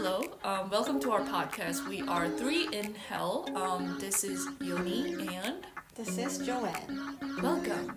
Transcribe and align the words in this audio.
hello. 0.00 0.22
Um, 0.44 0.70
welcome 0.70 1.00
to 1.00 1.10
our 1.10 1.22
podcast. 1.22 1.88
We 1.88 2.02
are 2.02 2.28
three 2.28 2.68
in 2.72 2.94
hell. 2.94 3.48
Um, 3.56 3.96
this 3.98 4.22
is 4.22 4.46
Yoni 4.60 5.26
and 5.34 5.66
This 5.96 6.16
is 6.18 6.38
Joanne. 6.38 7.16
welcome. 7.42 7.96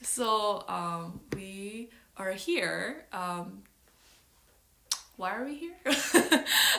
So 0.00 0.64
um, 0.68 1.20
we 1.34 1.90
are 2.16 2.32
here. 2.32 3.04
Um, 3.12 3.62
why 5.16 5.36
are 5.36 5.44
we 5.44 5.54
here? 5.56 5.76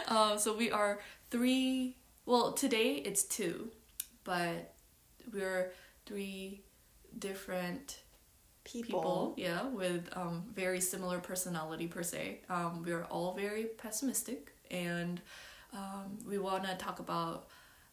um, 0.07 0.37
so 0.39 0.57
we 0.57 0.71
are 0.71 0.99
three. 1.29 1.95
Well, 2.29 2.51
today 2.51 2.91
it's 2.93 3.23
two, 3.23 3.71
but 4.23 4.75
we're 5.33 5.71
three 6.05 6.61
different 7.17 8.01
People. 8.63 8.99
people, 8.99 9.33
yeah, 9.35 9.67
with 9.69 10.07
um, 10.15 10.43
very 10.53 10.79
similar 10.79 11.17
personality 11.17 11.87
per 11.87 12.03
se. 12.03 12.41
Um, 12.47 12.83
we're 12.85 13.05
all 13.05 13.33
very 13.33 13.63
pessimistic, 13.79 14.53
and 14.69 15.19
um, 15.73 16.19
we 16.23 16.37
want 16.37 16.65
to 16.65 16.75
talk 16.75 16.99
about 16.99 17.47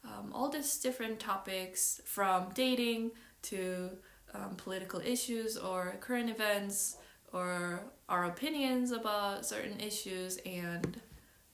um, 0.05 0.31
all 0.35 0.51
these 0.51 0.81
different 0.81 1.19
topics 1.19 2.03
from 2.05 2.51
dating 2.53 3.13
to 3.45 3.89
um, 4.35 4.55
political 4.57 5.01
issues 5.01 5.57
or 5.57 5.97
current 6.01 6.29
events 6.29 6.99
or 7.33 7.81
our 8.11 8.27
opinions 8.27 8.91
about 8.91 9.47
certain 9.47 9.81
issues, 9.81 10.37
and 10.45 11.01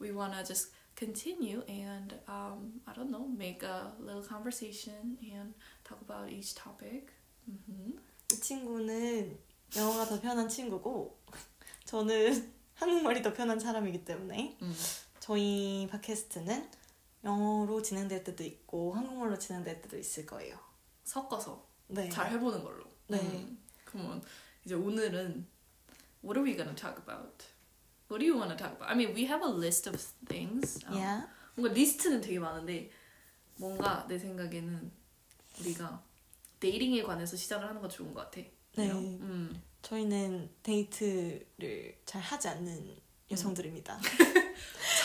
we 0.00 0.10
want 0.10 0.32
to 0.36 0.44
just 0.44 0.70
continue 1.02 1.62
and 1.68 2.14
um, 2.28 2.80
I 2.86 2.92
don't 2.94 3.10
know, 3.10 3.26
make 3.26 3.62
a 3.64 3.92
little 3.98 4.22
conversation 4.22 5.18
and 5.34 5.54
talk 5.84 5.98
about 6.00 6.30
each 6.30 6.54
topic. 6.54 7.10
hmm 7.44 7.98
이 8.32 8.40
친구는 8.40 9.36
영어가 9.76 10.06
더 10.06 10.20
편한 10.20 10.48
친구고 10.48 11.18
저는 11.84 12.52
한국말이 12.74 13.20
더 13.20 13.32
편한 13.32 13.58
사람이기 13.58 14.04
때문에 14.04 14.56
음. 14.62 14.74
저희 15.20 15.86
팟캐스트는 15.90 16.70
영어로 17.24 17.82
진행될 17.82 18.24
때도 18.24 18.42
있고 18.44 18.94
한국말로 18.94 19.38
진행될 19.38 19.82
때도 19.82 19.98
있을 19.98 20.24
거예요. 20.24 20.56
섞어서 21.04 21.66
네. 21.88 22.08
잘 22.08 22.30
해보는 22.30 22.62
걸로. 22.62 22.84
네. 23.08 23.18
음, 23.18 23.58
그러면 23.84 24.22
이제 24.64 24.74
오늘은 24.74 25.46
What 26.24 26.38
are 26.38 26.44
we 26.48 26.56
gonna 26.56 26.74
talk 26.74 26.96
about? 27.02 27.44
What 28.12 28.20
do 28.20 28.26
you 28.26 28.36
wanna 28.36 28.56
talk 28.56 28.72
about? 28.76 28.90
I 28.90 28.94
mean, 28.94 29.14
we 29.14 29.24
have 29.24 29.40
a 29.42 29.48
list 29.48 29.88
of 29.88 29.96
things. 30.28 30.78
어, 30.84 30.92
Yeah. 30.92 31.26
뭔가 31.54 31.72
리스트는 31.72 32.20
되게 32.20 32.38
많은데 32.38 32.90
뭔가 33.56 34.04
내 34.06 34.18
생각에는 34.18 34.92
우리가 35.60 36.02
dating에 36.60 37.02
관해서 37.04 37.36
시작을 37.36 37.66
하는 37.66 37.80
거 37.80 37.88
좋은 37.88 38.12
것 38.12 38.30
같아. 38.30 38.46
네. 38.76 38.90
음. 38.90 39.62
저희는 39.80 40.50
데이트를 40.62 42.02
잘 42.04 42.20
하지 42.20 42.48
않는 42.48 42.96
여성들입니다. 43.30 43.98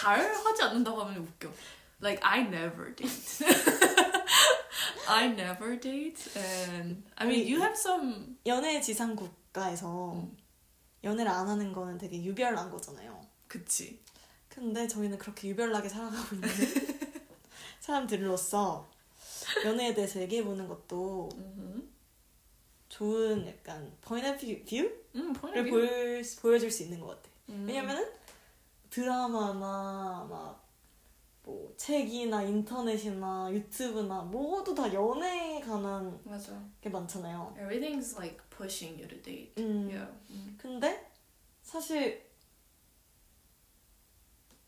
잘 0.01 0.19
하지 0.19 0.63
않는다고 0.63 1.01
하면 1.03 1.21
웃겨. 1.23 1.49
Like 2.01 2.21
I 2.21 2.41
never 2.41 2.93
date. 2.93 3.45
I 5.07 5.27
never 5.27 5.79
date, 5.79 6.29
and 6.35 7.03
I 7.15 7.25
mean, 7.25 7.47
you 7.47 7.61
have 7.61 7.75
some. 7.77 8.37
연애 8.45 8.81
지상 8.81 9.15
국가에서 9.15 10.11
음. 10.13 10.37
연애를 11.03 11.31
안 11.31 11.47
하는 11.47 11.71
거는 11.73 11.97
되게 11.97 12.23
유별난 12.23 12.69
거잖아요. 12.69 13.21
그치. 13.47 13.99
근데 14.49 14.87
저희는 14.87 15.17
그렇게 15.17 15.47
유별나게 15.49 15.87
살아가고 15.87 16.35
있는 16.35 16.49
사람들로서 17.79 18.89
연애에 19.65 19.93
대해서 19.93 20.19
얘기해보는 20.21 20.67
것도 20.67 21.29
음. 21.35 21.93
좋은 22.89 23.47
약간 23.47 23.91
point 24.01 24.27
of 24.27 24.39
view를 24.39 25.05
음, 25.15 25.33
view. 25.33 25.69
보여, 25.69 26.21
보여줄 26.41 26.71
수 26.71 26.83
있는 26.83 26.99
것 26.99 27.07
같아. 27.07 27.29
음. 27.49 27.65
왜냐면은 27.67 28.09
드라마나 28.89 30.25
막 30.29 30.66
뭐 31.47 31.73
책이나 31.77 32.43
인터넷이나 32.43 33.49
유튜브나 33.53 34.21
모두 34.23 34.75
다 34.75 34.93
연애에 34.93 35.61
관한 35.61 36.19
맞아. 36.25 36.61
게 36.81 36.89
많잖아요. 36.89 37.55
Everything's 37.57 38.17
like 38.17 38.37
pushing 38.49 38.99
you 39.01 39.07
to 39.07 39.21
date. 39.21 39.53
음. 39.57 39.87
Yeah. 39.87 40.11
음. 40.29 40.57
근데 40.61 41.09
사실 41.61 42.29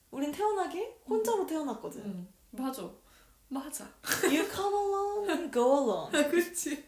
우린 0.09 0.31
태어나기 0.31 0.79
혼자로 1.09 1.45
태어났거든. 1.45 2.01
음. 2.01 2.27
맞아. 2.51 2.89
맞아. 3.49 3.85
You 4.23 4.47
come 4.49 4.73
alone 4.73 5.29
and 5.29 5.51
go 5.51 5.81
alone. 5.81 6.11
그치. 6.31 6.81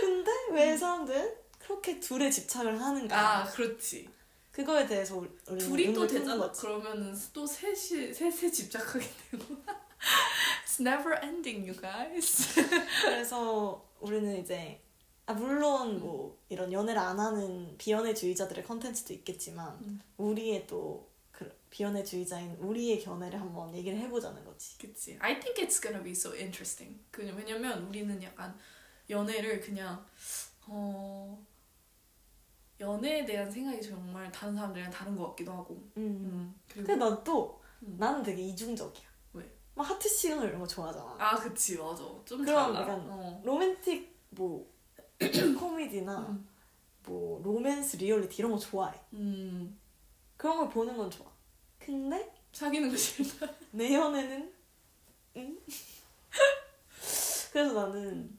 근데 0.00 0.30
왜 0.52 0.76
사람들은 0.76 1.34
그렇게 1.58 1.98
둘에 1.98 2.30
집착을 2.30 2.80
하는가? 2.80 3.40
아, 3.40 3.44
그렇지. 3.44 4.08
그거에 4.52 4.86
대해서 4.86 5.16
우리 5.16 5.58
둘이 5.58 5.92
또 5.92 6.06
되잖아. 6.06 6.50
그러면은 6.52 7.14
또 7.32 7.46
셋이 7.46 8.12
셋에 8.12 8.50
집착하게 8.50 9.06
되고. 9.30 9.44
It's 10.64 10.80
never 10.80 11.18
ending, 11.22 11.68
you 11.68 11.78
guys. 11.80 12.54
그래서 13.02 13.84
우리는 14.00 14.36
이제 14.38 14.80
아 15.26 15.32
물론 15.32 16.00
뭐 16.00 16.38
이런 16.48 16.72
연애를 16.72 17.00
안 17.00 17.18
하는 17.18 17.76
비연애주의자들의 17.78 18.64
컨텐츠도 18.64 19.14
있겠지만 19.14 19.78
음. 19.82 20.00
우리의 20.18 20.66
또 20.66 21.12
그 21.32 21.50
비연애주의자인 21.70 22.56
우리의 22.60 23.00
견해를 23.00 23.40
한번 23.40 23.74
얘기를 23.74 23.98
해보자는 23.98 24.44
거지. 24.44 24.78
그치. 24.78 25.18
I 25.20 25.40
think 25.40 25.66
it's 25.66 25.82
gonna 25.82 26.02
be 26.02 26.12
so 26.12 26.32
interesting. 26.34 27.00
왜냐면 27.16 27.82
우리는 27.88 28.22
약간 28.22 28.56
연애를 29.10 29.60
그냥 29.60 30.04
어 30.66 31.44
연애에 32.80 33.24
대한 33.24 33.50
생각이 33.50 33.80
정말 33.80 34.30
다른 34.32 34.54
사람들이랑 34.54 34.90
다른 34.90 35.16
것 35.16 35.28
같기도 35.30 35.52
하고. 35.52 35.74
음. 35.96 36.02
음. 36.02 36.60
그리고 36.68 36.86
근데 36.86 36.96
난또 37.04 37.60
음. 37.82 37.96
나는 37.98 38.22
되게 38.22 38.42
이중적이야. 38.42 39.06
왜? 39.34 39.50
막 39.74 39.88
하트 39.88 40.08
시그널 40.08 40.48
이런 40.48 40.60
거 40.60 40.66
좋아하잖아. 40.66 41.16
아, 41.18 41.36
그치, 41.36 41.78
맞아. 41.78 42.02
좀 42.24 42.44
그럼 42.44 42.72
달라. 42.74 42.80
약간 42.80 43.06
어. 43.08 43.40
로맨틱 43.44 44.12
뭐 44.30 44.70
코미디나 45.58 46.18
음. 46.28 46.48
뭐 47.04 47.40
로맨스 47.42 47.96
리얼리티 47.96 48.36
이런 48.38 48.52
거 48.52 48.58
좋아해. 48.58 48.98
음. 49.12 49.78
그런 50.36 50.58
걸 50.58 50.68
보는 50.68 50.96
건 50.96 51.10
좋아. 51.10 51.30
근데 51.78 52.32
사귀는 52.52 52.90
거 52.90 52.96
싫다. 52.96 53.46
내 53.72 53.94
연애는 53.94 54.52
응? 55.36 55.58
그래서 57.52 57.72
나는 57.74 58.38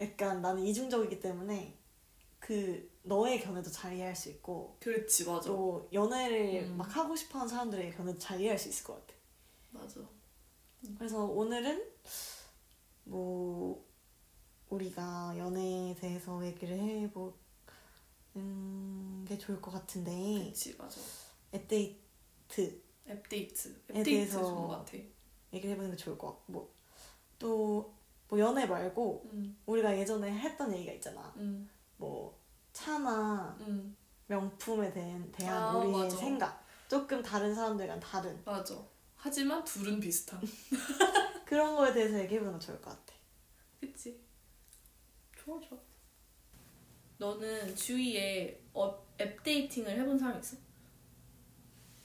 약간 0.00 0.40
나는 0.42 0.62
이중적이기 0.62 1.20
때문에 1.20 1.76
그 2.38 2.88
너의 3.06 3.40
견해도 3.40 3.70
잘 3.70 3.94
이해할 3.94 4.14
수 4.16 4.28
있고 4.30 4.76
그렇지, 4.80 5.24
맞아. 5.26 5.48
또 5.48 5.88
연애를 5.92 6.64
음. 6.64 6.76
막 6.76 6.96
하고 6.96 7.14
싶어하는 7.14 7.48
사람들의 7.48 7.94
견해도 7.94 8.18
잘 8.18 8.40
이해할 8.40 8.58
수 8.58 8.68
있을 8.68 8.84
것 8.84 8.94
같아. 8.94 9.14
맞아. 9.70 10.00
그래서 10.98 11.24
오늘은 11.24 11.84
뭐 13.04 13.84
우리가 14.68 15.34
연애에 15.38 15.94
대해서 15.94 16.44
얘기를 16.44 16.78
해보는 16.78 17.34
게 19.24 19.38
좋을 19.38 19.60
것 19.60 19.70
같은데 19.70 20.46
그치, 20.48 20.76
맞아. 20.76 21.00
앱데이트 21.54 22.82
앱데이트. 23.08 23.68
에 23.68 24.00
앱데이트 24.00 24.04
대해서 24.04 24.42
좋은 24.42 24.66
것 24.66 24.68
같아. 24.68 24.98
얘기를 25.52 25.74
해보는 25.74 25.92
게 25.92 25.96
좋을 25.96 26.18
것 26.18 26.26
같고 26.28 26.74
또뭐 27.38 28.38
연애 28.38 28.66
말고 28.66 29.30
음. 29.32 29.56
우리가 29.66 29.96
예전에 29.96 30.36
했던 30.36 30.74
얘기가 30.74 30.92
있잖아. 30.94 31.32
음. 31.36 31.70
뭐 31.98 32.36
차나 32.76 33.56
음. 33.60 33.96
명품에 34.26 34.92
대한, 34.92 35.32
대한 35.32 35.62
아, 35.62 35.78
우리의 35.78 35.92
맞아. 36.04 36.16
생각 36.18 36.66
조금 36.88 37.22
다른 37.22 37.54
사람들과는 37.54 38.00
다른 38.00 38.42
맞아. 38.44 38.76
하지만 39.16 39.64
둘은 39.64 39.98
비슷한. 39.98 40.38
그런 41.46 41.74
거에 41.74 41.94
대해서 41.94 42.18
얘기해보면 42.20 42.60
좋을 42.60 42.78
것 42.82 42.90
같아. 42.90 43.14
그치. 43.80 44.20
좋아, 45.38 45.58
좋아. 45.58 45.78
너는 47.16 47.74
주위에 47.74 48.62
어, 48.74 49.06
앱 49.20 49.42
데이팅을 49.42 49.98
해본 49.98 50.18
사람 50.18 50.38
있어? 50.38 50.58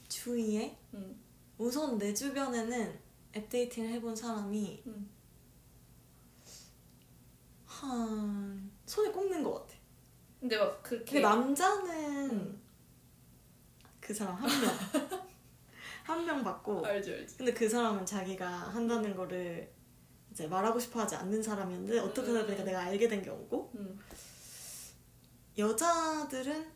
주위에 0.08 0.78
응. 0.94 1.20
우선 1.58 1.98
내 1.98 2.14
주변에는 2.14 2.98
앱데이팅을 3.36 3.90
해본 3.90 4.16
사람이 4.16 4.84
응. 4.86 5.10
한 7.66 8.70
손에 8.86 9.12
꼽는 9.12 9.42
것 9.42 9.52
같아. 9.54 9.71
근데 10.42 10.58
막 10.58 10.82
그렇게. 10.82 11.04
근데 11.04 11.20
남자는 11.20 12.30
응. 12.32 12.60
그 14.00 14.12
사람 14.12 14.34
한 14.34 14.50
명. 14.60 14.70
한 16.02 16.26
명 16.26 16.42
받고 16.42 16.84
알지, 16.84 17.12
알지. 17.12 17.36
근데 17.36 17.54
그 17.54 17.68
사람은 17.68 18.04
자기가 18.04 18.44
한다는 18.48 19.14
거를 19.14 19.72
이제 20.32 20.48
말하고 20.48 20.80
싶어 20.80 20.98
하지 21.00 21.14
않는 21.14 21.40
사람이었는데 21.40 22.00
어떻게 22.00 22.32
하다 22.32 22.44
보니까 22.44 22.64
음. 22.64 22.66
내가 22.66 22.80
알게 22.80 23.06
된 23.06 23.22
경우고 23.22 23.70
응. 23.76 23.98
여자들은 25.56 26.66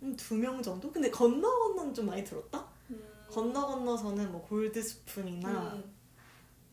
한두명 0.00 0.62
정도? 0.62 0.90
근데 0.90 1.10
건너 1.10 1.46
건너는 1.58 1.92
좀 1.92 2.06
많이 2.06 2.24
들었다? 2.24 2.66
음. 2.88 3.02
건너 3.28 3.66
건너서는 3.66 4.32
뭐 4.32 4.40
골드 4.46 4.82
스푼이나 4.82 5.74
음. 5.74 5.94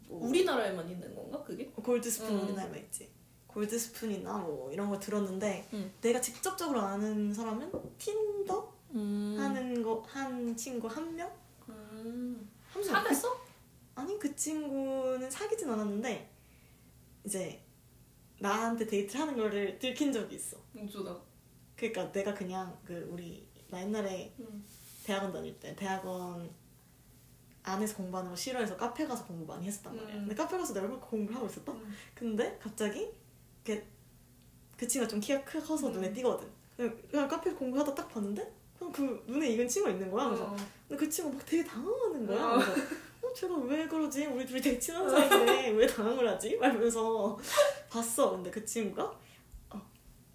뭐 0.08 0.30
우리나라에만 0.30 0.90
있는 0.90 1.13
건가 1.13 1.44
그게? 1.44 1.66
골드 1.66 2.10
스푼 2.10 2.38
음. 2.38 2.44
우리나라에 2.46 2.80
있지. 2.84 3.12
골드 3.57 3.80
스푼이나 3.80 4.38
뭐 4.38 4.71
이런 4.71 4.88
거 4.88 5.00
들었는데 5.00 5.68
음. 5.74 5.92
내가 6.00 6.21
직접적으로 6.21 6.80
아는 6.80 7.33
사람은 7.33 7.71
틴더 7.98 8.74
음. 8.94 9.36
하는 9.39 9.81
거 9.81 10.04
한 10.07 10.56
친구 10.56 10.88
한 10.88 11.15
명? 11.15 11.27
음. 11.68 12.48
사귀었어? 12.71 13.36
아니 13.95 14.19
그 14.19 14.36
친구는 14.36 15.31
사귀진 15.31 15.71
않았는데 15.71 16.30
이제 17.25 17.59
나한테 18.38 18.86
데이트를 18.86 19.21
하는 19.21 19.36
거를 19.36 19.80
들킨 19.80 20.13
적이 20.13 20.36
있어. 20.36 20.57
우주다. 20.75 21.18
그러니까 21.75 22.12
내가 22.12 22.36
그냥 22.36 22.77
그 22.86 23.10
우리 23.12 23.48
나 23.71 23.81
옛날에 23.81 24.36
음. 24.38 24.63
대학원 25.03 25.33
다닐 25.33 25.60
때 25.60 25.75
대학원 25.75 26.48
안에서 27.63 27.98
공부하는 27.98 28.30
거 28.30 28.36
싫어해서 28.36 28.77
카페 28.77 29.07
가서 29.07 29.25
공부 29.25 29.51
많이 29.51 29.65
했었단 29.65 29.95
말이야. 29.95 30.13
음. 30.13 30.19
근데 30.27 30.36
카페 30.36 30.56
가서 30.56 30.75
내가 30.75 30.86
얼마나 30.86 31.01
공부를 31.03 31.38
하고 31.38 31.48
있었다. 31.48 31.71
음. 31.71 31.92
근데 32.13 32.60
갑자기 32.62 33.10
그, 33.68 33.84
그 34.78 34.88
친구가 34.88 35.10
좀 35.10 35.19
키가 35.19 35.44
크 35.44 35.62
커서 35.62 35.88
음. 35.88 35.94
눈에 35.94 36.14
띄거든. 36.14 36.48
그냥, 36.78 36.98
그냥 37.12 37.28
카페 37.28 37.52
공부하다 37.52 37.94
딱 37.94 38.08
봤는데 38.08 38.50
그냥 38.78 38.94
그 38.94 39.24
눈에 39.28 39.50
익은 39.50 39.68
친구가 39.68 39.92
있는 39.92 40.10
거야. 40.10 40.28
그래서 40.28 40.46
어. 40.46 40.56
근데 40.88 41.04
그 41.04 41.10
친구 41.10 41.36
막 41.36 41.46
되게 41.46 41.66
당황하는 41.66 42.25
거야. 42.25 42.46
어. 42.46 42.54
그래서 42.60 42.81
어, 43.22 43.34
제가 43.34 43.56
왜 43.56 43.86
그러지? 43.88 44.28
우리 44.28 44.46
둘이 44.46 44.62
되게 44.62 44.80
친한 44.80 45.10
사이인데 45.10 45.72
왜 45.72 45.86
당황을 45.86 46.30
하지? 46.30 46.56
말면서 46.56 47.38
봤어. 47.92 48.31
근데 48.31 48.50
그 48.50 48.64
친구가 48.64 49.04
어, 49.72 49.81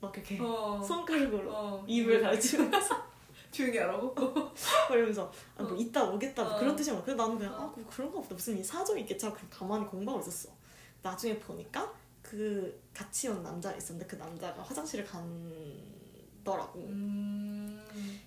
막 0.01 0.15
이렇게 0.15 0.39
어. 0.39 0.83
손가락으로 0.87 1.51
어. 1.51 1.85
입을 1.89 2.21
가르치면서 2.21 3.13
조용히 3.51 3.79
하라고? 3.79 4.15
이러면서 4.93 5.33
아, 5.57 5.63
뭐 5.63 5.73
어. 5.73 5.77
이따 5.77 6.05
오겠다 6.05 6.43
뭐 6.43 6.53
어. 6.53 6.59
그런 6.59 6.77
뜻이야. 6.77 7.01
그래서 7.03 7.23
나는 7.23 7.39
그냥 7.39 7.55
어. 7.55 7.57
아, 7.57 7.61
뭐 7.61 7.85
그런가 7.89 8.21
보다. 8.21 8.35
무슨 8.35 8.59
이 8.59 8.63
사정이 8.63 9.03
있겠지 9.03 9.25
그냥 9.25 9.39
가만히 9.49 9.87
공부하고 9.87 10.21
있었어. 10.21 10.51
나중에 11.01 11.39
보니까 11.39 12.02
그 12.33 12.83
같이 12.95 13.29
온 13.29 13.43
남자가 13.43 13.77
있었는데 13.77 14.07
그 14.07 14.17
남자가 14.17 14.63
화장실을 14.63 15.05
간더라고. 15.05 16.79
음. 16.79 17.85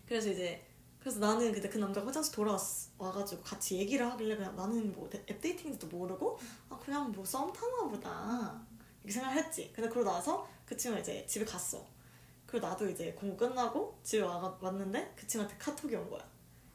그래서 0.07 0.29
이제 0.29 0.63
그래서 0.99 1.17
나는 1.19 1.51
근데 1.51 1.67
그 1.67 1.79
남자가 1.79 2.05
화장실 2.05 2.35
돌아와가지고 2.35 3.41
같이 3.41 3.77
얘기를 3.79 4.05
하길래 4.11 4.35
그냥 4.35 4.55
나는 4.55 4.91
뭐 4.93 5.09
앱 5.11 5.41
데이팅인지도 5.41 5.87
모르고 5.87 6.37
아 6.69 6.77
그냥 6.77 7.11
뭐 7.11 7.25
썸 7.25 7.51
타나 7.51 7.89
보다 7.89 8.61
이렇게 9.03 9.11
생각을 9.11 9.37
했지. 9.43 9.71
근데 9.73 9.89
그러고 9.89 10.11
나서 10.11 10.47
그 10.67 10.77
친구가 10.77 11.01
이제 11.01 11.25
집에 11.25 11.43
갔어. 11.43 11.83
그리고 12.45 12.67
나도 12.67 12.87
이제 12.87 13.11
공부 13.13 13.35
끝나고 13.35 13.99
집에 14.03 14.21
와, 14.21 14.55
왔는데 14.61 15.13
그 15.15 15.25
친구한테 15.25 15.57
카톡이 15.57 15.95
온 15.95 16.07
거야. 16.11 16.23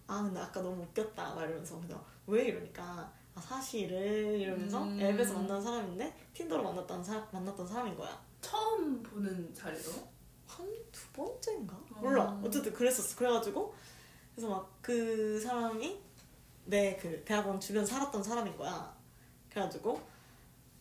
아 0.09 0.21
근데 0.25 0.41
아까 0.41 0.61
너무 0.61 0.83
웃겼다 0.83 1.35
막 1.37 1.44
이러면서 1.44 1.76
그래서 1.76 2.05
왜 2.26 2.47
이러니까 2.47 3.12
아 3.35 3.41
사실은 3.41 4.38
이러면서 4.38 4.82
음. 4.85 5.00
앱에서 5.00 5.35
만난 5.35 5.61
사람인데 5.62 6.15
틴더로 6.35 6.62
만났던 6.62 7.03
사 7.05 7.27
만났던 7.32 7.67
사람인 7.67 7.97
거야. 7.97 8.21
처음 8.41 9.03
보는 9.03 9.55
자리로? 9.55 9.91
한 10.47 10.67
두 10.93 11.00
번째인가? 11.12 11.75
어. 11.77 12.00
몰라. 12.00 12.41
어쨌든 12.44 12.73
그랬었어. 12.73 13.17
그래가지고 13.17 13.73
그래서 14.35 14.49
막 14.50 14.71
그 14.82 15.38
사람이 15.41 16.00
내 16.65 16.97
그 17.00 17.23
대학원 17.25 17.61
주변 17.61 17.85
살았던 17.87 18.23
사람인 18.23 18.56
거야. 18.56 18.94
그래가지고 19.50 20.00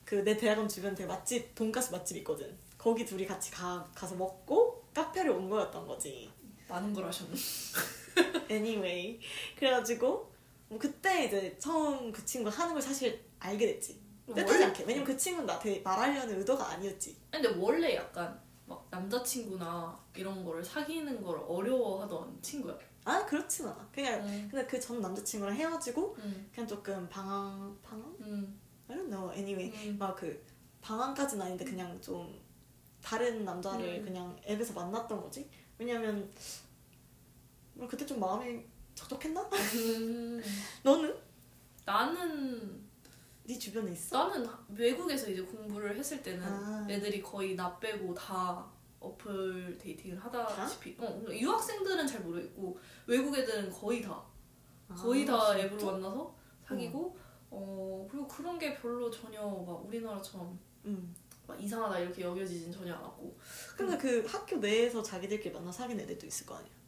그 0.06 0.24
내 0.24 0.36
대학원 0.38 0.68
주변 0.68 0.96
되게 0.96 1.08
맛집 1.08 1.54
돈가스 1.54 1.92
맛집 1.92 2.18
있거든. 2.18 2.58
거기 2.78 3.06
둘이 3.06 3.26
같이 3.28 3.52
가 3.52 3.88
가서 3.94 4.16
먹고 4.16 4.84
카페를 4.94 5.30
온 5.32 5.50
거였던 5.50 5.86
거지. 5.88 6.32
많은 6.68 6.94
걸 6.94 7.06
하셨네. 7.06 7.34
Anyway 8.50 9.20
그래가지고 9.58 10.08
뭐 10.10 10.29
그때 10.78 11.26
이제 11.26 11.58
처음 11.58 12.12
그 12.12 12.24
친구 12.26 12.50
하는 12.50 12.74
걸 12.74 12.82
사실 12.82 13.24
알게 13.40 13.66
됐지. 13.66 14.00
뜻하지 14.28 14.52
원래- 14.54 14.66
않게. 14.66 14.84
왜냐면 14.84 15.06
그 15.08 15.18
친구는 15.18 15.48
나한테 15.48 15.80
말하려는 15.82 16.38
의도가 16.40 16.70
아니었지. 16.70 17.18
근데 17.32 17.48
원래 17.58 17.96
약간 17.96 18.40
막 18.68 18.86
남자친구나 18.92 20.00
이런 20.16 20.46
거를 20.46 20.64
사귀는 20.64 21.24
걸 21.24 21.40
어려워하던 21.48 22.40
친구야. 22.42 22.78
아 23.06 23.26
그렇진 23.26 23.66
않아. 23.66 23.90
그냥 23.92 24.22
음. 24.24 24.48
근데 24.52 24.68
그 24.68 24.80
전 24.80 25.02
남자친구랑 25.02 25.56
헤어지고 25.56 26.16
음. 26.20 26.50
그냥 26.54 26.68
조금 26.68 27.10
방황 27.10 27.76
방황? 27.82 28.16
음. 28.22 28.60
I 28.88 28.96
don't 28.96 29.10
know. 29.10 29.32
Anyway 29.34 29.72
음. 29.90 29.98
막그 29.98 30.46
방황까지는 30.82 31.44
아닌데 31.46 31.66
그냥 31.66 32.00
좀 32.00 32.40
다른 33.02 33.44
남자를 33.44 34.00
음. 34.00 34.06
그냥 34.06 34.40
앱에서 34.48 34.74
만났던 34.74 35.20
거지. 35.22 35.50
왜냐면 35.80 36.32
뭐 37.74 37.88
그때 37.88 38.06
좀 38.06 38.20
마음이 38.20 38.64
적적했나? 39.00 39.42
음. 39.76 40.42
너는 40.84 41.16
나는 41.86 42.88
네 43.44 43.58
주변에 43.58 43.92
있어? 43.92 44.28
나는 44.28 44.48
외국에서 44.76 45.30
이제 45.30 45.42
공부를 45.42 45.98
했을 45.98 46.22
때는 46.22 46.44
아. 46.44 46.86
애들이 46.90 47.22
거의 47.22 47.56
나 47.56 47.78
빼고 47.80 48.14
다 48.14 48.70
어플 49.00 49.78
데이팅을 49.78 50.20
하다시피 50.20 50.98
어, 51.00 51.26
유학생들은 51.32 52.06
잘 52.06 52.22
모르겠고 52.22 52.78
외국 53.08 53.36
애들은 53.38 53.72
거의 53.72 54.02
다 54.02 54.22
거의 54.96 55.26
다 55.26 55.52
아, 55.52 55.58
앱으로 55.58 55.78
진짜? 55.78 55.94
만나서 55.94 56.36
사귀고 56.68 57.18
어 57.52 58.08
그리고 58.12 58.28
그런 58.28 58.60
게 58.60 58.76
별로 58.76 59.10
전혀 59.10 59.42
막 59.42 59.86
우리나라처럼 59.86 60.60
응. 60.86 61.16
막 61.48 61.60
이상하다 61.60 62.00
이렇게 62.00 62.24
여겨지진 62.24 62.72
전혀 62.72 62.94
않았고 62.94 63.38
근데 63.78 63.98
그 63.98 64.26
학교 64.28 64.58
내에서 64.58 65.02
자기들끼리 65.02 65.54
만나 65.54 65.72
사귄 65.72 66.00
애들도 66.00 66.28
있을 66.28 66.46
거 66.46 66.56
아니야. 66.56 66.79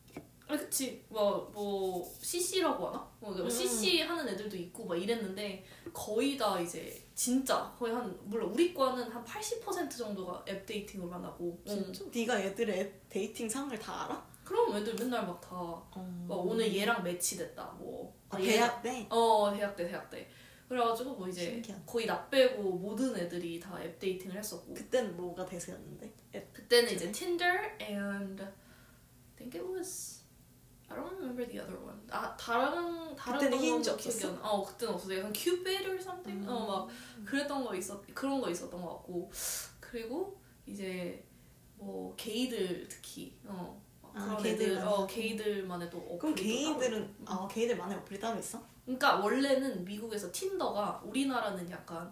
아 0.52 0.58
그치 0.58 1.04
뭐, 1.08 1.50
뭐 1.54 2.14
CC라고 2.20 2.88
하나? 2.90 3.10
뭐 3.20 3.32
음. 3.34 3.50
CC 3.50 4.02
하는 4.02 4.28
애들도 4.28 4.58
있고 4.58 4.86
막 4.86 4.96
이랬는데 5.02 5.66
거의 5.94 6.38
다 6.38 6.60
이제 6.60 7.02
진짜 7.16 7.74
거의 7.78 7.94
한 7.94 8.18
물론 8.24 8.52
우리 8.52 8.74
과는 8.74 9.10
한 9.10 9.24
80% 9.24 9.90
정도가 9.98 10.44
앱 10.50 10.66
dating으로 10.66 11.10
만나고 11.10 11.62
응. 11.68 11.94
진짜? 11.94 12.04
네가 12.14 12.44
얘들의 12.46 12.80
앱 12.80 13.10
dating 13.10 13.48
상을 13.48 13.78
다 13.80 14.06
알아? 14.06 14.32
그럼 14.44 14.76
애들 14.76 14.96
맨날 14.96 15.26
막다막 15.26 15.92
오늘 16.30 16.76
얘랑 16.76 17.04
매치됐다 17.04 17.64
뭐 17.80 18.14
아, 18.30 18.38
대학 18.38 18.82
때? 18.82 19.08
어 19.10 19.54
대학 19.56 19.76
때 19.76 19.88
대학 19.88 20.10
때 20.10 20.28
그래가지고 20.68 21.16
뭐 21.16 21.28
이제 21.28 21.46
신기하다. 21.46 21.86
거의 21.86 22.06
나 22.06 22.28
빼고 22.30 22.64
모든 22.64 23.16
애들이 23.16 23.60
다 23.60 23.82
앱 23.82 23.98
dating을 24.00 24.36
했었고 24.38 24.74
그때는 24.74 25.16
뭐가 25.16 25.46
대세였는데? 25.46 26.12
앱 26.36 26.54
그때는 26.54 26.92
이제 26.94 27.10
Tinder 27.12 27.72
and 27.82 28.42
I 28.44 28.50
think 29.38 29.60
it 29.62 29.66
was 29.66 30.21
I 30.92 30.96
don't 30.96 31.14
remember 31.16 31.46
the 31.48 31.60
other 31.60 31.80
one. 31.82 31.98
아 32.10 32.36
다른 32.38 33.16
다른 33.16 33.40
그때는 33.40 33.58
건 33.58 33.66
힌지 33.66 33.90
기억이 33.90 34.08
없었어? 34.08 34.28
안 34.28 34.42
나. 34.42 34.50
어 34.50 34.66
그때는 34.66 34.94
없었어. 34.94 35.18
약간 35.18 35.34
Cupid 35.34 35.86
or 35.88 35.96
something. 35.98 36.46
음. 36.46 36.50
어막 36.50 36.90
그랬던 37.26 37.64
거 37.64 37.76
있었 37.76 38.02
그런 38.14 38.42
거 38.42 38.50
있었던 38.50 38.82
것 38.82 38.90
같고 38.90 39.32
그리고 39.80 40.40
이제 40.66 41.24
뭐 41.76 42.14
게이들 42.16 42.88
특히 42.90 43.38
어막 43.48 43.82
아, 44.14 44.26
그런 44.26 44.44
게이들 44.44 44.66
애들 44.72 44.78
어. 44.86 45.08
게이들만의 45.08 45.90
또 45.90 45.98
어플이 46.00 46.18
그럼 46.20 46.36
또 46.36 46.42
개인들은 46.44 47.16
따로. 47.26 47.44
아 47.44 47.48
개인들만의 47.48 47.98
어플이 48.00 48.20
따로 48.20 48.38
있어? 48.40 48.62
그러니까 48.86 49.16
원래는 49.18 49.86
미국에서 49.86 50.32
틴더가 50.32 51.02
우리나라는 51.06 51.70
약간 51.70 52.12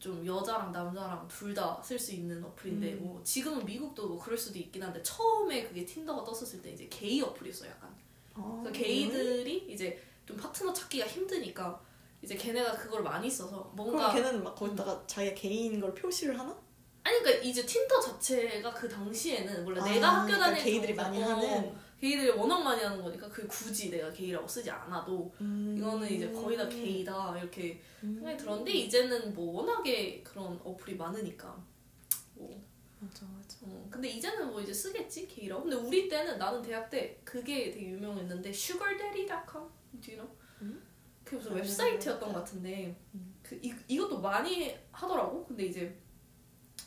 좀 0.00 0.24
여자랑 0.26 0.72
남자랑 0.72 1.28
둘 1.28 1.54
다 1.54 1.80
쓸 1.84 1.98
수 1.98 2.12
있는 2.14 2.42
어플인데 2.42 2.94
음. 2.94 2.98
뭐 3.04 3.20
지금은 3.22 3.64
미국도 3.64 4.08
뭐 4.08 4.18
그럴 4.18 4.36
수도 4.36 4.58
있긴 4.58 4.82
한데 4.82 5.02
처음에 5.02 5.62
그게 5.64 5.84
틴더가 5.84 6.24
떴었을 6.24 6.62
때 6.62 6.72
이제 6.72 6.88
게이 6.88 7.20
어플이었어 7.20 7.66
약간 7.68 7.94
아, 8.34 8.60
그래서 8.64 8.78
게이들이 8.78 9.66
이제 9.68 10.02
좀 10.24 10.36
파트너 10.38 10.72
찾기가 10.72 11.06
힘드니까 11.06 11.80
이제 12.22 12.34
걔네가 12.34 12.72
그걸 12.76 13.02
많이 13.02 13.30
써서 13.30 13.70
그럼 13.74 13.76
뭔가 13.76 14.12
걔는 14.12 14.42
막 14.42 14.54
거기다가 14.54 15.02
자기가 15.06 15.34
게이인 15.34 15.78
걸 15.80 15.92
표시를 15.94 16.38
하나? 16.38 16.56
아니 17.02 17.18
그러니까 17.18 17.42
이제 17.44 17.64
Tinder 17.64 18.00
자체가 18.00 18.72
그 18.72 18.88
당시에는 18.88 19.64
원래 19.64 19.80
아, 19.80 19.84
내가 19.84 20.08
학교 20.08 20.26
그러니까 20.26 20.46
다닐 20.50 20.62
게이들이 20.64 20.94
많이 20.94 21.22
어, 21.22 21.26
하는 21.26 21.74
게이들이 22.00 22.30
워낙 22.30 22.62
많이 22.62 22.82
하는 22.82 23.02
거니까 23.02 23.28
그 23.28 23.46
굳이 23.46 23.90
내가 23.90 24.10
게이라고 24.10 24.48
쓰지 24.48 24.70
않아도 24.70 25.32
음. 25.40 25.74
이거는 25.76 26.10
이제 26.10 26.30
거의 26.32 26.56
다 26.56 26.66
게이다 26.66 27.38
이렇게 27.38 27.80
음. 28.02 28.14
생각이 28.14 28.38
들었는데 28.38 28.72
이제는 28.72 29.34
뭐 29.34 29.60
워낙에 29.60 30.22
그런 30.22 30.58
어플이 30.64 30.96
많으니까 30.96 31.62
뭐 32.34 32.62
맞아 32.98 33.26
맞아. 33.26 33.58
어, 33.62 33.88
근데 33.90 34.08
이제는 34.08 34.50
뭐 34.50 34.60
이제 34.60 34.72
쓰겠지 34.72 35.26
게이라고 35.26 35.62
근데 35.62 35.76
우리 35.76 36.08
때는 36.08 36.38
나는 36.38 36.62
대학 36.62 36.88
때 36.88 37.20
그게 37.22 37.70
되게 37.70 37.90
유명했는데 37.90 38.48
sugardaddy.com 38.48 39.68
do 40.00 40.12
you 40.12 40.16
know? 40.16 40.36
음? 40.62 40.82
그게 41.22 41.36
무슨 41.36 41.52
음. 41.52 41.56
웹사이트였던 41.56 42.32
것 42.32 42.38
같은데 42.40 42.96
음. 43.14 43.34
그 43.42 43.58
이, 43.62 43.74
이것도 43.88 44.20
많이 44.20 44.74
하더라고 44.90 45.44
근데 45.46 45.66
이제 45.66 45.98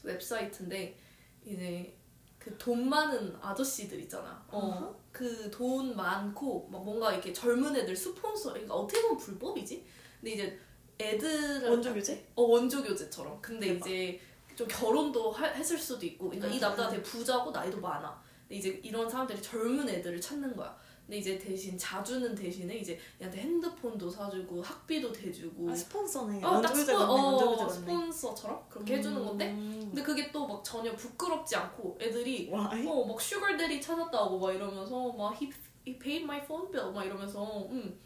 웹사이트인데 0.03 0.97
이제 1.45 1.97
그 2.43 2.57
돈 2.57 2.89
많은 2.89 3.35
아저씨들 3.41 3.99
있잖아. 4.01 4.43
어, 4.49 4.93
그돈 5.11 5.95
많고 5.95 6.67
막 6.71 6.83
뭔가 6.83 7.11
이렇게 7.13 7.31
젊은 7.31 7.75
애들 7.75 7.95
스폰서 7.95 8.51
그러니까 8.53 8.73
어떻게 8.75 9.01
보면 9.01 9.17
불법이지 9.17 9.85
근데 10.19 10.31
이제 10.31 10.59
애들 10.99 11.69
원조 11.69 11.93
교재? 11.93 12.25
어 12.35 12.41
원조 12.43 12.83
교재처럼. 12.83 13.39
근데 13.41 13.67
대박. 13.73 13.87
이제 13.87 14.19
좀 14.55 14.67
결혼도 14.67 15.31
하- 15.31 15.47
했을 15.47 15.77
수도 15.77 16.05
있고. 16.05 16.25
그러니까 16.29 16.47
이 16.47 16.57
음. 16.57 16.61
남자가 16.61 16.89
되게 16.89 17.01
부자고 17.01 17.51
나이도 17.51 17.79
많아. 17.79 18.21
근데 18.41 18.55
이제 18.55 18.79
이런 18.83 19.09
사람들이 19.09 19.41
젊은 19.41 19.87
애들을 19.89 20.19
찾는 20.21 20.55
거야. 20.55 20.77
근데 21.13 21.19
이제 21.19 21.37
대신 21.37 21.77
자주는 21.77 22.33
대신에 22.33 22.75
이제 22.77 22.97
얘한테 23.21 23.41
핸드폰도 23.41 24.09
사주고 24.09 24.63
학비도 24.63 25.11
대주고 25.11 25.69
아 25.69 25.75
스폰서네. 25.75 26.43
어, 26.43 26.59
딱 26.59 26.75
스폰. 26.75 26.95
어. 27.07 27.69
스폰서처럼 27.69 28.65
그렇게 28.67 28.97
해주는 28.97 29.23
건데 29.23 29.51
음. 29.51 29.79
근데 29.89 30.01
그게 30.01 30.31
또 30.31 30.47
막 30.47 30.63
전혀 30.63 30.93
부끄럽지 30.95 31.55
않고 31.55 31.97
애들이 32.01 32.49
why? 32.51 32.85
어막 32.87 33.21
sugar 33.21 33.50
daddy 33.50 33.79
찾았다고 33.79 34.39
막 34.39 34.53
이러면서 34.53 35.11
막 35.13 35.39
he, 35.39 35.51
he 35.87 35.99
paid 35.99 36.23
my 36.23 36.39
phone 36.41 36.71
bill 36.71 36.91
막 36.91 37.05
이러면서 37.05 37.67
음. 37.69 37.99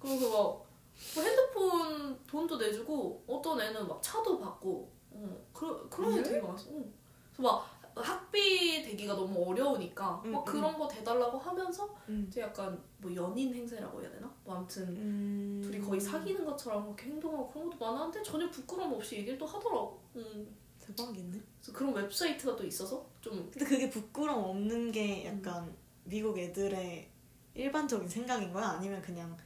그래서 0.00 0.28
막, 0.30 0.64
뭐 1.14 1.24
핸드폰 1.24 2.24
돈도 2.26 2.56
내주고 2.56 3.24
어떤 3.26 3.60
애는 3.60 3.86
막 3.88 4.00
차도 4.00 4.38
받고 4.38 4.88
어, 5.10 5.46
그런 5.52 5.90
그런 5.90 6.14
애 6.14 6.18
예? 6.18 6.22
되게 6.22 6.40
많았어. 6.40 6.70
어. 6.70 6.84
그래서 7.32 7.42
막 7.42 7.77
학비 8.02 8.82
대기가 8.82 9.14
너무 9.14 9.50
어려우니까 9.50 10.22
음, 10.24 10.32
막 10.32 10.44
그런 10.44 10.76
거 10.78 10.86
대달라고 10.88 11.38
하면서 11.38 11.88
음. 12.08 12.26
이제 12.28 12.40
약간 12.40 12.80
뭐 12.98 13.14
연인 13.14 13.54
행세라고 13.54 14.02
해야 14.02 14.10
되나? 14.10 14.30
뭐 14.44 14.56
아무튼 14.56 14.84
음. 14.88 15.60
둘이 15.62 15.80
거의 15.80 16.00
사귀는 16.00 16.44
것처럼 16.44 16.84
그렇게 16.84 17.06
행동하고 17.10 17.48
그런 17.48 17.70
것도 17.70 17.84
많았는데 17.84 18.22
전혀 18.22 18.50
부끄러움 18.50 18.92
없이 18.94 19.16
얘기를 19.16 19.38
또 19.38 19.46
하더라고. 19.46 20.00
음. 20.16 20.56
대박이네. 20.80 21.40
그래서 21.60 21.72
그런 21.72 21.94
웹사이트가 21.94 22.56
또 22.56 22.64
있어서 22.64 23.06
좀 23.20 23.50
근데 23.52 23.64
그게 23.64 23.90
부끄러움 23.90 24.44
없는 24.44 24.90
게 24.90 25.26
약간 25.26 25.74
미국 26.04 26.38
애들의 26.38 27.10
일반적인 27.54 28.08
생각인 28.08 28.52
거야? 28.52 28.68
아니면 28.68 29.02
그냥 29.02 29.36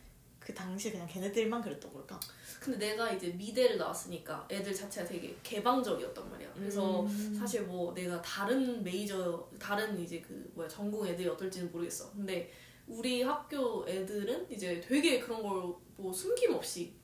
그 0.44 0.54
당시에 0.54 0.92
그냥 0.92 1.06
걔네들만 1.06 1.62
그랬던 1.62 1.92
걸까? 1.92 2.18
근데 2.60 2.78
내가 2.90 3.10
이제 3.10 3.28
미대를 3.28 3.76
나왔으니까 3.78 4.46
애들 4.50 4.74
자체가 4.74 5.08
되게 5.08 5.36
개방적이었단 5.42 6.30
말이야. 6.30 6.52
그래서 6.54 7.02
음. 7.02 7.36
사실 7.38 7.62
뭐 7.62 7.92
내가 7.94 8.20
다른 8.22 8.82
메이저 8.84 9.48
다른 9.58 9.98
이제 10.00 10.20
그 10.20 10.50
뭐야 10.54 10.68
전공 10.68 11.06
애들이 11.06 11.28
어떨지는 11.28 11.70
모르겠어. 11.72 12.10
근데 12.12 12.52
우리 12.86 13.22
학교 13.22 13.84
애들은 13.88 14.46
이제 14.50 14.80
되게 14.80 15.18
그런 15.20 15.42
걸 15.42 15.80
뭐 16.02 16.12
숨김없이 16.12 16.96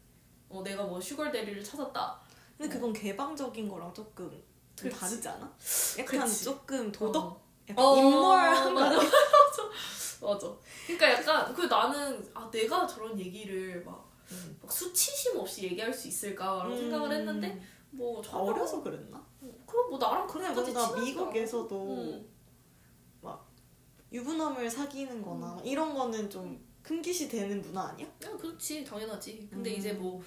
어 0.49 0.61
내가 0.63 0.83
뭐 0.83 1.01
슈거데리를 1.01 1.63
찾았다. 1.63 2.21
근데 2.57 2.75
그건 2.75 2.93
개방적인 2.93 3.69
거랑 3.69 3.95
조금 3.95 4.43
좀. 4.75 4.91
다르지 4.91 5.29
않아? 5.29 5.57
약간 5.99 6.21
그치. 6.23 6.45
조금 6.45 6.91
도덕, 6.91 7.25
어. 7.25 7.45
약간 7.69 7.85
어, 7.85 7.97
인몰한 7.97 8.75
거 8.75 8.81
맞아. 10.21 10.27
아니야? 10.27 10.33
맞아. 10.35 10.57
그러니까 10.87 11.13
약간 11.13 11.55
그 11.55 11.63
나는 11.63 12.31
아 12.35 12.51
내가 12.51 12.87
저런 12.87 13.19
얘기를 13.19 13.83
막, 13.85 14.11
음. 14.31 14.59
막 14.61 14.71
수치심 14.71 15.39
없이 15.39 15.65
얘기할 15.65 15.93
수 15.93 16.09
있을까라고 16.09 16.71
음. 16.71 16.77
생각을 16.77 17.13
했는데 17.13 17.61
뭐 17.91 18.23
아, 18.31 18.37
어려서 18.37 18.83
그랬나? 18.83 19.27
그럼 19.67 19.91
뭐 19.91 19.99
나랑 19.99 20.27
그렇게까지 20.27 20.73
뭔가 20.73 21.01
미국에서도 21.01 21.83
않아. 21.83 22.01
응. 22.01 22.39
유부남을 24.13 24.71
사귀는 24.71 25.23
거나 25.23 25.55
음. 25.55 25.67
이런 25.67 25.95
거는 25.95 26.31
좀 26.31 26.67
금기시 26.83 27.29
되는 27.29 27.61
문화 27.61 27.89
아니야? 27.89 28.07
야, 28.07 28.37
그렇지 28.37 28.85
당연하지. 28.85 29.49
근데 29.51 29.71
음. 29.75 29.77
이제 29.77 29.93
뭐 29.93 30.23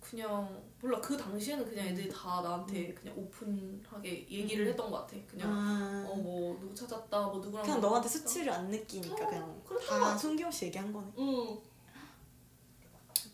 그냥 0.00 0.62
몰라 0.82 1.00
그 1.00 1.16
당시에는 1.16 1.64
그냥 1.64 1.86
애들이 1.86 2.08
다 2.10 2.40
나한테 2.42 2.92
그냥 2.92 3.16
오픈하게 3.16 4.26
얘기를 4.28 4.66
음. 4.66 4.70
했던 4.70 4.90
것 4.90 5.06
같아. 5.06 5.16
그냥 5.28 5.48
아, 5.48 6.04
어뭐 6.08 6.58
누구 6.60 6.74
찾았다 6.74 7.26
뭐 7.28 7.38
누구랑 7.40 7.64
그냥 7.64 7.80
뭐 7.80 7.90
너한테 7.90 8.08
찾았다. 8.08 8.28
수치를 8.28 8.52
안 8.52 8.68
느끼니까 8.68 9.14
어, 9.14 9.28
그냥 9.28 9.62
다것 9.64 9.88
같아. 9.88 10.18
숨김없이 10.18 10.66
얘기한 10.66 10.92
거네. 10.92 11.12
응. 11.18 11.60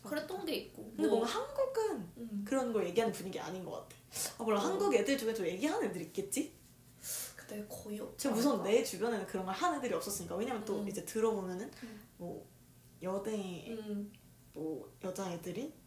그랬던 0.03 0.45
게 0.45 0.55
있고. 0.55 0.83
근데 0.95 1.07
뭐, 1.07 1.17
뭔가 1.17 1.27
한국은 1.27 2.07
음. 2.17 2.45
그런 2.47 2.71
걸 2.71 2.85
얘기하는 2.87 3.11
분위기 3.11 3.39
아닌 3.39 3.65
것 3.65 3.71
같아. 3.71 3.95
아 4.37 4.43
몰라 4.43 4.59
어. 4.59 4.63
한국 4.65 4.93
애들 4.93 5.17
중에 5.17 5.33
좀 5.33 5.47
얘기하는 5.47 5.89
애들 5.89 6.01
있겠지? 6.03 6.53
그때 7.35 7.65
거의 7.67 7.99
없지 7.99 8.17
지금 8.19 8.37
우선? 8.37 8.61
내 8.61 8.83
주변에는 8.83 9.25
그런 9.25 9.43
걸 9.45 9.55
하는 9.55 9.79
애들이 9.79 9.95
없었으니까 9.95 10.35
왜냐면 10.35 10.63
또 10.65 10.81
음. 10.81 10.87
이제 10.87 11.03
들어보면은 11.03 11.71
음. 11.81 12.01
뭐 12.17 12.47
여대 13.01 13.31
음. 13.69 14.11
뭐 14.53 14.95
여자 15.03 15.31
애들이랑 15.31 15.78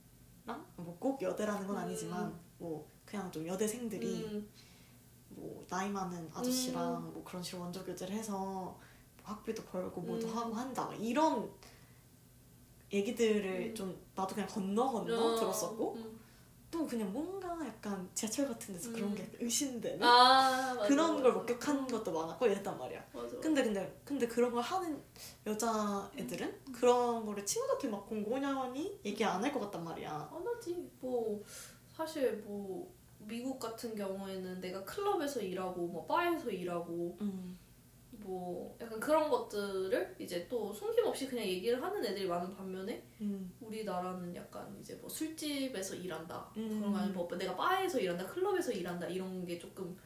뭐 0.77 0.97
꼭 0.99 1.21
여대라는 1.21 1.67
건 1.67 1.77
아니지만 1.77 2.27
음. 2.27 2.41
뭐 2.59 2.89
그냥 3.05 3.31
좀 3.33 3.47
여대생들이 3.47 4.25
음. 4.25 4.49
뭐 5.31 5.65
나이 5.69 5.91
많은 5.91 6.31
아저씨랑 6.33 7.13
뭐 7.13 7.25
그런 7.25 7.43
식으로 7.43 7.63
원조 7.63 7.85
교제를 7.85 8.15
해서 8.15 8.39
뭐 8.39 8.81
학비도 9.25 9.65
벌고 9.65 10.01
뭐도 10.01 10.29
음. 10.29 10.37
하고 10.37 10.55
한다 10.55 10.87
막 10.87 10.95
이런 10.95 11.51
얘기들을 12.93 13.71
음. 13.71 13.75
좀 13.75 14.07
나도 14.15 14.35
그냥 14.35 14.49
건너 14.49 14.93
건너 14.93 15.35
어, 15.35 15.37
들었었고 15.37 15.95
음. 15.95 16.12
또 16.73 16.87
그냥 16.87 17.13
뭔가 17.13 17.49
약간 17.67 18.09
지하철 18.15 18.49
같은 18.49 18.73
데서 18.75 18.91
그런 18.93 19.11
음. 19.11 19.15
게 19.15 19.31
의심되는 19.39 20.03
아 20.03 20.75
맞아, 20.75 20.89
그런 20.89 21.11
맞아. 21.13 21.23
걸 21.23 21.33
목격한 21.35 21.87
것도 21.87 22.11
많았고 22.11 22.47
이랬단 22.47 22.79
말이야. 22.79 23.05
맞아. 23.13 23.37
근데 23.41 23.63
근데 23.63 24.01
근데 24.07 24.27
그런 24.27 24.51
걸 24.51 24.63
하는 24.63 24.99
여자 25.47 26.11
애들은 26.17 26.61
그런 26.73 27.27
거를 27.27 27.45
친구한테 27.45 27.89
막 27.89 28.07
공공연히 28.09 28.99
얘기 29.05 29.23
안 29.23 29.45
할 29.45 29.53
것 29.53 29.61
같단 29.61 29.85
말이야. 29.85 30.31
안 30.33 30.47
하지. 30.47 30.91
뭐 30.99 31.45
사실 31.95 32.39
뭐 32.39 32.91
미국 33.19 33.59
같은 33.61 33.95
경우에는 33.95 34.61
내가 34.61 34.83
클럽에서 34.85 35.41
일하고 35.41 35.87
뭐 35.87 36.07
바에서 36.07 36.51
일하고 36.51 37.19
음. 37.21 37.59
뭐 38.25 38.77
약간 38.81 38.99
그런 39.01 39.31
것들을 39.31 40.17
이제 40.19 40.47
또 40.49 40.73
숨김없이 40.73 41.27
그냥 41.27 41.45
얘기를 41.45 41.83
하는 41.83 42.05
애들이 42.05 42.27
많은 42.27 42.55
반면에 42.55 43.03
음. 43.21 43.53
우리나라는 43.61 44.35
약간 44.35 44.77
이제 44.81 44.95
뭐 44.95 45.09
술집에서 45.09 45.95
일한다 45.97 46.51
음. 46.57 46.69
그런 46.69 46.93
거 46.93 46.99
아니면 46.99 47.15
뭐 47.15 47.29
내가 47.39 47.57
바에서 47.57 47.99
일한다 47.99 48.27
클럽에서 48.27 48.73
일한다 48.73 49.07
이런 49.07 49.45
게 49.45 49.59
조금 49.59 49.97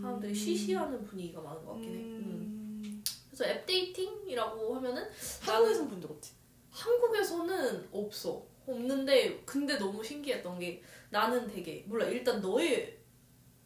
사람들이 0.00 0.34
쉬쉬하는 0.34 1.04
분위기가 1.04 1.40
많은 1.40 1.64
것 1.64 1.72
같긴 1.74 1.90
해. 1.90 1.96
음. 1.96 2.82
음. 2.84 3.04
그래서 3.28 3.46
앱 3.46 3.66
dating이라고 3.66 4.76
하면은 4.76 5.04
한국에선 5.40 5.88
본적 5.88 6.10
없지. 6.10 6.32
한국에서는 6.70 7.88
없어. 7.92 8.46
없는데 8.64 9.42
근데 9.44 9.76
너무 9.76 10.04
신기했던 10.04 10.60
게 10.60 10.80
나는 11.10 11.48
되게 11.48 11.84
몰라 11.88 12.06
일단 12.06 12.40
너의 12.40 12.98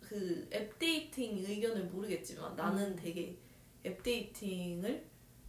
그 0.01 0.49
앱 0.53 0.79
dating 0.79 1.39
의견을 1.39 1.85
모르겠지만 1.87 2.55
나는 2.57 2.93
음. 2.93 2.97
되게 2.97 3.37
앱 3.87 4.03
dating을 4.03 5.07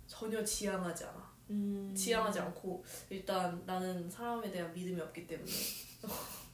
전혀 0.07 0.43
지향하지 0.43 1.05
않아. 1.05 1.27
음. 1.49 1.93
지향하지 1.95 2.39
않고 2.39 2.83
일단 3.09 3.61
나는 3.65 4.09
사람에 4.09 4.51
대한 4.51 4.73
믿음이 4.73 4.99
없기 4.99 5.27
때문에 5.27 5.49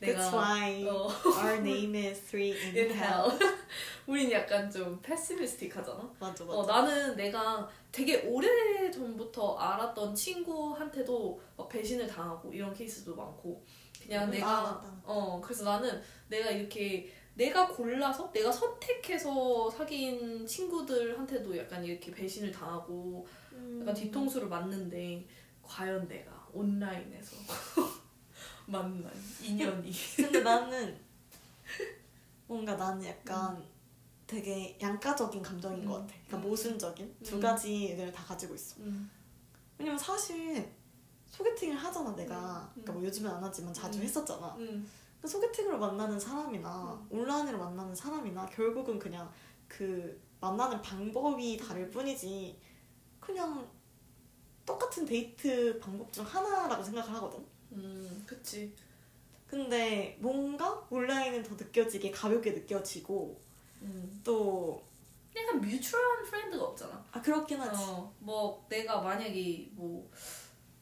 That's 0.00 0.32
why 0.32 0.88
어, 0.88 1.08
our 1.36 1.58
name 1.58 1.94
is 1.94 2.20
Three 2.22 2.52
in, 2.52 2.74
in 2.74 2.90
Hell. 2.90 3.30
우린 4.06 4.32
약간 4.32 4.70
좀 4.70 4.98
패시미스틱하잖아. 5.02 6.10
맞아 6.18 6.44
맞아. 6.44 6.58
어, 6.58 6.66
나는 6.66 7.14
내가 7.16 7.68
되게 7.92 8.22
오래 8.22 8.90
전부터 8.90 9.56
알았던 9.56 10.14
친구한테도 10.14 11.40
막 11.56 11.68
배신을 11.68 12.06
당하고 12.06 12.52
이런 12.52 12.72
케이스도 12.72 13.14
많고 13.14 13.62
그냥 14.02 14.24
음, 14.24 14.30
내가 14.30 14.48
아. 14.48 15.02
어 15.04 15.40
그래서 15.42 15.64
나는 15.64 16.02
내가 16.28 16.50
이렇게 16.50 17.12
내가 17.40 17.66
골라서 17.66 18.30
내가 18.30 18.52
선택해서 18.52 19.70
사귄 19.70 20.46
친구들한테도 20.46 21.56
약간 21.56 21.82
이렇게 21.82 22.12
배신을 22.12 22.52
당하고 22.52 23.26
음. 23.52 23.78
약간 23.80 23.94
뒤통수를 23.94 24.46
맞는데 24.46 25.26
과연 25.62 26.06
내가 26.06 26.46
온라인에서 26.52 27.36
만난 28.66 29.10
인연이 29.42 29.90
근데 30.16 30.40
나는 30.42 30.98
뭔가 32.46 32.74
나는 32.74 33.06
약간 33.06 33.64
되게 34.26 34.78
양가적인 34.78 35.40
감정인 35.40 35.86
것 35.86 35.96
음. 35.96 36.00
같아. 36.02 36.14
그러니까 36.26 36.36
음. 36.36 36.50
모순적인 36.50 37.16
두 37.22 37.36
음. 37.36 37.40
가지를 37.40 38.12
다 38.12 38.22
가지고 38.22 38.54
있어. 38.54 38.76
음, 38.80 39.10
왜냐면 39.78 39.98
사실 39.98 40.70
소개팅을 41.30 41.74
하잖아 41.74 42.14
내가. 42.14 42.70
음. 42.76 42.82
그러니까 42.82 42.92
뭐 42.92 43.04
요즘은 43.04 43.30
안 43.30 43.42
하지만 43.42 43.72
자주 43.72 43.98
음. 43.98 44.04
했었잖아. 44.04 44.56
음, 45.20 45.22
근데 45.22 45.28
소개팅으로 45.28 45.78
만나는 45.78 46.18
사람이나 46.18 47.06
온라인으로 47.10 47.58
만나는 47.58 47.94
사람이나 47.94 48.46
결국은 48.46 48.98
그냥 48.98 49.30
그 49.68 50.20
만나는 50.40 50.80
방법이 50.80 51.58
다를 51.58 51.90
뿐이지 51.90 52.58
그냥 53.20 53.68
똑같은 54.64 55.04
데이트 55.04 55.78
방법 55.78 56.10
중 56.12 56.24
하나라고 56.24 56.82
생각을 56.82 57.12
하거든. 57.14 57.44
음, 57.72 58.24
그치. 58.26 58.74
근데 59.46 60.16
뭔가 60.20 60.86
온라인은 60.90 61.42
더 61.42 61.54
느껴지게 61.54 62.10
가볍게 62.12 62.52
느껴지고 62.52 63.40
음. 63.82 64.20
또 64.24 64.82
약간 65.36 65.60
mutual한 65.60 66.24
friend가 66.24 66.64
없잖아. 66.64 67.04
아 67.12 67.20
그렇긴 67.20 67.60
하지. 67.60 67.82
어, 67.82 68.12
뭐 68.20 68.64
내가 68.68 69.00
만약에 69.00 69.70
뭐 69.72 70.08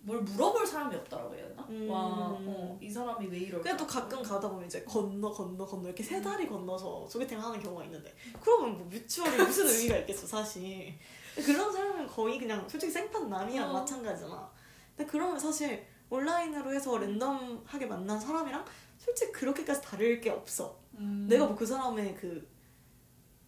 뭘 0.09 0.21
물어볼 0.23 0.67
사람이 0.67 0.97
없다라고 0.97 1.35
해야 1.35 1.47
되나? 1.49 1.63
음. 1.69 1.89
와, 1.91 1.99
어, 2.41 2.79
이 2.81 2.91
사람이 2.91 3.27
왜 3.27 3.39
이럴까? 3.39 3.63
그래도 3.63 3.87
가끔 3.87 4.23
가다 4.23 4.49
보면 4.49 4.67
이제 4.67 4.83
건너 4.85 5.31
건너 5.31 5.65
건너 5.67 5.87
이렇게 5.87 6.03
세 6.03 6.21
다리 6.21 6.49
건너서 6.49 7.07
소개팅을 7.09 7.43
하는 7.45 7.61
경우가 7.61 7.85
있는데 7.85 8.15
그러면 8.41 8.77
뭐 8.79 8.87
뮤추얼이 8.87 9.37
무슨 9.37 9.67
의미가 9.69 9.99
있겠어 9.99 10.27
사실 10.27 10.95
그런 11.37 11.71
사람은 11.73 12.07
거의 12.07 12.39
그냥 12.39 12.69
솔직히 12.69 12.91
생판 12.93 13.29
남이랑 13.29 13.71
어. 13.71 13.73
마찬가지잖아 13.75 14.51
근데 14.97 15.11
그러면 15.11 15.39
사실 15.39 15.87
온라인으로 16.11 16.73
해서 16.73 16.97
랜덤하게 16.99 17.87
만난 17.87 18.19
사람이랑 18.19 18.65
솔직히 18.99 19.31
그렇게까지 19.33 19.81
다를 19.83 20.21
게 20.21 20.31
없어 20.31 20.81
음. 20.95 21.27
내가 21.29 21.47
뭐 21.47 21.55
그 21.57 21.65
사람의 21.67 22.15
그 22.17 22.59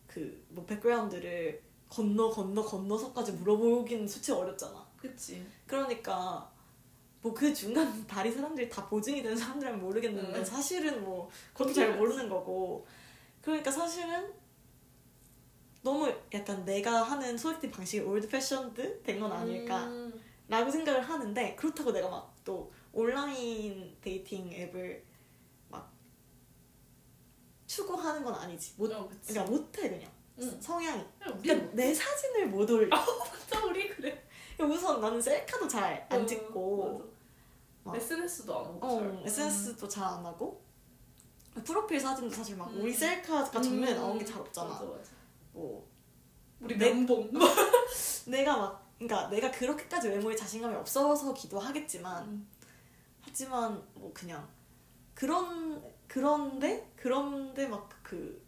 그 0.07 0.45
뭐 0.49 0.65
백그라운드를 0.67 1.63
건너 1.89 2.31
건너 2.31 2.63
건너서까지 2.63 3.33
물어보긴 3.33 4.07
솔직히 4.09 4.33
어렵잖아. 4.33 4.85
그치. 4.97 5.45
그러니까 5.67 6.50
뭐 7.23 7.35
그 7.35 7.53
중간 7.53 7.87
다리 8.07 8.31
사람들이 8.33 8.69
다 8.69 8.89
보증이 8.89 9.23
된 9.23 9.37
사람들은 9.37 9.81
모르겠는데 9.81 10.39
응. 10.39 10.45
사실은 10.45 11.05
뭐 11.05 11.29
그것도 11.53 11.73
잘 11.75 11.97
모르는 11.97 12.29
거고 12.29 12.87
그러니까 13.43 13.71
사실은 13.71 14.33
너무 15.83 16.13
약간 16.35 16.65
내가 16.65 17.03
하는 17.03 17.37
소개팅 17.39 17.71
방식이 17.71 18.03
old 18.05 18.29
fashioned 18.29 19.03
된 19.03 19.19
건 19.21 19.33
아닐까 19.33 19.87
음. 19.87 20.13
라고 20.49 20.71
생각을 20.71 21.01
하는데 21.03 21.55
그렇다고 21.57 21.93
내가 21.93 22.09
막 22.09 22.31
또 22.43 22.73
온라인 22.93 23.95
dating 24.01 24.51
앱을 24.51 25.05
막 25.69 25.93
추구하는 27.67 28.25
건 28.25 28.35
아니지 28.35 28.75
못, 28.79 28.91
어. 28.91 29.09
그러니까 29.27 29.51
못해 29.51 29.91
그냥 29.91 30.11
응. 30.41 30.61
성향이 30.61 31.05
그냥 31.19 31.39
우리 31.39 31.49
그러니까 31.49 31.75
내 31.75 31.95
사진을 31.95 32.49
못 32.49 32.69
올려 32.71 32.89
진짜 33.47 33.65
우리 33.65 33.89
그래. 33.91 34.27
우선 34.59 35.01
나는 35.03 35.21
셀카도 35.21 35.69
잘안 35.69 36.27
찍고 36.27 36.83
어, 36.83 36.99
맞아. 36.99 37.10
막- 37.85 37.97
SNS도 37.97 38.59
안 38.59 38.65
하고. 38.67 38.87
어, 38.87 39.01
잘. 39.01 39.23
SNS도 39.27 39.89
잘 39.89 40.05
안 40.05 40.25
하고 40.27 40.63
프로필 41.65 41.99
사진도 42.01 42.35
사실 42.35 42.57
막 42.57 42.71
음. 42.71 42.81
우리 42.83 42.93
셀카가 42.93 43.61
정면에 43.63 43.93
음. 43.93 43.97
나온 43.97 44.19
게 44.19 44.25
잘 44.25 44.41
없잖아. 44.41 44.69
맞아 44.71 44.85
맞아. 44.85 45.11
뭐 45.53 45.89
우리 46.61 46.77
내- 46.79 46.93
면봉. 46.93 47.31
내가 48.27 48.57
막 48.57 48.91
그러니까 48.99 49.29
내가 49.31 49.51
그렇게까지 49.51 50.09
외모에 50.09 50.37
자신감이 50.37 50.75
없어서기도 50.77 51.59
하겠지만 51.59 52.25
음. 52.29 52.49
하지만 53.23 53.83
뭐 53.95 54.11
그냥 54.15 54.47
그런 55.15 55.83
그런데 56.07 56.91
그런데 56.97 57.67
막그 57.67 58.47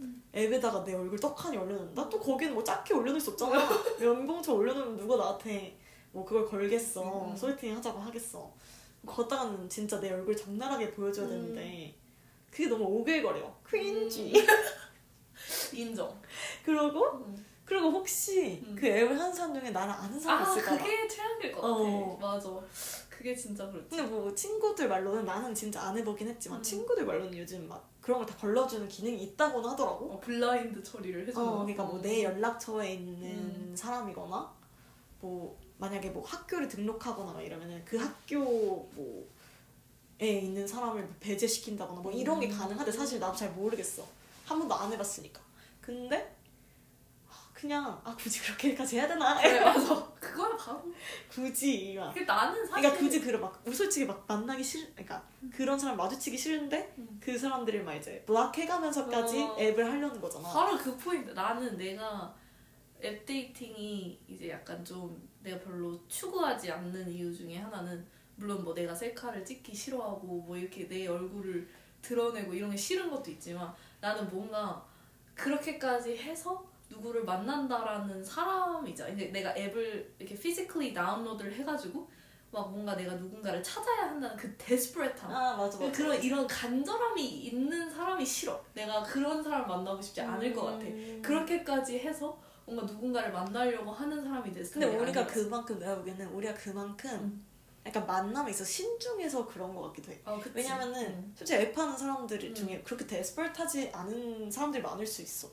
음. 0.00 0.22
앱에다가 0.34 0.82
내 0.84 0.94
얼굴 0.94 1.18
떡하니 1.20 1.56
올려놓는다? 1.58 2.08
또 2.08 2.18
거기는 2.18 2.54
뭐 2.54 2.64
작게 2.64 2.94
올려놓을 2.94 3.20
수 3.20 3.30
없잖아. 3.30 3.68
면봉처 4.00 4.54
올려놓으면 4.54 4.96
누가 4.96 5.16
나한테 5.16 5.78
뭐 6.12 6.24
그걸 6.24 6.46
걸겠어. 6.46 7.30
음. 7.30 7.36
소개팅 7.36 7.76
하자고 7.76 7.98
하겠어. 8.00 8.52
걷다가는 9.06 9.68
진짜 9.68 9.98
내 10.00 10.10
얼굴 10.12 10.36
적나라하게 10.36 10.90
보여줘야 10.92 11.26
음. 11.26 11.30
되는데 11.30 11.94
그게 12.50 12.66
너무 12.68 12.84
오글거려. 12.84 13.54
크린지. 13.62 14.32
인정. 15.74 16.20
그러고 16.64 17.04
음. 17.24 17.46
그리고 17.64 17.90
혹시 17.90 18.62
음. 18.66 18.74
그 18.78 18.86
앱을 18.86 19.18
하는 19.18 19.32
사람 19.32 19.54
중에 19.58 19.70
나랑 19.70 19.90
아는 20.02 20.18
사람 20.18 20.42
아 20.44 20.50
있을까 20.50 20.72
봐. 20.76 20.76
그게 20.84 21.06
최악일 21.08 21.52
것 21.52 21.60
같아. 21.60 21.74
어. 21.74 22.18
맞아. 22.20 22.50
그게 23.08 23.34
진짜 23.36 23.66
그렇지. 23.70 23.88
근데 23.90 24.02
뭐 24.04 24.34
친구들 24.34 24.88
말로는 24.88 25.24
나는 25.24 25.54
진짜 25.54 25.80
안 25.82 25.96
해보긴 25.96 26.28
했지만 26.28 26.58
음. 26.58 26.62
친구들 26.62 27.04
말로는 27.06 27.36
요즘 27.38 27.68
막 27.68 27.88
그런 28.00 28.18
걸 28.18 28.26
다 28.26 28.36
걸러주는 28.38 28.88
기능이 28.88 29.22
있다고는 29.22 29.70
하더라고. 29.70 30.12
어, 30.12 30.20
블라인드 30.20 30.82
처리를 30.82 31.28
해주는. 31.28 31.46
어, 31.46 31.50
거. 31.52 31.58
그러니까 31.58 31.84
뭐 31.84 31.98
어. 31.98 32.02
내 32.02 32.24
연락처에 32.24 32.94
있는 32.94 33.22
음. 33.30 33.74
사람이거나 33.76 34.52
뭐 35.20 35.56
만약에 35.80 36.10
뭐 36.10 36.22
학교를 36.24 36.68
등록하거나 36.68 37.32
막 37.32 37.40
이러면은 37.42 37.82
그 37.86 37.96
학교 37.96 38.38
뭐에 38.94 40.38
있는 40.40 40.66
사람을 40.66 41.02
뭐 41.02 41.14
배제시킨다거나 41.20 42.00
뭐 42.02 42.12
이런 42.12 42.38
게 42.38 42.46
음. 42.48 42.56
가능한데 42.56 42.92
사실 42.92 43.18
나도 43.18 43.34
잘 43.36 43.50
모르겠어. 43.52 44.06
한 44.44 44.58
번도 44.58 44.74
안 44.74 44.92
해봤으니까. 44.92 45.40
근데 45.80 46.36
그냥 47.54 48.00
아 48.04 48.14
굳이 48.16 48.40
그렇게까지 48.40 48.96
해야 48.96 49.08
되나? 49.08 49.40
그래 49.40 49.60
맞아. 49.60 50.02
그거야 50.20 50.56
바로. 50.56 50.82
굳이 51.30 51.94
막 51.98 52.12
그 52.14 52.20
나는 52.20 52.66
사실. 52.66 52.82
그러니까 52.82 52.98
굳이 52.98 53.20
그래 53.20 53.38
막 53.38 53.62
솔직히 53.72 54.04
막 54.06 54.24
만나기 54.26 54.62
싫 54.62 54.90
그러니까 54.92 55.22
그런 55.52 55.78
사람 55.78 55.96
마주치기 55.96 56.36
싫은데 56.36 56.94
음. 56.98 57.18
그 57.22 57.38
사람들을 57.38 57.84
막 57.84 57.94
이제 57.94 58.22
블락해가면서까지 58.26 59.38
어. 59.42 59.56
앱을 59.58 59.84
하려는 59.90 60.20
거잖아. 60.20 60.48
바로 60.48 60.76
그 60.76 60.94
포인트. 60.98 61.30
나는 61.30 61.76
내가 61.78 62.34
앱 63.02 63.24
dating이 63.24 64.20
이제 64.28 64.50
약간 64.50 64.84
좀 64.84 65.29
내가 65.42 65.58
별로 65.58 65.98
추구하지 66.08 66.70
않는 66.70 67.08
이유 67.10 67.34
중에 67.34 67.56
하나는 67.58 68.06
물론 68.36 68.64
뭐 68.64 68.74
내가 68.74 68.94
셀카를 68.94 69.44
찍기 69.44 69.74
싫어하고 69.74 70.26
뭐 70.26 70.56
이렇게 70.56 70.88
내 70.88 71.06
얼굴을 71.06 71.68
드러내고 72.02 72.54
이런 72.54 72.70
게 72.70 72.76
싫은 72.76 73.10
것도 73.10 73.30
있지만 73.32 73.72
나는 74.00 74.28
뭔가 74.30 74.84
그렇게까지 75.34 76.16
해서 76.16 76.64
누구를 76.88 77.24
만난다라는 77.24 78.24
사람이자 78.24 79.08
이제 79.08 79.26
내가 79.26 79.54
앱을 79.56 80.14
이렇게 80.18 80.34
physically 80.34 80.92
다운로드를 80.92 81.52
해가지고 81.54 82.08
막 82.50 82.70
뭔가 82.72 82.96
내가 82.96 83.14
누군가를 83.14 83.62
찾아야 83.62 84.08
한다는 84.08 84.36
그 84.36 84.56
desperate함 84.56 85.30
아 85.30 85.56
맞아 85.56 85.78
맞아. 85.78 85.92
그런 85.92 86.20
이런 86.20 86.46
간절함이 86.48 87.24
있는 87.24 87.88
사람이 87.88 88.26
싫어. 88.26 88.60
내가 88.74 89.02
그런 89.04 89.40
사람 89.42 89.68
만나고 89.68 90.02
싶지 90.02 90.20
않을 90.20 90.52
것 90.52 90.64
같아. 90.64 90.84
음. 90.84 91.22
그렇게까지 91.22 92.00
해서 92.00 92.40
뭔가 92.70 92.92
누군가를 92.92 93.32
만나려고 93.32 93.90
하는 93.90 94.22
사람이 94.22 94.52
됐을 94.52 94.74
근데 94.74 94.86
우리가 94.86 95.26
그만큼 95.26 95.78
내가 95.78 95.96
보기에는 95.96 96.28
우리가 96.28 96.54
그만큼 96.54 97.10
음. 97.10 97.46
약간 97.84 98.06
만남에 98.06 98.50
있어 98.50 98.62
신중해서 98.62 99.46
그런 99.46 99.74
것 99.74 99.82
같기도 99.88 100.12
해. 100.12 100.20
아, 100.24 100.38
그치. 100.38 100.50
왜냐면은 100.54 101.06
음. 101.06 101.34
솔직히 101.36 101.60
앱하는 101.60 101.96
사람들 101.96 102.44
음. 102.44 102.54
중에 102.54 102.82
그렇게 102.82 103.06
desperate하지 103.06 103.90
않은 103.92 104.50
사람들이 104.50 104.82
많을 104.82 105.06
수 105.06 105.22
있어. 105.22 105.48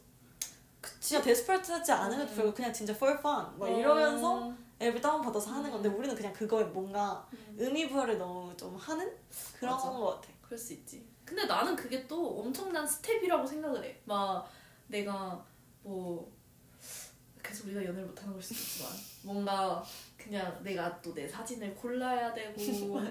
진짜 0.99 1.23
desperate하지 1.23 1.91
않으면 1.91 2.27
음. 2.27 2.35
별로 2.35 2.53
그냥 2.53 2.71
진짜 2.71 2.93
for 2.93 3.17
fun 3.17 3.57
막 3.57 3.61
어. 3.61 3.67
이러면서 3.67 4.53
앱을 4.79 5.01
다운받아서 5.01 5.51
하는 5.51 5.65
음. 5.65 5.71
건데 5.71 5.89
우리는 5.89 6.15
그냥 6.15 6.31
그거에 6.33 6.63
뭔가 6.65 7.27
음. 7.33 7.55
의미 7.57 7.89
부여를 7.89 8.17
너무 8.17 8.55
좀 8.55 8.75
하는 8.75 9.11
그런 9.57 9.73
맞아. 9.73 9.89
것 9.89 10.21
같아. 10.21 10.29
그럴 10.41 10.57
수 10.57 10.73
있지. 10.73 11.07
근데 11.25 11.45
나는 11.45 11.75
그게 11.75 12.05
또 12.07 12.39
엄청난 12.39 12.85
step이라고 12.85 13.45
생각을 13.45 13.83
해. 13.83 13.99
막 14.05 14.47
내가 14.87 15.43
뭐 15.81 16.36
그래서 17.47 17.63
우리가 17.65 17.85
연애를 17.85 18.05
못하는 18.07 18.33
걸 18.33 18.41
수도 18.41 18.55
있지만 18.59 18.91
뭔가 19.23 19.81
그냥 20.17 20.59
내가 20.63 21.01
또 21.01 21.13
내 21.13 21.25
사진을 21.27 21.73
골라야 21.75 22.33
되고 22.33 22.53
뭐 22.87 23.01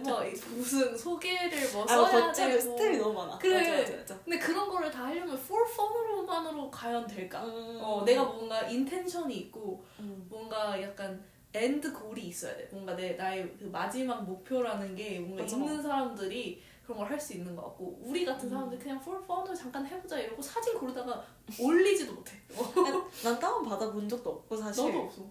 무슨 0.57 0.97
소개를 0.97 1.73
뭐 1.73 1.85
아, 1.85 1.87
써야 1.87 2.27
거쪽에 2.27 2.49
되고 2.59 2.61
step이 2.61 2.99
너무 2.99 3.15
많아. 3.15 3.39
그래. 3.39 3.59
맞아, 3.59 3.81
맞아, 3.93 3.97
맞아. 3.97 4.19
근데 4.25 4.39
그런 4.39 4.69
거를 4.69 4.91
다 4.91 5.07
하려면 5.07 5.35
for 5.39 5.65
fun으로만으로 5.71 6.71
과연 6.71 7.07
될까? 7.07 7.43
음. 7.45 7.79
어, 7.81 8.05
내가 8.05 8.25
뭔가 8.25 8.63
intention이 8.69 9.35
있고 9.37 9.83
음. 10.01 10.27
뭔가 10.29 10.81
약간 10.83 11.25
end 11.55 11.91
goal이 11.95 12.27
있어야 12.27 12.55
돼. 12.57 12.69
뭔가 12.71 12.95
내 12.95 13.13
나의 13.15 13.57
그 13.59 13.65
마지막 13.65 14.23
목표라는 14.25 14.95
게 14.95 15.19
뭔가 15.21 15.43
맞아. 15.45 15.57
있는 15.57 15.81
사람들이 15.83 16.63
그런 16.87 16.99
걸 16.99 17.11
할 17.11 17.21
수 17.21 17.33
있는 17.35 17.57
것 17.57 17.63
같고 17.65 17.99
우리 18.05 18.25
같은 18.25 18.47
음. 18.47 18.51
사람들 18.51 18.79
그냥 18.79 18.99
for 19.01 19.21
fun으로 19.25 19.55
잠깐 19.55 19.85
해보자 19.85 20.19
이러고 20.21 20.41
사진 20.41 20.79
고르다가 20.79 21.25
올리지도 21.61 22.15
못해. 22.15 22.33
어, 22.55 23.11
난 23.25 23.39
다운 23.41 23.65
받아본 23.65 24.09
적도 24.09 24.31
없고 24.31 24.57
사실. 24.57 24.87
나도 24.87 25.01
없어. 25.05 25.23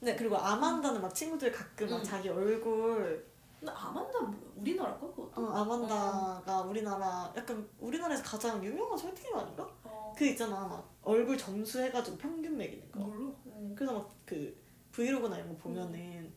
네 0.00 0.14
그리고 0.16 0.36
아만다는 0.36 1.00
막 1.02 1.12
친구들 1.14 1.50
가끔 1.52 1.88
막 1.90 1.98
응. 1.98 2.02
자기 2.04 2.28
얼굴 2.28 3.30
근데 3.58 3.72
아만다는 3.72 4.30
뭐야? 4.30 4.42
우리나라 4.56 4.98
거 4.98 5.12
그것도? 5.14 5.40
어, 5.40 5.50
아만다가 5.52 6.62
우리나라 6.62 7.32
약간 7.36 7.68
우리나라에서 7.78 8.22
가장 8.24 8.64
유명한 8.64 8.96
소개팅 8.98 9.36
아닌가? 9.36 9.68
어, 9.84 10.12
그 10.16 10.24
있잖아 10.26 10.66
막 10.66 10.92
얼굴 11.02 11.36
점수 11.38 11.80
해가지고 11.80 12.16
평균 12.18 12.56
매기는 12.56 12.90
거. 12.92 13.00
몰라. 13.00 13.32
어. 13.46 13.72
그래서 13.76 13.92
막 13.94 14.08
그 14.26 14.60
브이로그나 14.92 15.36
이런 15.38 15.48
거 15.50 15.56
보면은 15.56 16.32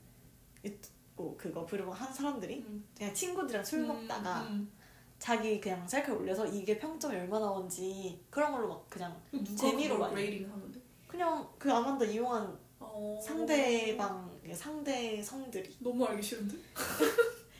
이- 0.63 0.79
뭐 1.15 1.35
그거 1.37 1.65
브이로그 1.65 1.91
한 1.91 2.11
사람들이 2.13 2.57
음. 2.67 2.85
그냥 2.97 3.13
친구들이랑 3.13 3.63
술 3.63 3.85
먹다가 3.85 4.41
음, 4.43 4.69
자기 5.17 5.59
그냥 5.61 5.87
셀카 5.87 6.13
올려서 6.13 6.45
이게 6.47 6.77
평점이 6.77 7.15
얼마나 7.15 7.45
나온지 7.45 8.19
그런 8.29 8.51
걸로 8.51 8.67
막 8.67 8.85
그냥 8.89 9.15
음. 9.33 9.45
재미로 9.55 9.97
많이. 9.97 10.15
rating 10.15 10.51
하는데? 10.51 10.79
그냥 11.07 11.47
그 11.57 11.71
아만다 11.71 12.03
이용한 12.05 12.57
어... 12.79 13.19
상대방 13.23 14.29
상대 14.53 15.21
성들이 15.21 15.77
너무 15.79 16.05
알기 16.05 16.21
싫은데? 16.21 16.57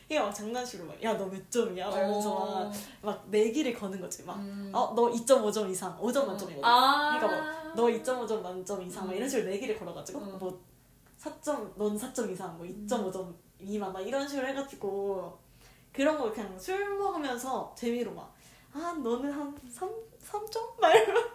이게 0.08 0.20
막 0.20 0.32
장난식으로 0.32 0.86
막 0.86 1.02
야 1.02 1.16
너 1.16 1.26
몇 1.28 1.50
점이야 1.50 1.88
막 1.88 1.96
이러면서 1.96 2.32
어. 2.32 2.64
막, 2.66 2.72
막 3.02 3.30
내기를 3.30 3.74
거는 3.74 4.00
거지 4.00 4.22
막 4.24 4.36
음. 4.36 4.70
어, 4.72 4.92
너 4.94 5.10
2.5점 5.10 5.68
이상, 5.70 5.98
5점 5.98 6.26
만점이거든. 6.26 6.62
아. 6.64 7.18
그러니까 7.18 7.72
너 7.74 7.84
2.5점 7.86 8.40
만점 8.42 8.82
이상, 8.82 9.06
막 9.06 9.12
음. 9.12 9.16
이런 9.16 9.28
식으로 9.28 9.48
내기를 9.50 9.78
걸어가지고, 9.78 10.18
음. 10.20 10.38
뭐, 10.38 10.60
4점, 11.18 11.76
넌 11.76 11.96
4점 11.98 12.30
이상, 12.30 12.56
뭐 12.56 12.64
2.5점 12.66 13.34
미만, 13.58 13.92
막 13.92 14.00
이런 14.00 14.26
식으로 14.26 14.46
해가지고, 14.48 15.38
그런 15.92 16.18
거 16.18 16.30
그냥 16.30 16.58
술 16.58 16.96
먹으면서 16.98 17.74
재미로 17.76 18.12
막, 18.12 18.34
아, 18.72 18.92
너는 19.02 19.32
한 19.32 19.56
3, 19.70 19.88
3점? 20.22 20.76
막 20.80 20.94
이러면. 20.94 21.30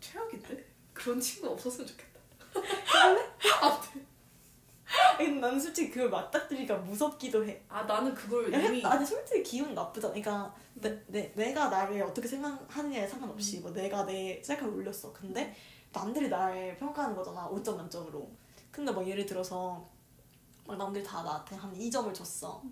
최악인데? 0.00 0.64
그런 0.92 1.20
친구 1.20 1.48
없었으면 1.48 1.86
좋겠다. 1.86 2.20
근데 5.16 5.40
나는 5.40 5.58
솔직히 5.58 5.90
그걸 5.90 6.10
맞닥뜨리기가 6.10 6.76
무섭기도 6.78 7.46
해. 7.46 7.62
아 7.68 7.82
나는 7.84 8.12
그걸 8.14 8.52
야, 8.52 8.58
이미 8.60 8.84
아니, 8.84 9.06
솔직히 9.06 9.42
기분 9.42 9.74
나쁘잖아. 9.74 10.12
그러니까, 10.12 10.54
내, 10.74 11.02
내, 11.06 11.32
내가 11.34 11.68
나를 11.68 12.02
어떻게 12.02 12.28
생각하느냐에 12.28 13.06
상관없이, 13.06 13.60
뭐, 13.60 13.70
내가 13.72 14.04
내 14.04 14.42
셀카를 14.42 14.74
올렸어. 14.74 15.12
근데, 15.12 15.54
남들이 15.92 16.28
날 16.28 16.76
평가하는 16.78 17.14
거잖아 17.14 17.48
5점 17.50 17.76
만점으로 17.76 18.28
근데 18.70 18.90
막 18.90 19.06
예를 19.06 19.26
들어서 19.26 19.86
막 20.66 20.76
남들이 20.76 21.02
다 21.04 21.22
나한테 21.22 21.56
한 21.56 21.72
2점을 21.74 22.12
줬어 22.14 22.62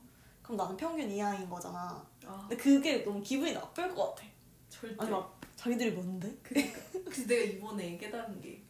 그럼 0.43 0.57
나는 0.57 0.77
평균 0.77 1.11
이하인 1.11 1.49
거잖아 1.49 2.05
아 2.27 2.47
근데 2.49 2.57
그게 2.63 3.05
너무 3.05 3.21
기분이 3.23 3.53
나쁠 3.53 3.95
것 3.95 4.15
같아 4.15 4.27
절대 4.69 4.97
아니 4.99 5.11
막 5.11 5.41
자기들이 5.57 5.91
뭔데? 5.93 6.35
그러니까 6.43 6.81
그래서 7.05 7.27
내가 7.27 7.43
이번에 7.45 7.97
깨달은 7.99 8.41
게 8.41 8.63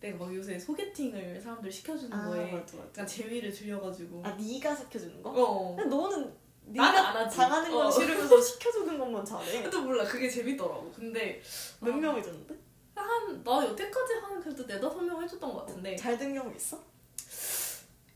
내가 0.00 0.18
막 0.24 0.34
요새 0.34 0.58
소개팅을 0.58 1.40
사람들 1.40 1.70
시켜주는 1.72 2.12
아 2.16 2.28
거에 2.28 2.52
맞아 2.52 2.76
맞아. 2.76 2.88
약간 2.88 3.06
재미를 3.06 3.52
주려가지고 3.52 4.22
아 4.24 4.30
네가 4.30 4.74
시켜주는 4.76 5.20
거? 5.22 5.30
어. 5.30 5.74
근데 5.76 5.90
너는 5.96 6.32
네가 6.66 7.08
안 7.08 7.16
하지. 7.16 7.36
당하는 7.36 7.70
건 7.72 7.86
어. 7.86 7.90
싫으면서 7.90 8.38
시켜주는 8.40 8.96
것만 8.98 9.24
잘해. 9.24 9.68
또 9.70 9.82
몰라 9.82 10.04
그게 10.04 10.28
재밌더라고 10.30 10.92
근데 10.92 11.42
몇 11.80 11.92
아. 11.92 11.96
명이 11.96 12.22
줬는데? 12.22 12.54
한 12.94 13.42
나 13.42 13.64
여태까지 13.66 14.14
한 14.22 14.40
그래도 14.40 14.64
네다섯 14.66 15.02
명 15.02 15.20
해줬던 15.22 15.52
것 15.52 15.66
같은데 15.66 15.96
잘 15.96 16.16
된 16.18 16.32
경우 16.34 16.54
있어? 16.54 16.78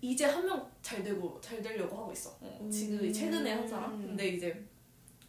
이제 0.03 0.25
한 0.27 0.45
명 0.45 0.71
잘 0.83 1.03
되고 1.03 1.41
잘 1.41 1.62
되려고 1.62 1.97
하고 1.97 2.12
있어. 2.12 2.31
어, 2.41 2.59
음. 2.61 2.71
지금 2.71 3.11
최근에 3.12 3.53
한 3.53 3.67
사람. 3.69 3.97
근데 3.99 4.29
이제 4.31 4.69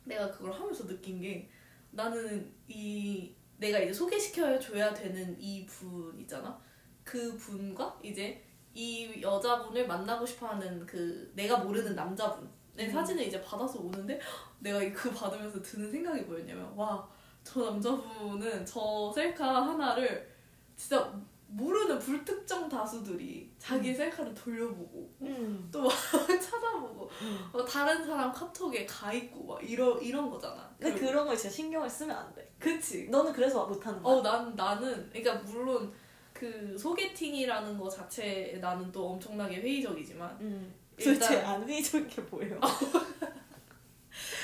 내가 0.03 0.29
그걸 0.31 0.51
하면서 0.51 0.85
느낀 0.87 1.21
게 1.21 1.47
나는 1.91 2.51
이 2.67 3.33
내가 3.57 3.79
이제 3.79 3.93
소개시켜 3.93 4.59
줘야 4.59 4.93
되는 4.93 5.39
이분 5.39 6.19
있잖아. 6.19 6.59
그 7.03 7.37
분과 7.37 7.99
이제 8.03 8.43
이 8.73 9.21
여자분을 9.21 9.85
만나고 9.87 10.25
싶어하는 10.25 10.85
그 10.85 11.31
내가 11.35 11.57
모르는 11.59 11.95
남자분의 11.95 12.49
음. 12.79 12.91
사진을 12.91 13.27
이제 13.27 13.39
받아서 13.41 13.79
오는데 13.79 14.19
그 14.91 15.11
받으면서 15.11 15.11
받으면서 15.11 15.61
드는 15.61 15.91
생각이 15.91 16.21
뭐였냐면 16.23 16.73
와 16.75 17.07
저 17.43 17.61
남자분은 17.71 18.65
저 18.65 19.11
셀카 19.13 19.45
하나를 19.67 20.33
진짜 20.77 21.13
모르는 21.55 21.99
불특정 21.99 22.67
다수들이 22.67 23.51
자기 23.59 23.93
셀카를 23.93 24.33
돌려보고 24.33 25.13
음. 25.21 25.69
찾아보고 26.41 27.09
음. 27.21 27.39
어, 27.53 27.63
다른 27.63 28.03
사람 28.05 28.31
카톡에 28.31 28.85
가 28.85 29.13
있고 29.13 29.45
막 29.45 29.63
이런 29.69 30.01
이런 30.01 30.29
거잖아. 30.29 30.67
근데 30.79 30.93
그리고- 30.95 31.07
그런 31.11 31.27
거 31.27 31.35
진짜 31.35 31.55
신경을 31.55 31.89
쓰면 31.89 32.15
안 32.15 32.33
돼. 32.33 32.51
그치. 32.59 33.07
너는 33.09 33.31
그래서 33.33 33.65
못하는 33.67 34.01
거야? 34.01 34.15
어, 34.15 34.21
난 34.21 34.55
나는 34.55 35.09
그러니까 35.11 35.35
물론 35.49 35.91
그 36.33 36.75
소개팅이라는 36.77 37.77
거 37.77 37.87
자체에 37.89 38.57
나는 38.57 38.91
또 38.91 39.09
엄청나게 39.11 39.57
회의적이지만 39.57 40.37
음. 40.41 40.73
일단- 40.97 41.13
도대체 41.13 41.41
안 41.41 41.67
회의적인 41.67 42.07
게 42.07 42.21
뭐예요? 42.23 42.59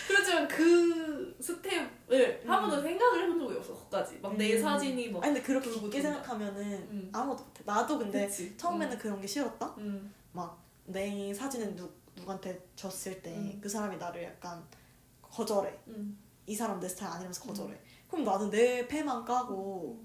그렇지만 0.07 0.47
그 0.47 1.35
스텝을 1.39 2.43
한 2.47 2.63
음. 2.63 2.69
번도 2.69 2.81
생각을 2.81 3.23
해본 3.23 3.39
적이 3.39 3.57
없어. 3.57 3.73
거기까지 3.75 4.19
막 4.19 4.33
내 4.35 4.55
음. 4.55 4.61
사진이 4.61 5.09
막 5.11 5.23
아니 5.23 5.33
근데 5.33 5.45
그렇게 5.45 5.69
돌고 5.69 5.81
깊게 5.89 6.01
돈다. 6.01 6.13
생각하면은 6.17 6.63
음. 6.91 7.09
아무것도 7.13 7.43
못해. 7.45 7.63
나도 7.65 7.97
근데 7.99 8.25
그치. 8.25 8.57
처음에는 8.57 8.97
그런 8.97 9.21
게 9.21 9.27
싫었다. 9.27 9.75
음. 9.77 10.13
내 10.85 11.31
사진을 11.31 11.75
누, 11.75 11.87
누구한테 12.15 12.67
줬을 12.75 13.21
때그 13.21 13.61
음. 13.63 13.69
사람이 13.69 13.97
나를 13.97 14.23
약간 14.23 14.63
거절해. 15.21 15.77
음. 15.87 16.17
이 16.47 16.55
사람 16.55 16.79
내 16.79 16.89
스타일 16.89 17.11
아니라면서 17.11 17.43
거절해. 17.43 17.79
그럼 18.09 18.25
나는 18.25 18.49
내 18.49 18.87
패만 18.87 19.23
까고 19.23 20.03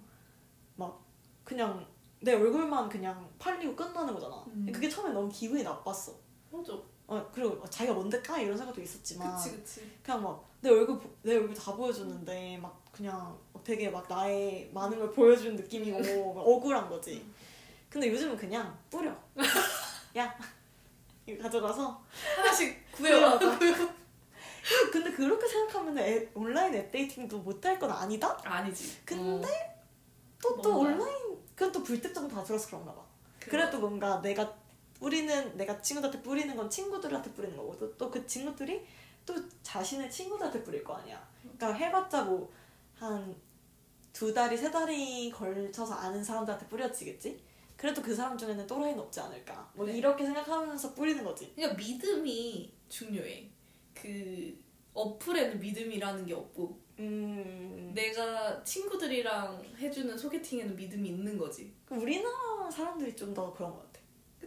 막 0.76 1.02
그냥 1.42 1.86
내 2.20 2.34
얼굴만 2.34 2.90
그냥 2.90 3.26
팔리고 3.38 3.74
끝나는 3.74 4.12
거잖아. 4.12 4.44
음. 4.48 4.70
그게 4.70 4.88
처음에 4.90 5.14
너무 5.14 5.26
기분이 5.30 5.62
나빴어. 5.62 6.14
맞아. 6.50 6.74
어, 7.16 7.30
그리고 7.32 7.56
막 7.56 7.70
자기가 7.70 7.94
뭔데 7.94 8.20
까 8.22 8.38
이런 8.38 8.56
생각도 8.56 8.80
있었지만 8.80 9.36
그치 9.36 9.50
그치. 9.56 9.90
그냥 10.02 10.22
막 10.22 10.54
내 10.64 10.70
얼굴 10.70 10.98
보- 10.98 11.10
내 11.20 11.36
얼굴 11.36 11.54
다 11.54 11.74
보여줬는데 11.76 12.56
막 12.56 12.82
그냥 12.90 13.38
되게 13.62 13.90
막 13.90 14.08
나의 14.08 14.70
많은 14.72 14.98
걸 14.98 15.12
보여주는 15.12 15.54
느낌이고 15.56 16.32
막 16.32 16.40
억울한 16.40 16.88
거지. 16.88 17.22
근데 17.90 18.08
요즘은 18.10 18.34
그냥 18.34 18.76
뿌려. 18.88 19.14
야 20.16 20.34
이거 21.26 21.42
가져가서 21.42 22.02
하나씩 22.36 22.90
구해와. 22.92 23.38
근데 24.90 25.12
그렇게 25.12 25.46
생각하면 25.46 25.98
애, 25.98 26.26
온라인 26.32 26.74
앱 26.74 26.90
데이팅도 26.90 27.40
못할 27.40 27.78
건 27.78 27.90
아니다? 27.90 28.40
아니지. 28.42 29.02
근데 29.04 29.46
어. 29.46 29.84
또또 30.42 30.72
뭔가. 30.72 30.92
온라인 31.04 31.38
그건 31.54 31.72
또 31.72 31.82
불특정 31.82 32.26
다수라서 32.26 32.68
그런가 32.68 32.94
봐. 32.94 33.02
그래도 33.38 33.78
뭔가 33.80 34.22
내가 34.22 34.50
뿌리는 35.04 35.56
내가 35.58 35.80
친구들한테 35.82 36.22
뿌리는 36.22 36.56
건 36.56 36.70
친구들한테 36.70 37.30
뿌리는 37.32 37.54
거고 37.56 37.76
또 37.98 38.10
그 38.10 38.26
친구들이 38.26 38.82
또 39.26 39.34
자신의 39.62 40.10
친구들한테 40.10 40.62
뿌릴 40.64 40.82
거 40.82 40.94
아니야. 40.94 41.22
그러니까 41.42 41.72
해봤자 41.74 42.24
뭐 42.24 42.50
한 43.00 43.34
두 44.14 44.32
달이 44.32 44.56
세 44.56 44.70
달이 44.70 45.30
걸쳐서 45.32 45.92
아는 45.94 46.22
사람들한테 46.22 46.66
뿌려지겠지. 46.68 47.40
그래도 47.76 48.00
그 48.00 48.14
사람 48.14 48.38
중에는 48.38 48.64
또라이는 48.66 49.00
없지 49.00 49.18
않을까. 49.20 49.68
뭐 49.74 49.84
네. 49.84 49.96
이렇게 49.98 50.24
생각하면서 50.24 50.94
뿌리는 50.94 51.24
거지. 51.24 51.52
그러니까 51.56 51.76
믿음이 51.76 52.72
중요해. 52.88 53.50
그 53.92 54.56
어플에는 54.94 55.58
믿음이라는 55.58 56.26
게 56.26 56.32
없고 56.32 56.78
음. 57.00 57.90
내가 57.92 58.62
친구들이랑 58.62 59.60
해주는 59.80 60.16
소개팅에는 60.16 60.76
믿음이 60.76 61.08
있는 61.08 61.36
거지. 61.36 61.74
우리나라 61.90 62.70
사람들이 62.70 63.16
좀 63.16 63.34
더 63.34 63.52
그런 63.52 63.72
것 63.72 63.80
같아. 63.80 63.93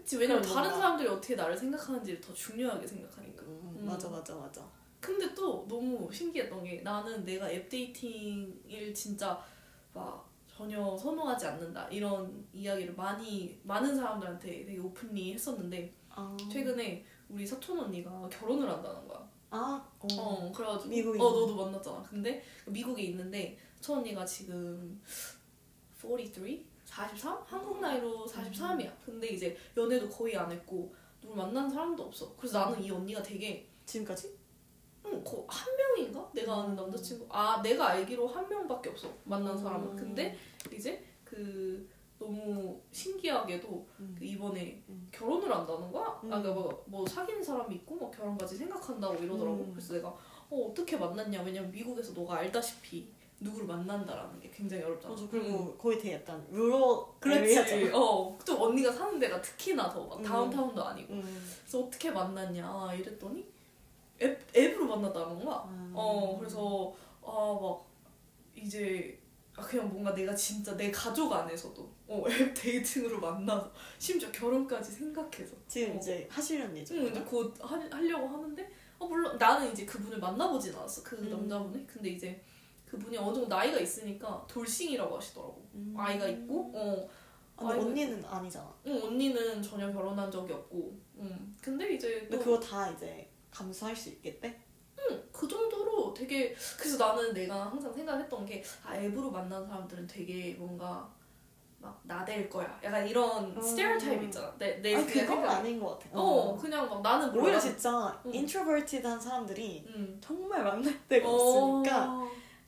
그치? 0.07 0.15
왜냐면 0.15 0.41
그런 0.41 0.55
다른 0.55 0.69
건가? 0.69 0.85
사람들이 0.85 1.09
어떻게 1.09 1.35
나를 1.35 1.57
생각하는지를 1.57 2.21
더 2.21 2.33
중요하게 2.33 2.87
생각하니까. 2.87 3.43
음, 3.43 3.75
음. 3.77 3.85
맞아 3.85 4.07
맞아 4.09 4.33
맞아. 4.35 4.65
근데 5.01 5.35
또 5.35 5.65
너무 5.67 6.09
신기했던 6.11 6.63
게 6.63 6.81
나는 6.81 7.25
내가 7.25 7.51
앱 7.51 7.67
데이팅을 7.67 8.93
진짜 8.93 9.43
막 9.93 10.25
전혀 10.47 10.95
선호하지 10.97 11.45
않는다 11.47 11.89
이런 11.89 12.47
이야기를 12.53 12.95
많이 12.95 13.59
많은 13.63 13.93
사람들한테 13.97 14.65
되게 14.65 14.79
오픈리 14.79 15.33
했었는데 15.33 15.93
아. 16.09 16.35
최근에 16.49 17.05
우리 17.27 17.45
사촌 17.45 17.77
언니가 17.77 18.29
결혼을 18.29 18.69
한다는 18.69 19.05
거야. 19.09 19.29
아. 19.49 19.85
어. 19.99 20.07
어, 20.17 20.51
그래가지고 20.53 20.89
미국에 20.89 21.19
어. 21.19 21.23
너도 21.23 21.53
만났잖아. 21.53 22.01
근데 22.03 22.41
미국에 22.65 23.03
있는데 23.03 23.57
사촌 23.75 23.97
언니가 23.99 24.25
지금 24.25 25.01
43? 25.97 26.65
43? 26.97 27.37
한국 27.45 27.79
나이로 27.81 28.25
43이야. 28.25 28.91
근데 29.05 29.27
이제 29.27 29.55
연애도 29.75 30.09
거의 30.09 30.35
안 30.37 30.49
했고 30.51 30.93
누굴 31.21 31.35
만난 31.37 31.69
사람도 31.69 32.03
없어. 32.03 32.33
그래서 32.37 32.59
나는 32.59 32.81
이 32.81 32.89
언니가 32.89 33.21
되게 33.21 33.67
지금까지? 33.85 34.35
응, 35.05 35.23
거- 35.23 35.45
한 35.47 35.67
명인가? 35.75 36.29
내가 36.33 36.55
아는 36.61 36.71
음. 36.71 36.75
남자친구. 36.75 37.25
아, 37.29 37.61
내가 37.61 37.89
알기로 37.89 38.27
한 38.27 38.47
명밖에 38.47 38.89
없어. 38.89 39.13
만난 39.25 39.57
사람은. 39.57 39.89
음. 39.91 39.95
근데 39.95 40.37
이제 40.73 41.05
그 41.23 41.87
너무 42.17 42.81
신기하게도 42.91 43.87
음. 43.99 44.15
그 44.17 44.25
이번에 44.25 44.81
음. 44.89 45.07
결혼을 45.11 45.51
한다는 45.53 45.91
거야. 45.91 46.07
음. 46.23 46.33
아, 46.33 46.41
그러니까 46.41 46.53
뭐, 46.53 46.83
뭐 46.87 47.05
사귀는 47.05 47.43
사람이 47.43 47.75
있고 47.75 47.95
뭐 47.95 48.09
결혼까지 48.11 48.55
생각한다고 48.55 49.15
이러더라고. 49.23 49.57
음. 49.57 49.71
그래서 49.73 49.93
내가 49.93 50.07
어, 50.49 50.67
어떻게 50.69 50.95
만났냐? 50.97 51.41
왜냐면 51.43 51.69
미국에서 51.71 52.13
너가 52.13 52.37
알다시피 52.37 53.11
누구를 53.39 53.67
만난다라는 53.67 54.39
게 54.39 54.49
굉장히 54.49 54.83
어렵잖아. 54.83 55.13
맞아. 55.13 55.27
그리고 55.29 55.59
음. 55.59 55.77
거의 55.77 55.99
되게 55.99 56.15
약간 56.15 56.43
루럴 56.51 57.05
그렇지. 57.19 57.41
에리아잖아. 57.41 57.97
어, 57.97 58.37
또 58.43 58.65
언니가 58.65 58.91
사는 58.91 59.19
데가 59.19 59.41
특히나 59.41 59.89
더막 59.89 60.19
음. 60.19 60.23
다운타운도 60.23 60.83
아니고. 60.83 61.13
음. 61.13 61.45
그래서 61.61 61.79
어떻게 61.81 62.09
만났냐 62.11 62.93
이랬더니 62.95 63.45
앱 64.21 64.55
앱으로 64.55 64.87
만났다는 64.87 65.43
거야. 65.43 65.63
음. 65.69 65.91
어 65.95 66.35
그래서 66.39 66.93
아막 67.23 67.85
이제 68.55 69.19
아, 69.55 69.61
그냥 69.61 69.89
뭔가 69.89 70.13
내가 70.13 70.33
진짜 70.35 70.75
내 70.75 70.89
가족 70.91 71.31
안에서도 71.31 71.87
어, 72.07 72.23
앱 72.29 72.53
dating으로 72.55 73.19
만나서 73.19 73.71
심지어 73.99 74.31
결혼까지 74.31 74.91
생각해서 74.91 75.55
지금 75.67 75.95
어. 75.95 75.99
이제 75.99 76.27
하시려는 76.31 76.75
예정. 76.77 76.97
응, 76.97 77.07
이제 77.07 77.19
곧 77.21 77.53
하, 77.61 77.75
하려고 77.91 78.27
하는데 78.27 78.71
어 78.97 79.05
물론 79.05 79.37
나는 79.37 79.71
이제 79.71 79.85
그분을 79.85 80.17
만나보진 80.17 80.73
않았어 80.73 81.03
그 81.03 81.15
음. 81.17 81.29
남자분이 81.29 81.85
근데 81.85 82.09
이제 82.09 82.41
그분이 82.89 83.17
어느 83.17 83.33
정도 83.33 83.47
나이가 83.47 83.79
있으니까 83.79 84.45
돌싱이라고 84.49 85.17
하시더라고 85.17 85.67
음. 85.75 85.93
아이가 85.97 86.27
있고 86.27 86.71
어 86.75 87.09
아니 87.57 87.71
아이고. 87.71 87.85
언니는 87.87 88.23
아니잖아. 88.25 88.73
응, 88.85 89.01
언니는 89.03 89.61
전혀 89.61 89.91
결혼한 89.91 90.31
적이 90.31 90.53
없고 90.53 90.97
응. 91.19 91.55
근데 91.61 91.93
이제 91.95 92.19
근데 92.21 92.37
또 92.37 92.43
그거 92.43 92.59
다 92.59 92.89
이제 92.91 93.29
감수할 93.51 93.95
수 93.95 94.09
있겠대? 94.09 94.61
그 95.31 95.47
정도로 95.47 96.13
되게 96.13 96.53
그래서 96.77 96.97
나는 96.97 97.31
내가 97.33 97.65
항상 97.67 97.93
생각했던 97.93 98.45
게 98.45 98.63
아, 98.83 98.95
앱으로 98.97 99.29
만난 99.31 99.65
사람들은 99.65 100.05
되게 100.07 100.55
뭔가 100.57 101.07
막 101.79 102.01
나댈 102.03 102.49
거야 102.49 102.79
약간 102.83 103.07
이런 103.07 103.55
음. 103.55 103.61
스테레오타입 103.61 104.23
있잖아 104.23 104.51
내 104.57 104.81
내 104.81 104.95
아니 104.95 105.05
그건 105.05 105.45
아닌 105.45 105.79
것 105.79 105.99
같아. 105.99 106.09
어 106.19 106.57
그냥 106.57 106.89
막 106.89 107.01
나는 107.01 107.31
몰라. 107.31 107.43
오히려 107.45 107.59
진짜 107.59 108.19
응. 108.25 108.33
introverted한 108.33 109.19
사람들이 109.21 109.85
응. 109.87 110.17
정말 110.19 110.63
만날 110.63 110.93
데가 111.07 111.29
없으니까 111.29 112.05
어, 112.11 112.27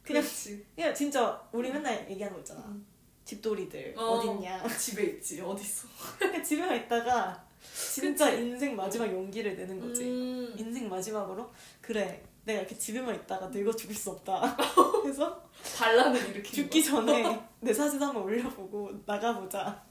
그냥 0.09 0.23
그렇지 0.23 0.65
그냥 0.75 0.93
진짜 0.95 1.47
우리 1.51 1.71
맨날 1.71 2.09
얘기하는 2.09 2.33
거 2.33 2.39
있잖아. 2.39 2.63
응. 2.67 2.83
집돌이들 3.25 3.93
어. 3.95 4.01
어. 4.01 4.21
딨냐 4.21 4.67
집에 4.67 5.03
있지 5.03 5.39
어디 5.39 5.61
있어 5.63 5.87
그러니까 6.17 6.41
집에만 6.43 6.75
있다가 6.77 7.45
진짜 7.61 8.31
그치? 8.31 8.41
인생 8.41 8.75
마지막 8.75 9.05
용기를 9.11 9.55
내는 9.55 9.79
거지. 9.79 10.03
음. 10.03 10.55
인생 10.57 10.89
마지막으로 10.89 11.51
그래 11.79 12.23
내가 12.43 12.61
이렇게 12.61 12.75
집에만 12.75 13.13
있다가 13.15 13.47
늙어 13.49 13.71
죽을 13.71 13.93
수 13.93 14.09
없다. 14.11 14.57
그래서 15.03 15.47
반란을 15.77 16.19
일으키는 16.29 16.43
죽기. 16.43 16.83
전에 16.83 17.39
내 17.61 17.71
사진 17.71 18.01
한번 18.01 18.23
올려보고 18.23 18.91
나가보자. 19.05 19.83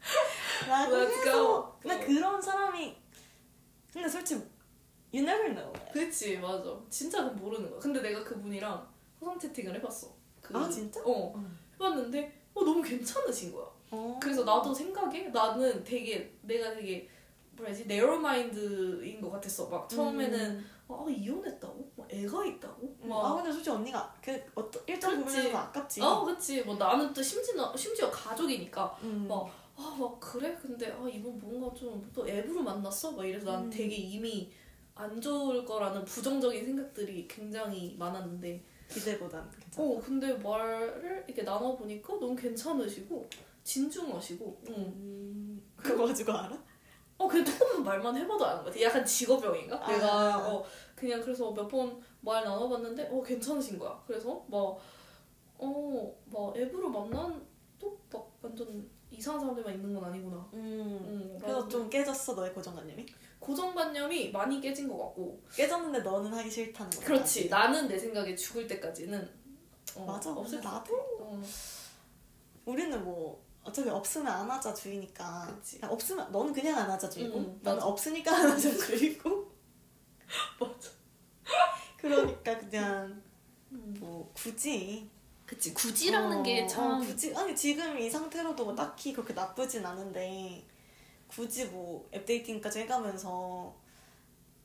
라고 0.66 0.96
해서. 0.96 1.78
근데 1.82 1.96
어. 1.96 2.06
그런 2.06 2.40
사람이 2.40 2.96
근데 3.92 4.08
솔직히 4.08 4.42
you 5.12 5.22
never 5.26 5.52
know. 5.54 5.72
그치 5.92 6.38
맞아 6.38 6.74
진짜 6.88 7.22
모르는 7.22 7.70
거야 7.70 7.80
근데 7.80 8.00
내가 8.00 8.24
그분이랑 8.24 8.95
화상 9.20 9.38
채팅을 9.38 9.74
해봤어 9.76 10.08
그, 10.40 10.56
아, 10.56 10.68
진짜? 10.68 11.00
어 11.04 11.32
응. 11.36 11.58
해봤는데 11.74 12.32
어 12.54 12.64
너무 12.64 12.82
괜찮으신 12.82 13.52
거야 13.52 13.66
어. 13.90 14.18
그래서 14.22 14.44
나도 14.44 14.72
생각해 14.74 15.28
나는 15.28 15.82
되게 15.84 16.32
내가 16.42 16.74
되게 16.74 17.08
뭐라 17.52 17.70
해야지 17.70 17.86
네로 17.86 18.18
마인드인 18.18 19.20
것 19.20 19.30
같았어 19.30 19.68
막 19.68 19.88
처음에는 19.88 20.50
음. 20.50 20.66
아 20.88 21.04
이혼했다고? 21.08 21.92
막 21.96 22.06
애가 22.12 22.44
있다고? 22.46 22.82
음. 23.02 23.08
막아 23.08 23.34
근데 23.36 23.50
솔직히 23.50 23.70
언니가 23.74 24.14
그 24.22 24.40
어떤 24.54 24.82
일정 24.86 25.10
그렇지. 25.16 25.24
부분에서 25.36 25.58
아깝지. 25.58 26.00
어, 26.02 26.24
그치. 26.24 26.62
뭐 26.62 26.76
나는 26.76 27.12
또 27.12 27.20
심지어, 27.20 27.74
심지어 27.76 28.08
가족이니까. 28.08 28.96
음. 29.02 29.26
막, 29.28 29.48
아, 29.76 29.96
막 29.98 30.20
그래? 30.20 30.56
근데 30.62 30.86
아, 30.92 31.08
이건 31.08 31.40
뭔가 31.40 31.74
좀 31.74 32.08
또 32.14 32.28
앱으로 32.28 32.62
만났어? 32.62 33.10
막 33.12 33.24
이래서 33.26 33.50
난 33.50 33.64
음. 33.64 33.70
되게 33.70 33.96
이미 33.96 34.52
안 34.94 35.20
좋을 35.20 35.64
거라는 35.64 36.04
부정적인 36.04 36.64
생각들이 36.64 37.26
굉장히 37.26 37.96
많았는데. 37.98 38.62
기대보단 38.88 39.50
괜찮아. 39.50 39.88
어, 39.88 40.00
근데 40.00 40.32
말을 40.34 41.24
이렇게 41.26 41.42
나눠 41.44 41.76
보니까 41.76 42.14
너무 42.14 42.34
괜찮으시고, 42.36 43.28
진중하시고, 43.64 44.60
응. 44.68 44.74
음. 44.76 45.62
그거 45.76 46.06
가지고 46.06 46.32
알아? 46.32 46.56
어, 47.18 47.26
그냥 47.28 47.44
조금만 47.44 47.82
말만 47.84 48.16
해봐도 48.16 48.44
아는 48.46 48.58
것 48.62 48.70
같아. 48.70 48.80
약간 48.82 49.04
직업병인가? 49.04 49.84
아. 49.86 49.90
내가, 49.92 50.48
어, 50.54 50.64
그냥 50.94 51.20
그래서 51.20 51.50
몇 51.52 51.66
번 51.68 52.00
말 52.20 52.42
나눠봤는데, 52.44 53.08
어, 53.12 53.22
괜찮으신 53.22 53.78
거야. 53.78 54.02
그래서 54.06 54.44
막, 54.48 54.78
어, 55.58 56.14
막 56.26 56.56
앱으로 56.56 56.88
만난도 56.90 57.98
막 58.12 58.36
완전 58.42 58.90
이상한 59.10 59.40
사람들만 59.40 59.74
있는 59.74 59.94
건 59.94 60.04
아니구나. 60.04 60.48
음. 60.54 60.98
응, 61.04 61.38
그래서 61.38 61.56
라는 61.58 61.70
좀 61.70 61.88
깨졌어 61.88 62.34
너의 62.34 62.52
고정관념이? 62.52 63.06
고정관념이 63.40 64.30
많이 64.32 64.60
깨진 64.60 64.88
것 64.88 64.98
같고. 64.98 65.40
깨졌는데 65.54 66.00
너는 66.00 66.32
하기 66.32 66.50
싫다는 66.50 66.90
거지. 66.90 67.04
그렇지. 67.04 67.48
나는 67.48 67.86
내 67.88 67.98
생각에 67.98 68.34
죽을 68.34 68.66
때까지는 68.66 69.28
어, 69.94 70.04
맞아. 70.04 70.30
없을 70.32 70.60
근데 70.60 70.68
나도 70.68 70.94
어. 71.20 71.42
우리는 72.64 73.04
뭐 73.04 73.42
어차피 73.62 73.88
없으면 73.88 74.26
안 74.28 74.50
하자 74.50 74.72
주의니까. 74.74 75.46
그치. 75.56 75.78
없으면 75.82 76.30
너는 76.32 76.52
그냥 76.52 76.76
안 76.78 76.90
하자 76.90 77.08
주의고 77.08 77.38
응, 77.38 77.60
나는 77.62 77.78
맞아. 77.78 77.86
없으니까 77.86 78.34
안 78.36 78.50
하자 78.50 78.70
주의고. 78.76 79.50
맞아. 80.60 80.90
그러니까 81.96 82.58
그냥 82.58 83.22
음. 83.72 83.96
뭐 84.00 84.30
굳이 84.34 85.08
그치. 85.46 85.72
굳이라는 85.72 86.38
어, 86.38 86.42
게 86.42 86.66
참. 86.66 86.94
어, 86.94 86.98
굳이 86.98 87.34
아니 87.34 87.54
지금 87.54 87.98
이 87.98 88.10
상태로도 88.10 88.64
뭐 88.64 88.74
딱히 88.74 89.12
그렇게 89.12 89.32
나쁘진 89.32 89.84
않은데 89.86 90.64
굳이 91.28 91.66
뭐 91.66 92.08
앱데이팅까지 92.14 92.80
해가면서 92.80 93.74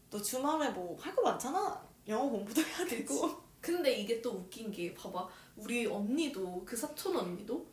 또 0.10 0.21
주말에 0.21 0.69
뭐 0.71 0.97
할 1.00 1.15
거 1.15 1.21
많잖아 1.21 1.82
영어 2.08 2.30
공부도 2.30 2.62
해야 2.62 2.86
되고 2.88 3.30
근데 3.62 3.93
이게 3.93 4.21
또 4.21 4.32
웃긴 4.32 4.71
게 4.71 4.93
봐봐 4.93 5.28
우리 5.58 5.86
언니도 5.86 6.63
그 6.65 6.76
사촌 6.76 7.15
언니도 7.15 7.65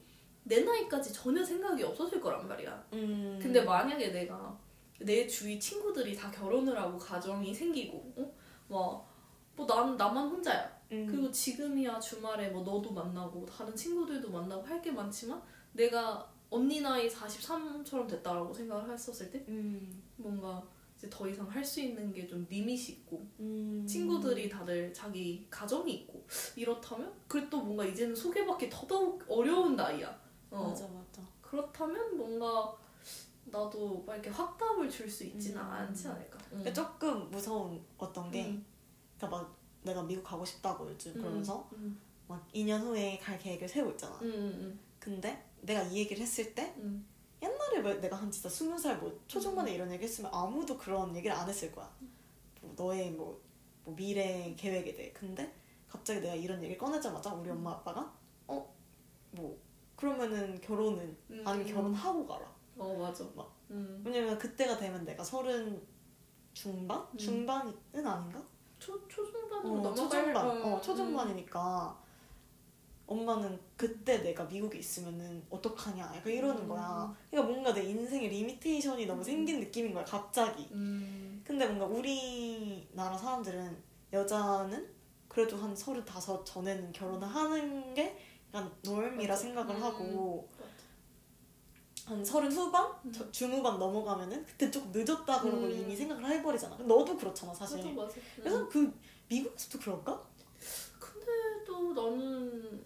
내 0.44 0.60
나이까지 0.60 1.12
전혀 1.12 1.44
생각이 1.44 1.82
없었을 1.82 2.20
거란 2.20 2.46
말이야. 2.48 2.86
음. 2.94 3.38
근데 3.42 3.60
만약에 3.62 4.08
내가 4.08 4.58
내 5.00 5.26
주위 5.26 5.58
친구들이 5.60 6.16
다 6.16 6.30
결혼을 6.30 6.78
하고 6.78 6.98
가정이 6.98 7.54
생기고 7.54 8.12
어? 8.16 8.32
뭐뭐 8.68 9.66
나는 9.66 9.96
나만 9.96 10.28
혼자야. 10.28 10.78
음. 10.92 11.06
그리고 11.06 11.30
지금이야 11.30 11.98
주말에 12.00 12.48
뭐 12.48 12.62
너도 12.62 12.90
만나고 12.92 13.44
다른 13.46 13.74
친구들도 13.76 14.30
만나고 14.30 14.62
할 14.66 14.80
게 14.80 14.90
많지만 14.90 15.42
내가 15.72 16.26
언니 16.50 16.80
나이 16.80 17.08
43처럼 17.08 18.08
됐다라고 18.08 18.52
생각을 18.54 18.90
했었을 18.92 19.30
때 19.30 19.44
음. 19.48 20.02
뭔가 20.16 20.62
이제 20.96 21.08
더 21.10 21.28
이상 21.28 21.46
할 21.48 21.64
수 21.64 21.80
있는 21.80 22.12
게 22.12 22.26
좀 22.26 22.46
리밋이 22.48 22.82
있고 22.88 23.24
음. 23.40 23.84
친구들이 23.86 24.48
다들 24.48 24.92
자기 24.92 25.46
가정이 25.50 25.92
있고 25.92 26.24
이렇다면 26.56 27.12
그래 27.28 27.46
또 27.50 27.60
뭔가 27.62 27.84
이제는 27.84 28.14
소개받기 28.16 28.68
더더욱 28.70 29.22
어려운 29.28 29.76
나이야. 29.76 30.20
어. 30.50 30.68
맞아 30.68 30.86
맞아 30.88 31.22
그렇다면 31.42 32.16
뭔가 32.16 32.74
나도 33.44 34.02
막 34.06 34.14
이렇게 34.14 34.30
확답을 34.30 34.88
줄 34.90 35.08
수 35.10 35.24
있지는 35.24 35.60
음. 35.60 35.70
않지 35.70 36.08
않을까. 36.08 36.38
음. 36.52 36.56
근데 36.56 36.72
조금 36.72 37.30
무서운 37.30 37.80
어떤 37.98 38.30
게 38.30 38.46
음. 38.46 38.64
그러니까 39.16 39.38
막 39.38 39.56
내가 39.82 40.02
미국 40.02 40.22
가고 40.24 40.44
싶다고 40.44 40.88
요즘 40.90 41.12
음. 41.16 41.20
그러면서 41.20 41.68
음. 41.74 42.00
막 42.26 42.46
2년 42.52 42.80
후에 42.80 43.18
갈 43.18 43.38
계획을 43.38 43.68
세우고 43.68 43.92
있잖아. 43.92 44.18
근데 44.98 45.47
내가 45.62 45.82
이 45.82 45.98
얘기를 45.98 46.22
했을 46.22 46.54
때 46.54 46.74
음. 46.78 47.06
옛날에 47.42 47.78
왜 47.78 48.00
내가 48.00 48.16
한 48.16 48.30
진짜 48.30 48.48
스무 48.48 48.78
살뭐 48.78 49.24
초중반에 49.26 49.72
이런 49.72 49.90
얘기 49.92 50.04
했으면 50.04 50.30
아무도 50.34 50.76
그런 50.76 51.14
얘기를 51.16 51.34
안 51.34 51.48
했을 51.48 51.70
거야. 51.72 51.90
뭐 52.60 52.74
너의 52.76 53.12
뭐, 53.12 53.40
뭐 53.84 53.94
미래 53.94 54.54
계획에 54.56 54.94
대해. 54.94 55.12
근데 55.12 55.54
갑자기 55.88 56.20
내가 56.20 56.34
이런 56.34 56.58
얘기를 56.58 56.76
꺼내자마자 56.78 57.32
우리 57.32 57.50
엄마 57.50 57.72
아빠가 57.72 58.12
어? 58.46 58.74
뭐 59.30 59.58
그러면은 59.96 60.60
결혼은 60.60 61.16
음. 61.30 61.42
아니면 61.46 61.66
결혼하고 61.74 62.26
가라. 62.26 62.52
어 62.76 62.94
맞아. 62.96 63.24
막. 63.34 63.52
음. 63.70 64.02
왜냐면 64.04 64.38
그때가 64.38 64.76
되면 64.76 65.04
내가 65.04 65.22
서른 65.22 65.80
중반? 66.52 67.00
음. 67.12 67.18
중반은 67.18 68.06
아닌가? 68.06 68.42
초 68.78 69.06
초중반으로 69.08 69.72
어, 69.72 69.76
넘어갈 69.76 69.96
초중반. 69.96 70.46
어, 70.48 70.74
어, 70.74 70.80
초중반이니까 70.80 72.02
엄마는 73.08 73.58
그때 73.74 74.18
내가 74.22 74.44
미국에 74.44 74.78
있으면은 74.78 75.42
어떡하냐 75.48 76.12
약간 76.14 76.30
이러는 76.32 76.62
음. 76.62 76.68
거야. 76.68 77.16
그러니까 77.30 77.52
뭔가 77.52 77.72
내 77.72 77.82
인생에 77.82 78.28
limitation이 78.28 79.06
너무 79.06 79.20
음. 79.22 79.24
생긴 79.24 79.60
느낌인 79.60 79.94
거야 79.94 80.04
갑자기. 80.04 80.68
음. 80.72 81.42
근데 81.44 81.66
뭔가 81.66 81.86
우리나라 81.86 83.16
사람들은 83.16 83.76
여자는 84.12 84.86
그래도 85.26 85.56
한 85.56 85.74
서른다섯 85.74 86.44
전에는 86.44 86.92
결혼을 86.92 87.26
하는 87.26 87.94
게 87.94 88.18
약간 88.52 88.70
맞아. 88.84 89.36
생각을 89.36 89.74
음. 89.74 89.82
하고. 89.82 90.48
한 92.04 92.24
서른 92.24 92.50
후반? 92.52 92.86
음. 93.04 93.12
저- 93.12 93.30
중후반 93.30 93.78
넘어가면은 93.78 94.44
그때 94.44 94.70
조금 94.70 94.90
늦었다 94.92 95.40
그러고 95.40 95.64
음. 95.64 95.70
이미 95.70 95.96
생각을 95.96 96.24
해버리잖아. 96.26 96.76
너도 96.78 97.16
그렇잖아 97.16 97.52
사실. 97.54 97.78
맞아 97.78 97.92
맞아. 98.02 98.14
그래서 98.36 98.58
음. 98.60 98.68
그 98.68 98.98
미국에서도 99.28 99.78
그럴까? 99.78 100.22
근데 100.98 101.26
또 101.66 101.92
나는 101.92 102.84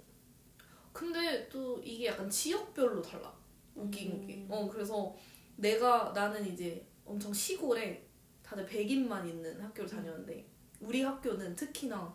이게 2.02 2.10
약간 2.10 2.28
지역별로 2.28 3.00
달라. 3.00 3.32
웃긴 3.76 4.10
음. 4.10 4.26
게. 4.26 4.44
어 4.50 4.68
그래서 4.68 5.14
내가 5.54 6.10
나는 6.12 6.44
이제 6.52 6.84
엄청 7.04 7.32
시골에 7.32 8.04
다들 8.42 8.66
백인만 8.66 9.26
있는 9.28 9.60
학교를 9.60 9.88
다녔는데 9.88 10.44
우리 10.80 11.02
학교는 11.02 11.54
특히나 11.54 12.12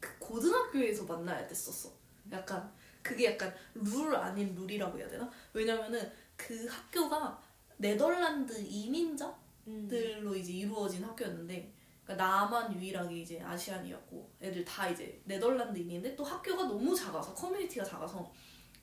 그 0.00 0.18
고등학교에서 0.18 1.04
만나야 1.04 1.46
됐었어. 1.46 1.92
약간 2.32 2.72
그게 3.02 3.26
약간 3.26 3.54
룰 3.74 4.16
아닌 4.16 4.54
룰이라고 4.54 4.98
해야 4.98 5.06
되나? 5.06 5.30
왜냐면은 5.52 6.10
그 6.34 6.66
학교가 6.66 7.38
네덜란드 7.76 8.58
이민자 8.58 9.38
음. 9.66 9.86
들로 9.86 10.34
이제 10.34 10.54
이루어진 10.54 11.04
학교였는데 11.04 11.74
그러니까 12.04 12.24
나만 12.26 12.74
유일하게 12.74 13.20
이제 13.20 13.42
아시안이었고 13.42 14.32
애들 14.40 14.64
다 14.64 14.88
이제 14.88 15.20
네덜란드인인데 15.26 16.16
또 16.16 16.24
학교가 16.24 16.64
너무 16.64 16.94
작아서 16.94 17.34
커뮤니티가 17.34 17.84
작아서 17.84 18.32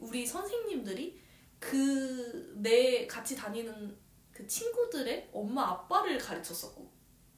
우리 0.01 0.25
선생님들이 0.25 1.19
그 1.59 2.11
내 2.61 3.07
같이 3.07 3.35
다니는 3.35 3.95
그 4.31 4.45
친구들의 4.47 5.29
엄마 5.33 5.69
아빠를 5.69 6.17
가르쳤었고 6.17 6.89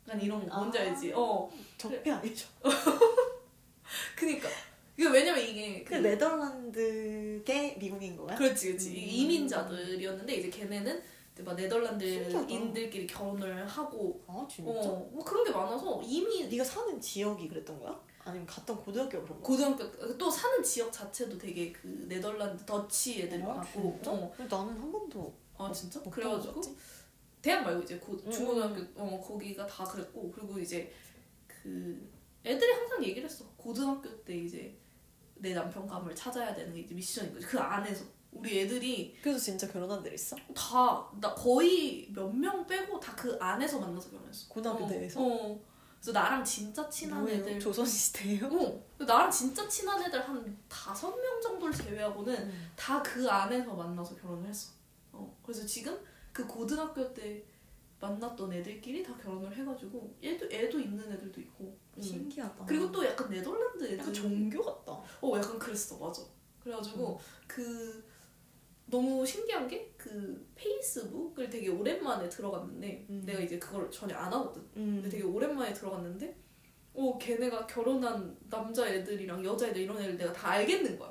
약간 0.08 0.22
이런 0.22 0.48
거 0.48 0.56
뭔지 0.56 0.78
아. 0.80 0.82
알지? 0.82 1.14
어 1.16 1.50
적폐 1.78 2.12
아니죠? 2.12 2.48
그니까 4.16 4.50
이게 4.98 5.10
왜냐면 5.10 5.44
이게 5.44 5.84
그 5.84 5.96
네덜란드계 5.96 7.78
미국인 7.80 8.16
거야? 8.18 8.36
그렇지 8.36 8.68
그렇지 8.68 8.90
음. 8.90 8.96
이민자들이었는데 8.96 10.36
이제 10.36 10.50
걔네는 10.50 11.02
이제 11.34 11.44
막 11.44 11.56
네덜란드인들끼리 11.56 13.08
결혼을 13.08 13.66
하고 13.66 14.24
아 14.28 14.46
진짜? 14.50 14.70
어, 14.70 15.10
뭐 15.12 15.24
그런 15.24 15.44
게 15.44 15.52
많아서 15.52 16.02
이미 16.04 16.48
네가 16.48 16.64
사는 16.64 17.00
지역이 17.00 17.48
그랬던 17.48 17.80
거야? 17.80 18.00
아니면 18.26 18.46
갔던 18.48 18.78
고등학교가 18.78 19.24
그런 19.26 19.42
거야? 19.42 19.48
고등학교 19.76 20.18
또 20.18 20.30
사는 20.32 20.64
지역 20.64 20.92
자체도 20.92 21.38
되게 21.38 21.72
그 21.72 21.88
네덜란드 22.08 22.64
더치 22.66 23.24
애들이 23.24 23.42
아, 23.44 23.48
많았고 23.48 23.94
진짜? 24.02 24.12
어. 24.12 24.34
근데 24.36 24.56
나는 24.56 24.80
한 24.80 24.92
번도 24.92 25.34
아 25.58 25.72
진짜? 25.72 26.00
못 26.00 26.10
그래가지고? 26.10 26.62
대학 27.42 27.64
말고 27.66 27.82
이제 27.84 27.98
고, 28.00 28.14
음. 28.14 28.32
중고등학교 28.32 28.82
어 28.96 29.20
거기가 29.20 29.68
다 29.68 29.84
그랬고 29.84 30.32
그리고 30.32 30.58
이제 30.60 30.92
그 31.48 32.10
애들이 32.46 32.72
항상 32.72 33.04
얘기를 33.04 33.28
했어 33.30 33.46
고등학교 33.58 34.10
때 34.24 34.36
이제 34.38 34.78
내 35.36 35.54
남편 35.54 35.86
감을 35.86 36.16
찾아야 36.16 36.54
되는 36.54 36.74
게 36.74 36.82
이제 36.82 36.96
미션인 36.96 37.34
거지 37.34 37.46
그 37.46 37.60
안에서 37.60 38.06
우리 38.32 38.62
애들이 38.62 39.16
그래서 39.22 39.38
진짜 39.38 39.68
결혼한 39.68 40.02
데 40.02 40.14
있어? 40.14 40.36
다 40.56 41.12
나 41.20 41.34
거의 41.36 42.10
몇 42.16 42.32
명 42.34 42.66
빼고 42.66 43.00
다 43.00 43.14
그 43.16 43.38
안에서 43.40 43.80
만나서 43.80 44.10
결혼했어 44.12 44.48
고등학교 44.48 44.86
어, 44.86 44.90
내에서? 44.90 45.20
어 45.22 45.60
그래서 46.04 46.20
나랑 46.20 46.44
진짜 46.44 46.90
친한 46.90 47.22
뭐예요? 47.22 47.40
애들 47.40 47.60
조선시대예요? 47.62 48.46
어 48.48 48.84
나랑 48.98 49.32
진짜 49.32 49.66
친한 49.70 50.04
애들 50.04 50.22
한 50.28 50.58
다섯 50.68 51.16
명 51.16 51.42
정도를 51.42 51.74
제외하고는 51.74 52.36
음. 52.36 52.72
다그 52.76 53.30
안에서 53.30 53.74
만나서 53.74 54.14
결혼을 54.18 54.50
했어. 54.50 54.74
어, 55.14 55.34
그래서 55.42 55.66
지금 55.66 55.98
그 56.34 56.46
고등학교 56.46 57.14
때 57.14 57.46
만났던 58.02 58.52
애들끼리 58.52 59.02
다 59.02 59.16
결혼을 59.16 59.56
해가지고 59.56 60.14
애도 60.22 60.46
애도 60.52 60.78
있는 60.78 61.10
애들도 61.10 61.40
있고. 61.40 61.78
음. 61.96 62.02
신기하다. 62.02 62.66
그리고 62.66 62.92
또 62.92 63.06
약간 63.06 63.30
네덜란드 63.30 63.86
애들. 63.86 64.00
약간 64.00 64.14
종교 64.14 64.62
같다. 64.62 64.92
어, 65.22 65.38
약간 65.38 65.58
그랬어, 65.58 65.98
맞아. 65.98 66.22
그래가지고 66.60 67.18
그 67.48 68.04
너무 68.94 69.26
신기한 69.26 69.68
게 69.68 69.92
그 70.04 70.46
페이스북을 70.56 71.50
되게 71.50 71.70
오랜만에 71.70 72.28
들어갔는데 72.28 73.06
음. 73.10 73.24
내가 73.26 73.40
이제 73.40 73.58
그걸 73.58 73.90
전혀 73.90 74.14
안 74.18 74.34
하거든. 74.34 74.62
음. 74.76 74.96
근데 75.02 75.08
되게 75.08 75.24
오랜만에 75.24 75.72
들어갔는데 75.74 76.36
어 76.94 77.18
걔네가 77.18 77.66
결혼한 77.66 78.38
남자 78.50 78.86
애들이랑 78.86 79.46
여자 79.46 79.68
애들 79.70 79.82
이런 79.82 79.98
애들 79.98 80.18
내가 80.18 80.34
다 80.34 80.50
알겠는 80.52 81.00
거야. 81.00 81.10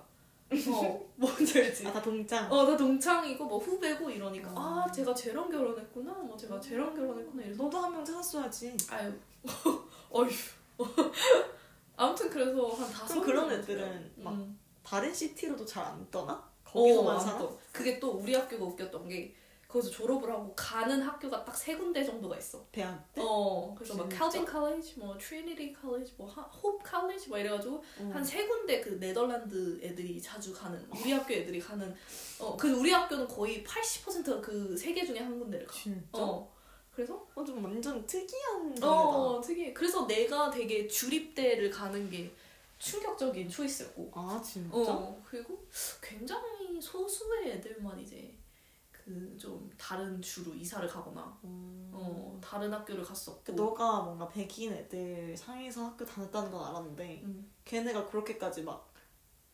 어 0.68 1.09
뭔지 1.16 1.59
알지? 1.59 1.87
아, 1.87 1.92
다 1.95 2.03
동장. 2.03 2.53
어다 2.53 2.77
동창이고 2.77 3.42
뭐 3.47 3.59
후배고 3.59 4.11
이러니까 4.11 4.51
음. 4.51 4.59
아 4.59 4.87
제가 4.92 5.14
쟤랑 5.14 5.49
결혼했구나 5.49 6.12
뭐 6.12 6.37
제가 6.37 6.61
쟤랑 6.61 6.95
결혼했구나 6.95 7.42
이래서 7.45 7.62
너도 7.62 7.79
한 7.79 7.90
명 7.92 8.05
찾았어야지. 8.05 8.77
아유 8.90 9.11
어휴 10.11 10.29
아무튼 11.97 12.29
그래서 12.29 12.68
한 12.68 12.90
다섯 12.92 13.14
그럼 13.14 13.25
그런 13.25 13.49
명 13.49 13.59
애들은. 13.59 14.12
막 14.16 14.35
음. 14.35 14.59
다른 14.83 15.12
city로도 15.15 15.65
잘 15.64 15.83
안 15.87 16.11
떠나? 16.11 16.52
어, 16.73 16.81
거기서만 16.81 17.15
안 17.17 17.21
살아? 17.21 17.39
떠. 17.39 17.59
그게 17.73 17.99
또 18.01 18.11
우리 18.13 18.35
학교가 18.35 18.65
웃겼던 18.65 19.09
게 19.09 19.35
거기서 19.69 19.91
졸업을 19.91 20.31
하고 20.31 20.53
가는 20.55 21.01
학교가 21.01 21.45
딱 21.47 21.57
세 21.57 21.75
군데 21.77 22.05
정도가 22.05 22.37
있어. 22.37 22.63
대학 22.71 23.11
때? 23.15 23.23
어, 23.25 23.75
그래서 23.77 23.95
막? 23.97 24.07
Calvin 24.09 24.45
College, 24.45 24.99
뭐 24.99 25.17
Trinity 25.17 25.73
College, 25.73 26.12
뭐 26.19 26.27
Hope 26.29 26.83
College 26.85 27.31
막 27.31 27.39
이래가지고 27.39 27.77
어. 27.77 28.11
한세 28.13 28.47
군데 28.47 28.81
그 28.83 28.91
네덜란드 29.01 29.81
애들이 29.83 30.21
자주 30.21 30.53
가는 30.53 30.79
우리 30.91 31.13
학교 31.13 31.33
애들이 31.33 31.59
가는 31.59 31.95
어, 32.41 32.55
그 32.57 32.71
우리 32.71 32.91
학교는 32.93 33.27
거의 33.29 33.65
80%가 33.65 34.41
그 34.43 34.75
세 34.77 34.93
개 34.93 35.07
중에 35.07 35.21
한 35.21 35.39
군데를 35.39 35.67
가. 35.67 35.73
진짜? 35.73 36.09
어, 36.13 36.53
그래서 36.95 37.27
어, 37.35 37.43
좀 37.43 37.65
완전 37.65 38.05
특이한 38.07 38.75
동네다. 38.75 38.87
어, 38.91 39.41
특이. 39.41 39.73
그래서 39.73 40.07
내가 40.07 40.51
되게 40.51 40.87
주립대를 40.87 41.71
가는 41.71 42.11
게 42.11 42.31
충격적인 42.79 43.49
초이스였고. 43.49 44.11
아 44.15 44.43
진짜? 44.45 44.77
어, 44.93 45.23
그리고 45.25 45.65
굉장히 46.03 46.62
소수의 46.83 47.53
애들만 47.53 47.99
이제 48.01 48.37
그 48.92 49.37
좀 49.38 49.68
다른 49.77 50.23
주로 50.23 50.55
이사를 50.55 50.87
가거나 50.88 51.37
음. 51.42 51.90
어, 51.92 52.38
다른 52.42 52.73
학교를 52.73 53.03
갔었고. 53.03 53.42
그 53.45 53.51
너가 53.51 54.03
뭔가 54.03 54.29
백인 54.29 54.73
애들 54.73 55.37
상에서 55.37 55.85
학교 55.87 56.05
다녔다는 56.05 56.51
건 56.53 56.64
알았는데 56.64 57.23
음. 57.25 57.51
걔네가 57.64 58.07
그렇게까지 58.07 58.62
막 58.62 58.92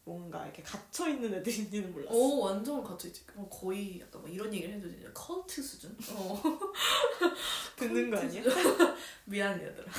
뭔가 0.04 0.44
이렇게 0.44 0.62
갇혀 0.62 1.08
있는 1.08 1.32
애들인지는 1.34 1.92
몰랐어. 1.92 2.14
어, 2.14 2.44
완전 2.44 2.82
갇혀 2.82 3.08
있지. 3.08 3.24
어, 3.36 3.48
거의 3.50 4.00
약간 4.00 4.20
뭐 4.20 4.30
이런 4.30 4.52
얘기를 4.52 4.74
해도 4.74 4.88
이제 4.88 5.10
컬트 5.14 5.62
수준? 5.62 5.96
어. 6.12 6.42
듣는 7.76 8.10
거 8.10 8.18
아니야? 8.18 8.42
미안, 9.24 9.58
얘들아. 9.60 9.90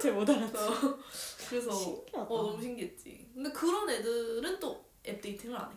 잘못 0.00 0.28
알았지. 0.28 0.56
어, 0.56 0.98
그래서 1.48 1.70
신기하다. 1.72 2.32
어, 2.32 2.42
너무 2.42 2.62
신기했지. 2.62 3.30
근데 3.34 3.50
그런 3.52 3.90
애들은 3.90 4.60
또 4.60 4.90
앱 5.06 5.20
dating을 5.20 5.56
안 5.56 5.72
해. 5.72 5.76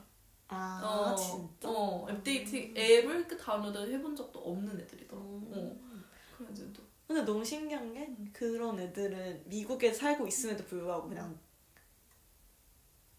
아 0.56 1.12
어, 1.12 1.16
진짜? 1.16 1.70
어, 1.70 2.08
앱 2.10 2.24
dating 2.24 2.74
앱을 2.78 3.28
그 3.28 3.38
다운로드 3.38 3.92
해본 3.92 4.16
적도 4.16 4.40
없는 4.40 4.80
애들이더라. 4.82 5.22
음. 5.22 5.52
어. 5.52 6.04
그런 6.38 6.52
애들도. 6.52 6.82
근데 7.08 7.22
너무 7.24 7.44
신기한 7.44 7.94
게 7.94 8.10
그런 8.32 8.80
애들은 8.80 9.44
미국에 9.48 9.92
살고 9.94 10.28
있음에도 10.28 10.64
불구하고 10.66 11.10
그냥 11.10 11.38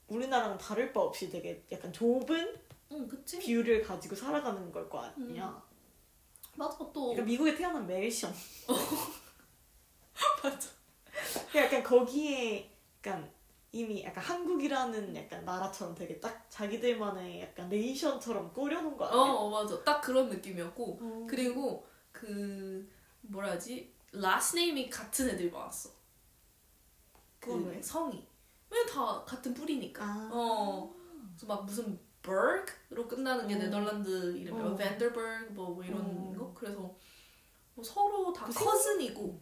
우리나라랑 0.09 0.59
다를 0.59 0.93
바 0.93 1.01
없이 1.01 1.31
되게 1.31 1.65
약간 1.73 1.93
좁은 1.93 2.57
응, 2.93 3.09
그치? 3.09 3.39
view를 3.41 3.83
가지고 3.83 4.15
살아가는 4.15 4.71
걸 4.73 4.89
거 4.89 5.01
아니야. 5.01 5.63
맞아, 6.57 6.77
또. 6.79 6.93
그러니까 6.93 7.25
미국에 7.25 7.55
태어난 7.57 7.87
멜션. 7.87 8.33
맞아. 10.43 10.69
약간 11.55 11.83
거기에 11.83 12.71
약간 12.99 13.31
이미 13.75 14.05
약간 14.05 14.23
한국이라는 14.23 15.17
약간 15.17 15.45
나라처럼 15.45 15.97
되게 15.97 16.21
딱 16.21 16.47
자기들만의 16.49 17.41
약간 17.41 17.69
nation처럼 17.69 18.53
꾸려놓은 18.53 18.97
거 18.97 19.05
어, 19.05 19.09
아니야? 19.09 19.35
어, 19.35 19.51
맞아. 19.51 19.83
딱 19.83 20.01
그런 20.01 20.29
느낌이었고. 20.29 20.99
어. 21.03 21.27
그리고 21.29 21.85
그 22.13 22.89
뭐라 23.23 23.51
하지? 23.53 23.93
last 24.13 24.55
name이 24.55 24.89
같은 24.89 25.29
애들이 25.31 25.51
많았어. 25.51 25.91
그 27.41 27.53
왜? 27.67 27.83
성이. 27.83 28.25
왜 28.71 28.87
다 28.87 29.25
같은 29.25 29.53
뿌리니까. 29.53 30.05
아. 30.05 30.31
어. 30.33 30.95
그래서 31.31 31.47
막 31.47 31.65
무슨 31.65 31.99
berg로 32.23 33.09
끝나는 33.09 33.49
게 33.49 33.57
어. 33.57 33.59
네덜란드 33.59 34.37
이름이야. 34.37 34.65
어. 34.67 34.77
밴더버그 34.77 35.49
뭐, 35.51 35.71
뭐 35.71 35.85
이런 35.85 36.01
어. 36.01 36.33
거. 36.39 36.55
그래서 36.55 36.79
뭐 37.75 37.85
서로 37.85 38.33
다 38.33 38.47
그 38.47 38.53
cousin이고. 38.53 39.41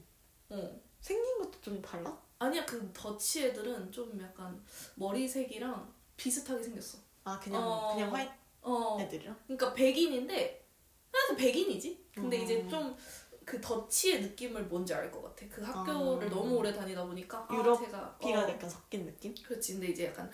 어. 0.51 0.81
생긴 1.01 1.39
것도 1.39 1.61
좀 1.61 1.83
달라? 1.83 2.17
아니야 2.43 2.65
그 2.67 2.91
더치 2.93 3.47
애들은 3.47 3.91
좀 3.93 4.21
약간 4.21 4.63
머리색이랑 4.97 5.93
비슷하게 6.17 6.63
생겼어. 6.63 6.99
아 7.25 7.39
그냥 7.39 7.63
어. 7.63 7.95
그냥 7.95 8.13
white 8.15 8.33
어. 8.63 8.99
애들이랑? 9.01 9.37
그러니까 9.47 9.73
백인인데 9.75 10.67
그래서 11.11 11.37
백인이지. 11.37 12.07
근데 12.15 12.39
어. 12.39 12.43
이제 12.43 12.69
좀 12.69 12.97
그 13.45 13.61
Dutch의 13.61 14.23
느낌을 14.23 14.65
뭔지 14.67 14.95
알 14.95 15.11
것 15.11 15.23
같아. 15.23 15.47
그 15.51 15.63
학교를 15.63 16.27
아. 16.29 16.31
너무 16.31 16.57
오래 16.57 16.73
다니다 16.73 17.05
보니까 17.05 17.47
아, 17.49 17.55
유럽 17.55 17.79
제가 17.85 18.17
피가 18.19 18.45
어, 18.45 18.49
약간 18.49 18.71
섞인 18.71 19.05
느낌? 19.05 19.35
그렇지. 19.35 19.75
근데 19.75 19.89
이제 19.89 20.07
약간 20.07 20.31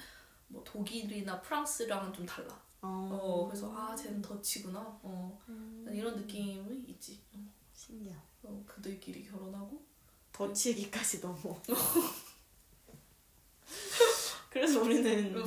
뭐 0.49 0.63
독일이나 0.65 1.41
프랑스랑은 1.41 2.13
좀 2.13 2.27
달라. 2.27 2.49
어, 2.81 3.09
어, 3.11 3.47
그래서 3.49 3.73
아 3.75 3.95
쟤는 3.97 4.23
더치구나. 4.23 5.01
어 5.03 5.41
음. 5.49 5.87
이런 5.93 6.17
느낌이 6.17 6.85
있지. 6.89 7.21
어, 7.35 7.39
신기하다. 7.73 8.23
어, 8.45 8.63
그들끼리 8.67 9.25
결혼하고. 9.25 9.88
더치 10.39 10.71
얘기까지 10.71 11.21
넘어. 11.21 11.61
그래서 14.51 14.81
우리는 14.81 15.37
어. 15.37 15.45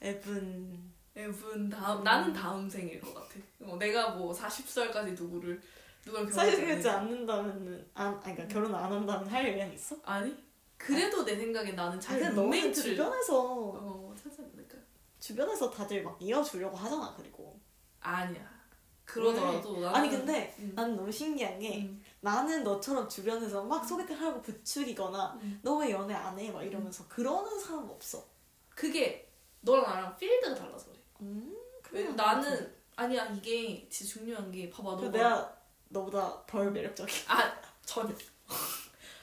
앱은 0.00 0.92
앱은 1.16 1.68
다음 1.68 2.04
나는 2.04 2.32
다음 2.32 2.70
생일 2.70 3.00
것 3.00 3.12
같아. 3.12 3.34
어, 3.62 3.76
내가 3.76 4.10
뭐 4.10 4.32
40살까지 4.32 5.20
누구를 5.20 5.60
누구랑 6.06 6.30
결혼하지 6.30 6.88
않는다면은 6.88 7.90
안 7.94 8.14
아니 8.14 8.20
그러니까 8.22 8.46
결혼 8.46 8.74
안 8.74 8.92
한다면 8.92 9.28
할 9.28 9.46
의향 9.46 9.72
있어? 9.72 9.96
아니 10.04 10.32
그래도 10.76 11.24
내 11.24 11.36
생각에 11.36 11.72
나는 11.72 11.98
아 11.98 12.12
너는 12.12 12.34
룸메이트를 12.36 12.92
주변에서 12.92 13.42
어 13.42 14.14
찾지 14.16 14.40
않을까? 14.40 14.78
주변에서 15.18 15.68
다들 15.68 16.04
막 16.04 16.16
이어주려고 16.20 16.76
하잖아 16.76 17.12
그리고 17.16 17.58
아니야. 18.00 18.62
그러더라도 19.04 19.80
나는 19.80 19.94
아니 19.96 20.10
근데 20.10 20.54
음. 20.60 20.72
나는 20.76 20.96
너무 20.96 21.10
신기한 21.10 21.58
게 21.58 21.82
음. 21.82 22.01
나는 22.22 22.62
너처럼 22.62 23.08
주변에서 23.08 23.64
막 23.64 23.84
소개팅 23.84 24.16
하고 24.16 24.40
부추기거나 24.40 25.38
음. 25.42 25.58
너왜 25.60 25.90
연애 25.90 26.14
안 26.14 26.38
해? 26.38 26.52
막 26.52 26.62
이러면서 26.62 27.06
그러는 27.08 27.58
사람 27.58 27.90
없어. 27.90 28.24
그게 28.68 29.28
너랑 29.60 29.84
나랑 29.84 30.16
필드가 30.16 30.54
달라서 30.54 30.86
그래. 30.90 31.00
음, 31.22 31.56
왜냐면 31.90 32.14
나는 32.16 32.74
아니야 32.94 33.26
이게 33.26 33.88
진짜 33.88 34.14
중요한 34.14 34.52
게 34.52 34.70
봐봐 34.70 34.96
그 34.96 35.04
너가 35.06 35.10
내가 35.10 35.56
너보다 35.88 36.46
덜 36.46 36.70
매력적이야. 36.70 37.24
아 37.26 37.60
전혀 37.84 38.14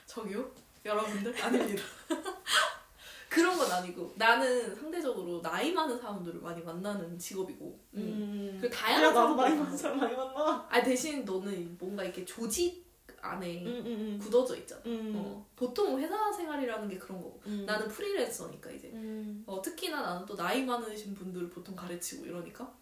저기요 0.05 0.51
여러분들 0.83 1.41
아닙니다. 1.41 1.83
그런 3.29 3.57
건 3.57 3.71
아니고 3.71 4.13
나는 4.17 4.75
상대적으로 4.75 5.41
나이 5.41 5.71
많은 5.71 5.97
사람들을 5.97 6.41
많이 6.41 6.62
만나는 6.62 7.17
직업이고 7.17 7.79
음. 7.93 7.97
음. 7.97 8.57
그야 8.59 8.69
다양한 8.69 9.13
많이 9.13 9.13
사람들 9.13 9.55
만난 9.57 9.77
사람 9.77 9.99
많이 9.99 10.15
만나. 10.17 10.67
아 10.69 10.83
대신 10.83 11.23
너는 11.23 11.77
뭔가 11.79 12.03
이렇게 12.03 12.25
조직 12.25 12.88
안에 13.21 13.63
음, 13.65 13.84
음, 13.86 14.19
굳어져 14.21 14.55
있잖아. 14.58 14.82
음. 14.86 15.13
어. 15.15 15.45
보통 15.55 15.99
회사 15.99 16.32
생활이라는 16.32 16.88
게 16.89 16.97
그런 16.97 17.21
거고 17.21 17.41
음. 17.45 17.65
나는 17.65 17.88
프리랜서니까 17.88 18.71
이제 18.71 18.89
음. 18.93 19.43
어, 19.45 19.62
특히나 19.62 20.01
나는 20.01 20.25
또 20.25 20.36
나이 20.36 20.63
많으신 20.63 21.13
분들을 21.15 21.49
보통 21.49 21.75
가르치고 21.75 22.25
이러니까 22.25 22.73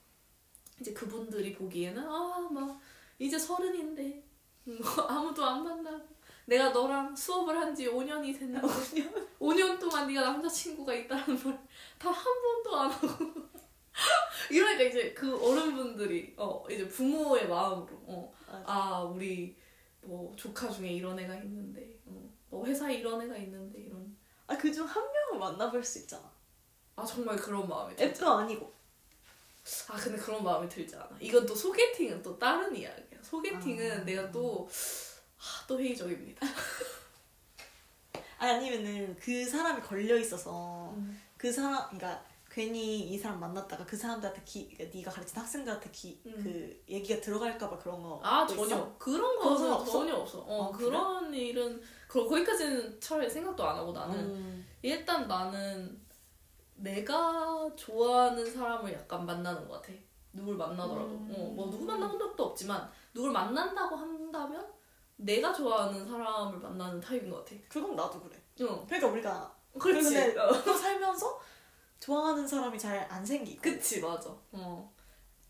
이제 0.80 0.94
그분들이 0.94 1.54
보기에는 1.54 2.02
아 2.08 2.48
막 2.52 2.80
이제 3.20 3.38
서른인데 3.38 4.24
음, 4.68 4.80
아무도 5.10 5.44
안 5.44 5.64
만나고 5.64 6.06
내가 6.46 6.70
너랑 6.70 7.16
수업을 7.16 7.58
한 7.58 7.76
지 7.76 7.88
5년이 7.88 8.38
됐는데 8.38 8.68
5년 9.40 9.80
동안 9.80 10.08
네가 10.08 10.22
남자친구가 10.22 10.94
있다는 10.94 11.26
말단한 11.36 12.24
번도 12.24 12.76
안 12.76 12.90
하고 12.92 13.08
이러니까 14.52 14.84
이제 14.84 15.14
그 15.14 15.36
어른분들이 15.36 16.34
어 16.38 16.64
이제 16.70 16.88
부모의 16.88 17.48
마음으로 17.48 17.88
어. 18.06 18.34
아 18.66 19.02
우리 19.02 19.56
뭐 20.08 20.34
조카 20.36 20.70
중에 20.70 20.90
이런 20.90 21.20
애가 21.20 21.36
있는데 21.36 22.00
어, 22.06 22.34
뭐 22.50 22.66
회사에 22.66 22.96
이런 22.96 23.22
애가 23.22 23.36
있는데 23.38 23.80
이런 23.80 24.16
아 24.48 24.58
그중 24.58 24.86
한 24.86 25.04
명을 25.04 25.40
만나볼 25.40 25.84
수 25.84 26.00
있잖아. 26.00 26.32
아 26.96 27.06
정말 27.06 27.36
그런 27.36 27.68
마음이 27.68 27.96
들지 27.96 28.12
앱도 28.12 28.32
아니고. 28.32 28.74
아 29.90 29.98
근데 29.98 30.18
그런 30.18 30.44
마음이 30.44 30.70
들지 30.70 30.96
않아. 30.96 31.18
이건 31.20 31.46
또 31.46 31.54
소개팅은 31.54 32.24
또 32.24 32.40
다른 32.40 32.74
이야기야. 32.74 33.22
소개팅은 33.22 33.92
아. 33.92 34.04
내가 34.06 34.32
또, 34.32 34.70
하, 35.36 35.68
또 35.68 35.78
회의적입니다. 35.78 36.48
아니 38.40 38.52
아니면은 38.52 39.18
그 39.20 39.46
사람이 39.46 39.82
걸려 39.82 40.18
있어서 40.18 40.94
음. 40.96 41.22
그 41.36 41.52
사람 41.52 41.98
그러니까 41.98 42.24
괜히 42.58 43.02
이 43.02 43.16
사람 43.20 43.40
만났다가 43.40 43.86
그 43.86 43.96
사람들한테 43.96 44.42
기 44.44 44.68
그러니까 44.74 44.98
네가 44.98 45.12
가르친 45.12 45.40
학생들한테 45.40 45.92
기, 45.92 46.20
음. 46.26 46.42
그 46.44 46.84
얘기가 46.92 47.22
들어갈까봐 47.22 47.78
그런 47.78 48.02
거. 48.02 48.20
아또 48.24 48.56
전혀 48.56 48.66
있어? 48.66 48.96
그런 48.98 49.38
거는 49.38 49.58
건 49.58 49.74
없어? 49.74 49.92
전혀 49.92 50.16
없어. 50.16 50.40
어 50.40 50.64
아, 50.64 50.72
그래? 50.76 50.90
그런 50.90 51.32
일은 51.32 51.80
그 52.08 52.28
거기까지는 52.28 53.00
차라리 53.00 53.30
생각도 53.30 53.64
안 53.64 53.76
하고 53.76 53.92
나는 53.92 54.18
음. 54.18 54.68
일단 54.82 55.28
나는 55.28 56.02
내가 56.78 57.70
좋아하는 57.76 58.44
사람을 58.44 58.92
약간 58.92 59.24
만나는 59.24 59.68
것 59.68 59.80
같아. 59.80 59.94
누굴 60.34 60.56
만나더라도 60.56 61.10
음. 61.10 61.36
어, 61.38 61.54
뭐 61.54 61.70
누구 61.70 61.86
만나본 61.86 62.18
적도 62.18 62.46
없지만 62.46 62.90
누굴 63.14 63.32
만난다고 63.32 63.96
한다면 63.96 64.66
내가 65.18 65.54
좋아하는 65.54 66.04
사람을 66.08 66.58
만나는 66.58 67.00
타입인 67.00 67.30
것 67.30 67.46
같아. 67.46 67.56
그건 67.70 67.96
나도 67.96 68.20
그래. 68.20 68.36
응, 68.62 68.84
그러니까 68.88 69.08
우리가 69.10 69.56
그렇지. 69.78 70.36
어. 70.40 70.64
또 70.66 70.74
살면서 70.74 71.40
좋아하는 72.00 72.48
사람이 72.48 72.78
잘 72.80 73.08
안 73.10 73.26
생기고. 73.26 73.62
그치 73.62 74.00
맞아. 74.02 74.30
어. 74.52 74.94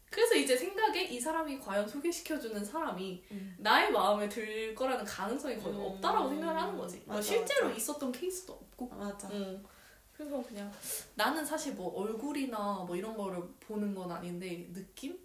그래서 0.10 0.36
이제 0.36 0.56
생각에 0.56 1.04
이 1.04 1.20
사람이 1.20 1.60
과연 1.60 1.88
소개시켜주는 1.88 2.64
사람이 2.64 3.26
음. 3.32 3.56
나의 3.60 3.92
마음에 3.92 4.30
들 4.30 4.74
거라는 4.74 5.04
가능성이 5.04 5.58
거의 5.60 5.76
음. 5.76 5.82
없다라고 5.82 6.30
생각을 6.30 6.62
하는 6.62 6.78
거지. 6.78 6.98
뭐 7.06 7.16
맞아, 7.16 7.22
실제로 7.28 7.68
맞아. 7.68 7.78
있었던 7.78 8.12
케이스도 8.14 8.54
없고. 8.54 8.90
아, 8.94 8.96
맞아. 8.96 9.28
응. 9.32 9.64
그래서 10.14 10.42
그냥 10.48 10.72
나는 11.16 11.46
사실 11.46 11.74
뭐 11.74 11.94
얼굴이나 11.94 12.86
뭐 12.88 12.96
이런 12.96 13.16
거를 13.18 13.44
보는 13.60 13.94
건 13.94 14.10
아닌데 14.12 14.68
느낌? 14.74 15.20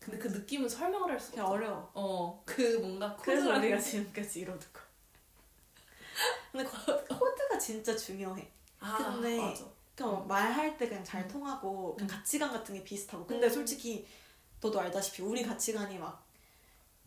근데 0.00 0.18
그 0.18 0.28
느낌은 0.28 0.68
설명을 0.68 1.10
할 1.12 1.18
수가 1.18 1.42
없어. 1.42 1.52
어려워. 1.52 1.90
어, 1.94 2.42
그 2.44 2.60
뭔가 2.80 3.16
그래서 3.16 3.46
코드라는 3.46 3.68
게- 3.76 3.78
지금까지 3.80 4.40
이러는 4.40 4.60
거. 4.72 4.80
근데 6.52 6.64
코- 6.68 7.16
코드가 7.18 7.58
진짜 7.58 7.96
중요해. 7.96 8.50
아, 8.80 8.98
근데 8.98 9.38
맞아. 9.40 9.64
그러니까 9.94 10.18
뭐 10.18 10.26
말할 10.26 10.76
때 10.76 10.88
그냥 10.88 11.04
잘 11.04 11.22
음. 11.22 11.28
통하고 11.28 11.94
그냥 11.96 12.10
음. 12.10 12.16
가치관 12.16 12.50
같은 12.52 12.74
게 12.74 12.84
비슷하고 12.84 13.26
근데 13.26 13.46
음. 13.46 13.50
솔직히 13.52 14.06
너도 14.60 14.80
알다시피 14.80 15.22
우리 15.22 15.42
가치관이 15.42 15.98
막 15.98 16.26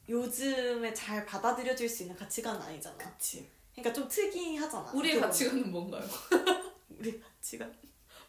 요즘에 0.08 0.94
잘 0.94 1.26
받아들여질 1.26 1.90
수 1.90 2.04
있는 2.04 2.16
가치관은 2.16 2.62
아니잖아. 2.62 2.98
그치. 2.98 3.50
그러니까 3.74 3.94
좀 3.94 4.08
특이하잖아. 4.08 4.92
우리의 4.94 5.20
가치관은 5.20 5.72
뭔가요? 5.72 6.04
우리 6.90 7.20
가치관. 7.20 7.76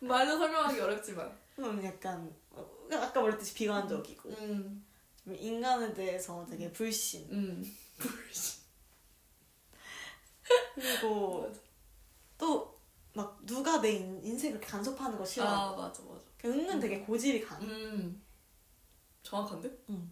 말로 0.00 0.36
설명하기 0.38 0.80
어렵지만. 0.80 1.38
음, 1.59 1.84
약간 1.84 2.34
어, 2.50 2.88
아까 2.92 3.20
말했듯이 3.20 3.54
비관적이고 3.54 4.28
음, 4.30 4.84
좀 5.24 5.34
인간에 5.34 5.92
대해서 5.92 6.46
되게 6.48 6.70
불신 6.72 7.28
음. 7.30 7.76
그리고 10.74 11.42
맞아. 11.42 11.61
또 12.38 12.78
막 13.14 13.38
누가 13.44 13.80
내 13.80 13.92
인, 13.92 14.22
인생을 14.22 14.59
그렇게 14.59 14.70
간섭하는 14.72 15.18
거 15.18 15.24
싫어. 15.24 15.46
아, 15.46 15.76
맞아, 15.76 16.02
맞아. 16.02 16.24
은근 16.44 16.78
되게 16.80 17.00
고집이 17.00 17.40
강해. 17.40 17.66
음, 17.66 18.22
정확한데? 19.22 19.70
응. 19.90 20.11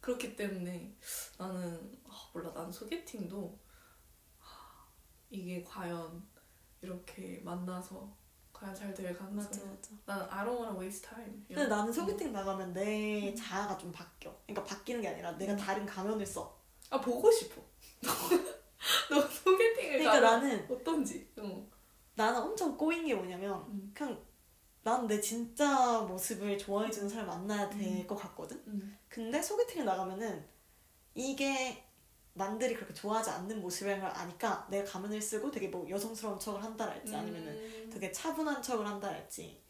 그렇기 0.00 0.36
때문에 0.36 0.96
나는 1.38 1.98
아, 2.08 2.30
몰라 2.32 2.52
난 2.54 2.70
소개팅도 2.70 3.58
아, 4.40 4.86
이게 5.30 5.62
과연 5.64 6.24
이렇게 6.80 7.40
만나서 7.44 8.16
과연 8.52 8.74
잘될 8.74 9.12
맞아. 9.18 9.60
나는 10.06 10.30
I 10.30 10.46
don't 10.46 10.58
wanna 10.60 10.78
waste 10.80 11.02
time. 11.08 11.30
근데 11.48 11.54
이런- 11.54 11.68
나는 11.68 11.92
소개팅 11.92 12.32
나가면 12.32 12.72
내 12.72 13.30
음. 13.30 13.36
자아가 13.36 13.76
좀 13.76 13.90
바뀌어. 13.92 14.34
그러니까 14.46 14.64
바뀌는 14.64 15.02
게 15.02 15.08
아니라 15.08 15.32
내가 15.32 15.54
다른 15.56 15.84
가면을 15.84 16.24
써. 16.24 16.56
아 16.90 17.00
보고 17.00 17.30
싶어. 17.30 17.60
너 19.10 19.20
소개팅을 19.20 19.98
그러니까 19.98 20.20
나는 20.20 20.66
어떤지. 20.70 21.30
응. 21.38 21.68
나는 22.16 22.40
엄청 22.42 22.76
꼬인 22.76 23.06
게 23.06 23.14
뭐냐면 23.14 23.64
음. 23.68 23.92
그냥 23.94 24.18
난 24.82 25.06
내 25.06 25.20
진짜 25.20 26.00
모습을 26.00 26.56
좋아해주는 26.58 27.08
사람 27.08 27.26
만나야 27.26 27.68
될 27.70 27.80
음. 27.82 28.06
것 28.06 28.14
같거든. 28.16 28.56
음. 28.68 28.96
근데 29.08 29.40
소개팅을 29.42 29.84
나가면은 29.84 30.44
이게 31.14 31.82
남들이 32.34 32.74
그렇게 32.74 32.92
좋아하지 32.94 33.30
않는 33.30 33.60
모습이라는 33.60 34.02
걸 34.02 34.10
아니까 34.10 34.66
내가 34.70 34.84
가면을 34.92 35.20
쓰고 35.20 35.50
되게 35.50 35.68
뭐 35.68 35.88
여성스러운 35.88 36.38
척을 36.38 36.62
한다랄지 36.62 37.14
아니면은 37.16 37.48
음. 37.48 37.90
되게 37.92 38.12
차분한 38.12 38.62
척을 38.62 38.86
한다랄지 38.86 39.60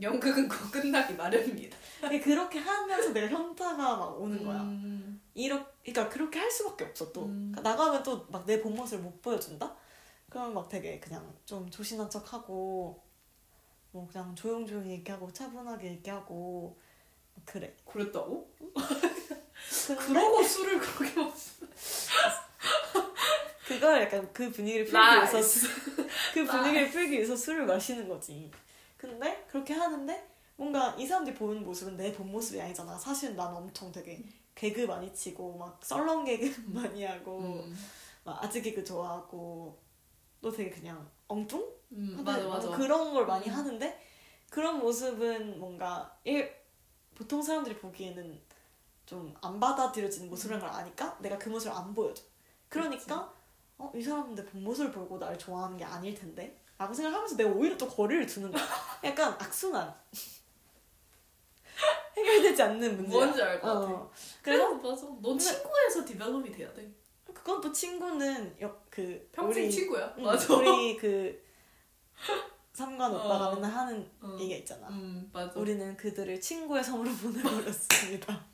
연극은 0.00 0.48
곧 0.48 0.70
끝나기 0.70 1.14
마련입니다. 1.14 1.76
그렇게 2.22 2.58
하면서 2.58 3.12
내가 3.12 3.26
현타가 3.28 3.96
막 3.96 4.20
오는 4.20 4.44
거야. 4.44 4.60
음. 4.62 5.20
이렇 5.34 5.64
그러니까 5.82 6.08
그렇게 6.08 6.38
할 6.38 6.50
수밖에 6.50 6.84
없어 6.84 7.10
또 7.12 7.24
음. 7.24 7.52
그러니까 7.52 7.70
나가면 7.70 8.02
또 8.02 8.26
막 8.30 8.44
내 8.46 8.60
본 8.60 8.74
모습을 8.74 9.02
못 9.02 9.22
보여준다. 9.22 9.74
그러면 10.30 10.54
막 10.54 10.68
되게 10.68 10.98
그냥 11.00 11.34
좀 11.44 11.68
조신한 11.70 12.08
척하고 12.10 13.02
뭐 13.92 14.06
그냥 14.10 14.34
조용조용히 14.34 14.90
얘기하고 14.92 15.32
차분하게 15.32 15.88
얘기하고 15.92 16.78
그래. 17.44 17.74
그랬다고? 17.86 18.50
그러고 19.98 20.42
술을 20.42 20.78
그렇게 20.80 21.14
먹. 21.20 21.34
그걸 23.66 24.02
약간 24.02 24.30
그 24.32 24.50
분위기를 24.50 24.84
풀기 24.86 24.96
nice. 24.96 25.66
위해서 25.66 25.68
그 26.34 26.44
분위기를 26.44 26.90
풀기 26.90 27.12
위해서 27.12 27.36
술을 27.36 27.66
마시는 27.66 28.08
거지. 28.08 28.50
근데 28.96 29.44
그렇게 29.48 29.74
하는데 29.74 30.28
뭔가 30.56 30.94
이 30.98 31.06
사람들이 31.06 31.36
보는 31.36 31.64
모습은 31.64 31.96
내 31.96 32.12
본 32.12 32.30
모습이 32.32 32.60
아니잖아. 32.60 32.98
사실은 32.98 33.36
난 33.36 33.54
엄청 33.54 33.92
되게 33.92 34.22
개그 34.54 34.82
많이 34.82 35.12
치고 35.14 35.56
막 35.56 35.78
썰렁 35.84 36.24
개그 36.24 36.62
많이 36.68 37.04
하고 37.04 37.38
음. 37.40 37.78
막 38.24 38.42
아재 38.42 38.60
개그 38.60 38.82
좋아하고 38.84 39.78
또 40.40 40.50
되게 40.50 40.70
그냥 40.70 41.08
엉뚱? 41.28 41.66
음, 41.92 42.22
맞아 42.24 42.46
맞아. 42.46 42.70
그런 42.70 43.12
걸 43.12 43.26
많이 43.26 43.46
음. 43.48 43.54
하는데 43.54 44.02
그런 44.50 44.78
모습은 44.78 45.58
뭔가 45.58 46.16
일, 46.24 46.54
보통 47.14 47.42
사람들이 47.42 47.76
보기에는 47.78 48.40
좀 49.06 49.34
안 49.40 49.58
받아들여지는 49.58 50.28
모습이라는 50.28 50.66
걸 50.66 50.74
아니까 50.74 51.16
내가 51.20 51.38
그 51.38 51.48
모습을 51.48 51.74
안 51.76 51.94
보여줘. 51.94 52.22
그러니까 52.68 53.32
어, 53.78 53.90
이 53.94 54.02
사람은 54.02 54.34
내 54.34 54.44
본 54.44 54.62
모습을 54.64 54.92
보고 54.92 55.16
나를 55.18 55.38
좋아하는 55.38 55.76
게 55.78 55.84
아닐 55.84 56.14
텐데 56.14 56.60
라고 56.76 56.92
생각하면서 56.92 57.36
내가 57.36 57.50
오히려 57.50 57.76
또 57.78 57.88
거리를 57.88 58.26
두는 58.26 58.52
거야. 58.52 58.62
약간 59.04 59.32
악순환. 59.32 59.94
해결되지 62.16 62.62
않는 62.62 62.96
문제야. 62.96 63.24
뭔지 63.24 63.42
알 63.42 63.60
것 63.60 63.66
같아. 63.68 63.80
어. 63.94 64.10
그래서 64.42 64.78
그래서 64.80 65.06
맞아. 65.06 65.18
넌 65.22 65.38
친구에서 65.38 66.04
디벨롭이 66.04 66.50
돼야 66.52 66.72
돼. 66.74 66.90
그건 67.48 67.62
또 67.62 67.72
친구는 67.72 68.56
역, 68.60 68.90
그 68.90 69.26
평생 69.32 69.64
우리, 69.64 69.72
친구야. 69.72 70.14
응, 70.18 70.22
맞아. 70.22 70.54
우리 70.54 70.98
그 70.98 71.42
삼관 72.74 73.10
오빠가 73.10 73.48
어. 73.48 73.54
맨날 73.54 73.70
하는 73.70 74.10
어. 74.20 74.36
얘기가 74.38 74.58
있잖아. 74.58 74.86
음 74.88 75.30
맞아. 75.32 75.58
우리는 75.58 75.96
그들을 75.96 76.38
친구의 76.42 76.84
섬으로 76.84 77.10
보내버렸습니다. 77.10 78.44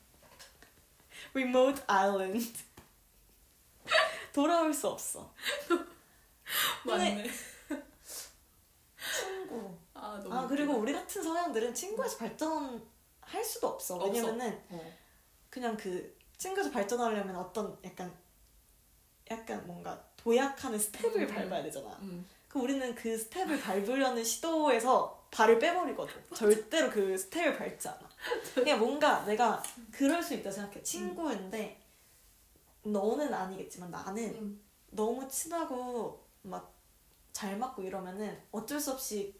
Remote 1.34 1.82
Island. 1.88 2.52
돌아올 4.32 4.72
수 4.72 4.86
없어. 4.86 5.34
맞네. 6.86 7.28
친구. 9.18 9.76
아 9.92 10.20
너무. 10.22 10.34
아 10.36 10.46
그리고 10.46 10.74
우리 10.74 10.92
같은 10.92 11.20
성향들은 11.20 11.74
친구에서 11.74 12.16
발전할 12.18 13.44
수도 13.44 13.66
없어. 13.66 13.96
없어. 13.96 14.06
왜냐면은 14.06 14.62
어. 14.68 14.92
그냥 15.50 15.76
그 15.76 16.16
친구에서 16.38 16.70
발전하려면 16.70 17.34
어떤 17.34 17.76
약간 17.82 18.22
약간 19.30 19.66
뭔가 19.66 20.02
도약하는 20.16 20.78
스텝을 20.78 21.22
음. 21.22 21.26
밟아야 21.28 21.62
되잖아. 21.62 21.90
음. 22.02 22.26
그 22.48 22.58
우리는 22.60 22.94
그 22.94 23.16
스텝을 23.18 23.60
밟으려는 23.60 24.22
시도에서 24.22 25.26
발을 25.30 25.58
빼버리거든. 25.58 26.14
절대로 26.34 26.90
그 26.90 27.16
스텝을 27.18 27.56
밟지 27.58 27.88
않아. 27.88 28.08
그냥 28.54 28.78
뭔가 28.78 29.24
내가 29.24 29.62
그럴 29.90 30.22
수 30.22 30.34
있다 30.34 30.50
생각해. 30.50 30.82
친구인데 30.82 31.80
너는 32.82 33.32
아니겠지만 33.34 33.90
나는 33.90 34.34
음. 34.36 34.62
너무 34.90 35.28
친하고 35.28 36.24
막 36.42 36.74
잘 37.34 37.58
맞고 37.58 37.82
이러면은 37.82 38.40
어쩔 38.52 38.80
수 38.80 38.92
없이 38.92 39.34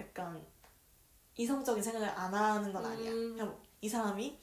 약간 0.00 0.44
이성적인 1.36 1.82
생각을 1.82 2.08
안 2.08 2.34
하는 2.34 2.72
건 2.72 2.84
아니야. 2.84 3.12
음. 3.12 3.36
그냥 3.36 3.60
이 3.82 3.88
사람이 3.88 4.40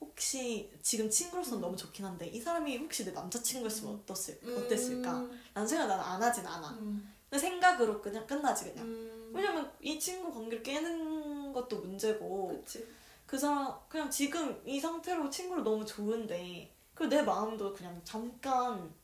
혹시 0.00 0.70
지금 0.82 1.08
친구로서는 1.08 1.58
음. 1.58 1.62
너무 1.62 1.76
좋긴 1.76 2.04
한데 2.04 2.26
이 2.26 2.40
사람이 2.40 2.76
혹시 2.78 3.04
내 3.04 3.12
남자친구였으면 3.12 3.94
음. 3.94 4.00
어땠을, 4.00 4.40
어땠을까? 4.44 5.20
음. 5.20 5.40
라는 5.54 5.68
생각 5.68 5.86
나는 5.86 6.04
안 6.04 6.22
하진 6.22 6.46
않아. 6.46 6.70
음. 6.70 7.14
근데 7.28 7.40
생각으로 7.40 8.00
그냥 8.00 8.26
끝나지 8.26 8.64
그냥. 8.64 8.86
음. 8.86 9.32
왜냐면 9.34 9.70
이 9.80 9.98
친구 9.98 10.32
관계를 10.32 10.62
깨는 10.62 11.52
것도 11.52 11.80
문제고 11.80 12.48
그치. 12.48 12.86
그 13.26 13.38
사람 13.38 13.74
그냥 13.88 14.10
지금 14.10 14.62
이 14.64 14.78
상태로 14.78 15.28
친구를 15.30 15.64
너무 15.64 15.84
좋은데 15.84 16.72
그리고 16.94 17.14
내 17.14 17.22
마음도 17.22 17.74
그냥 17.74 18.00
잠깐 18.04 18.94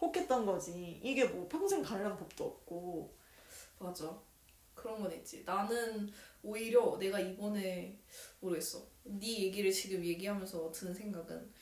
혹했던 0.00 0.46
거지. 0.46 1.00
이게 1.02 1.24
뭐 1.24 1.46
평생 1.48 1.82
가려는 1.82 2.16
법도 2.16 2.44
없고. 2.44 3.14
맞아. 3.78 4.18
그런 4.74 5.02
건 5.02 5.12
있지. 5.12 5.42
나는 5.44 6.10
오히려 6.42 6.96
내가 6.98 7.18
이번에 7.18 7.98
모르겠어. 8.40 8.86
네 9.06 9.42
얘기를 9.44 9.70
지금 9.72 10.04
얘기하면서 10.04 10.70
드는 10.72 10.94
생각은 10.94 11.52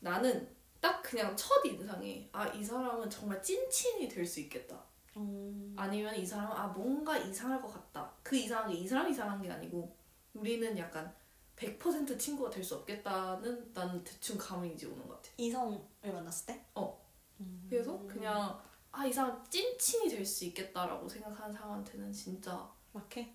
나는 0.00 0.48
딱 0.80 1.02
그냥 1.02 1.36
첫 1.36 1.64
인상에 1.64 2.28
아이 2.32 2.62
사람은 2.64 3.08
정말 3.10 3.42
찐친이 3.42 4.08
될 4.08 4.26
수 4.26 4.40
있겠다. 4.40 4.82
음. 5.16 5.74
아니면 5.76 6.14
이 6.16 6.24
사람은 6.26 6.56
아 6.56 6.66
뭔가 6.68 7.16
이상할 7.18 7.60
것 7.62 7.68
같다. 7.68 8.12
그 8.22 8.36
이상한 8.36 8.70
게 8.70 8.76
이 8.78 8.86
사람이 8.88 9.12
이상한 9.12 9.40
게 9.42 9.50
아니고 9.50 9.94
우리는 10.34 10.76
약간 10.78 11.14
100% 11.56 12.18
친구가 12.18 12.50
될 12.50 12.64
수 12.64 12.74
없겠다는 12.76 13.70
나는 13.74 14.02
대충 14.02 14.36
감이 14.38 14.72
이제 14.72 14.86
오는 14.86 15.06
것 15.06 15.16
같아. 15.16 15.30
이성을 15.36 15.78
만났을 16.02 16.46
때? 16.46 16.64
어. 16.74 17.00
음. 17.40 17.66
그래서 17.68 17.98
그냥 18.08 18.58
아 18.90 19.06
이 19.06 19.12
사람 19.12 19.42
찐친이 19.48 20.08
될 20.10 20.24
수 20.26 20.44
있겠다라고 20.46 21.08
생각하는 21.08 21.54
사람한테는 21.54 22.12
진짜 22.12 22.70
막해. 22.92 23.34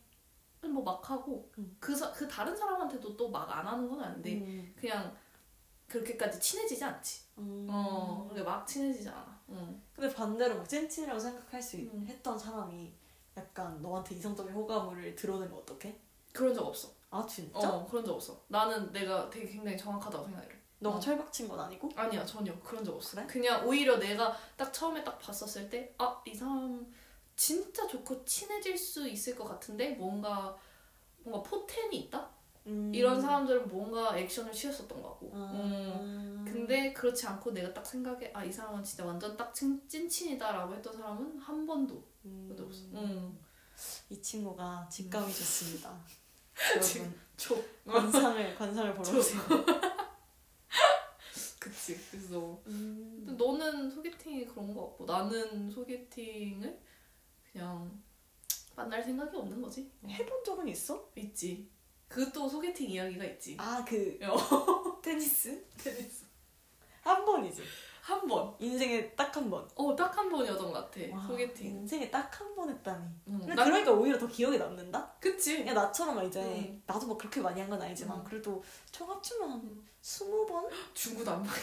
뭐 0.66 0.84
막 0.84 1.10
하고 1.10 1.50
음. 1.58 1.76
그, 1.80 1.96
사, 1.96 2.12
그 2.12 2.28
다른 2.28 2.56
사람한테도 2.56 3.16
또 3.16 3.30
막 3.30 3.50
안 3.52 3.66
하는 3.66 3.88
건 3.90 4.02
아닌데 4.02 4.34
음. 4.36 4.74
그냥 4.80 5.16
그렇게까지 5.88 6.40
친해지지 6.40 6.84
않지. 6.84 7.22
음. 7.38 7.68
어, 7.70 8.26
그게 8.30 8.42
막 8.44 8.66
친해지지 8.68 9.08
않아. 9.10 9.40
응. 9.50 9.82
근데 9.96 10.14
반대로 10.14 10.58
막 10.58 10.68
찐친이라고 10.68 11.18
생각할 11.20 11.62
수 11.62 11.78
있- 11.78 11.94
음. 11.94 12.06
했던 12.08 12.38
사람이 12.38 12.94
약간 13.38 13.82
너한테 13.82 14.16
이성적인 14.16 14.54
호감을 14.54 15.16
거 15.50 15.58
어떡해? 15.58 15.98
그런 16.34 16.54
적 16.54 16.66
없어. 16.66 16.90
아 17.10 17.26
진짜? 17.26 17.60
어, 17.72 17.86
그런 17.88 18.04
적 18.04 18.16
없어. 18.16 18.42
나는 18.48 18.92
내가 18.92 19.30
되게 19.30 19.48
굉장히 19.48 19.78
정확하다고 19.78 20.26
생각해. 20.26 20.50
너가 20.80 20.98
어. 20.98 21.00
철벽친 21.00 21.48
건 21.48 21.60
아니고? 21.60 21.90
아니야 21.96 22.26
전혀 22.26 22.54
그런 22.60 22.84
적 22.84 22.94
없어. 22.96 23.16
그래? 23.16 23.26
그냥 23.28 23.66
오히려 23.66 23.98
내가 23.98 24.36
딱 24.58 24.72
처음에 24.74 25.04
딱 25.04 25.18
봤었을 25.20 25.70
때 25.70 25.96
아 26.00 26.22
이 26.26 26.36
사람 26.36 26.86
진짜 27.38 27.88
좋고 27.88 28.26
친해질 28.26 28.78
수 28.78 29.08
있을 29.08 29.36
것 29.36 29.46
같은데 29.46 29.92
뭔가 29.92 30.58
뭔가 31.20 31.48
포텐이 31.50 31.96
있다 31.98 32.30
음. 32.66 32.92
이런 32.94 33.22
사람들은 33.22 33.68
뭔가 33.70 34.18
액션을 34.18 34.52
취했었던 34.52 35.02
것 35.02 35.10
같고. 35.12 35.32
아. 35.34 35.52
음. 35.54 36.44
근데 36.46 36.92
그렇지 36.94 37.26
않고 37.28 37.52
내가 37.52 37.74
딱 37.74 37.86
생각해 37.86 38.32
아 38.34 38.44
이 38.44 38.52
사람은 38.52 38.84
진짜 38.84 39.06
완전 39.06 39.38
딱 39.38 39.54
찐, 39.54 39.82
찐친이다 39.88 40.52
라고 40.52 40.74
했던 40.74 40.98
사람은 40.98 41.38
한 41.40 41.66
번도 41.66 42.04
음. 42.26 42.56
없어. 42.60 42.84
음. 42.94 43.40
이 44.10 44.20
친구가 44.22 44.88
직감이 44.92 45.32
좋습니다. 45.32 45.98
여러분 46.76 47.20
초. 47.38 47.64
관상을 47.86 48.56
관상을 48.56 48.94
보러 48.96 49.04
저- 49.04 49.18
오세요. 49.20 49.42
그치. 51.60 51.98
그래서 52.12 52.60
음. 52.68 53.24
근데 53.26 53.32
너는 53.44 53.90
소개팅이 53.92 54.46
그런 54.48 54.74
거 54.74 54.88
같고 54.88 55.06
나는 55.06 55.70
소개팅을 55.70 56.80
그냥 57.58 58.04
만날 58.76 59.04
생각이 59.04 59.36
없는 59.36 59.60
거지. 59.62 59.92
해본 60.08 60.44
적은 60.44 60.68
있어? 60.68 61.10
있지. 61.16 61.68
그것도 62.08 62.48
소개팅 62.48 62.88
이야기가 62.90 63.24
있지. 63.26 63.58
아그 63.60 64.20
어. 64.24 65.02
테니스 65.02 65.66
테니스. 65.78 66.26
한 67.02 67.26
번이지. 67.26 67.64
한 68.04 68.26
번. 68.28 68.56
인생에 68.60 69.10
딱 69.16 69.36
한 69.36 69.50
번. 69.50 69.68
어, 69.76 69.96
딱 69.96 70.16
한 70.18 70.30
번이었던 70.30 70.72
것 70.72 70.92
같아. 70.92 71.02
와, 71.14 71.22
소개팅. 71.28 71.66
인생에 71.80 72.10
딱 72.12 72.30
한 72.40 72.56
번 72.56 72.70
했다니. 72.70 73.04
응. 73.28 73.40
근데 73.40 73.56
난- 73.56 73.66
그러니까 73.66 73.92
오히려 73.92 74.18
더 74.20 74.28
기억에 74.28 74.58
남는다? 74.58 75.16
그치. 75.20 75.58
그냥 75.58 75.76
나처럼 75.76 76.24
이제 76.26 76.40
음. 76.42 76.82
나도 76.86 77.08
뭐 77.08 77.18
그렇게 77.18 77.42
많이 77.42 77.60
한 77.60 77.70
건 77.70 77.82
아니지만 77.82 78.20
음. 78.20 78.24
그래도 78.24 78.64
총 78.92 79.10
합치면 79.10 79.50
한 79.52 79.60
음. 79.60 79.86
스무 80.02 80.46
번? 80.46 80.70
중구도 80.94 81.32
안 81.32 81.42
맞게. 81.44 81.60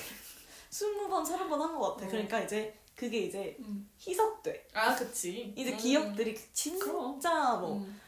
스무 0.68 1.08
번, 1.08 1.24
서른 1.24 1.48
번한 1.48 1.78
것 1.78 1.94
같아. 1.94 2.06
어. 2.06 2.10
그러니까 2.10 2.40
이제 2.40 2.76
그게 2.94 3.18
이제 3.22 3.56
음. 3.60 3.88
희석돼. 4.00 4.68
아, 4.72 4.94
그치. 4.94 5.52
이제 5.56 5.72
음. 5.72 5.76
기억들이 5.76 6.36
진짜. 6.52 7.56
뭐 7.56 7.78
음. 7.78 8.00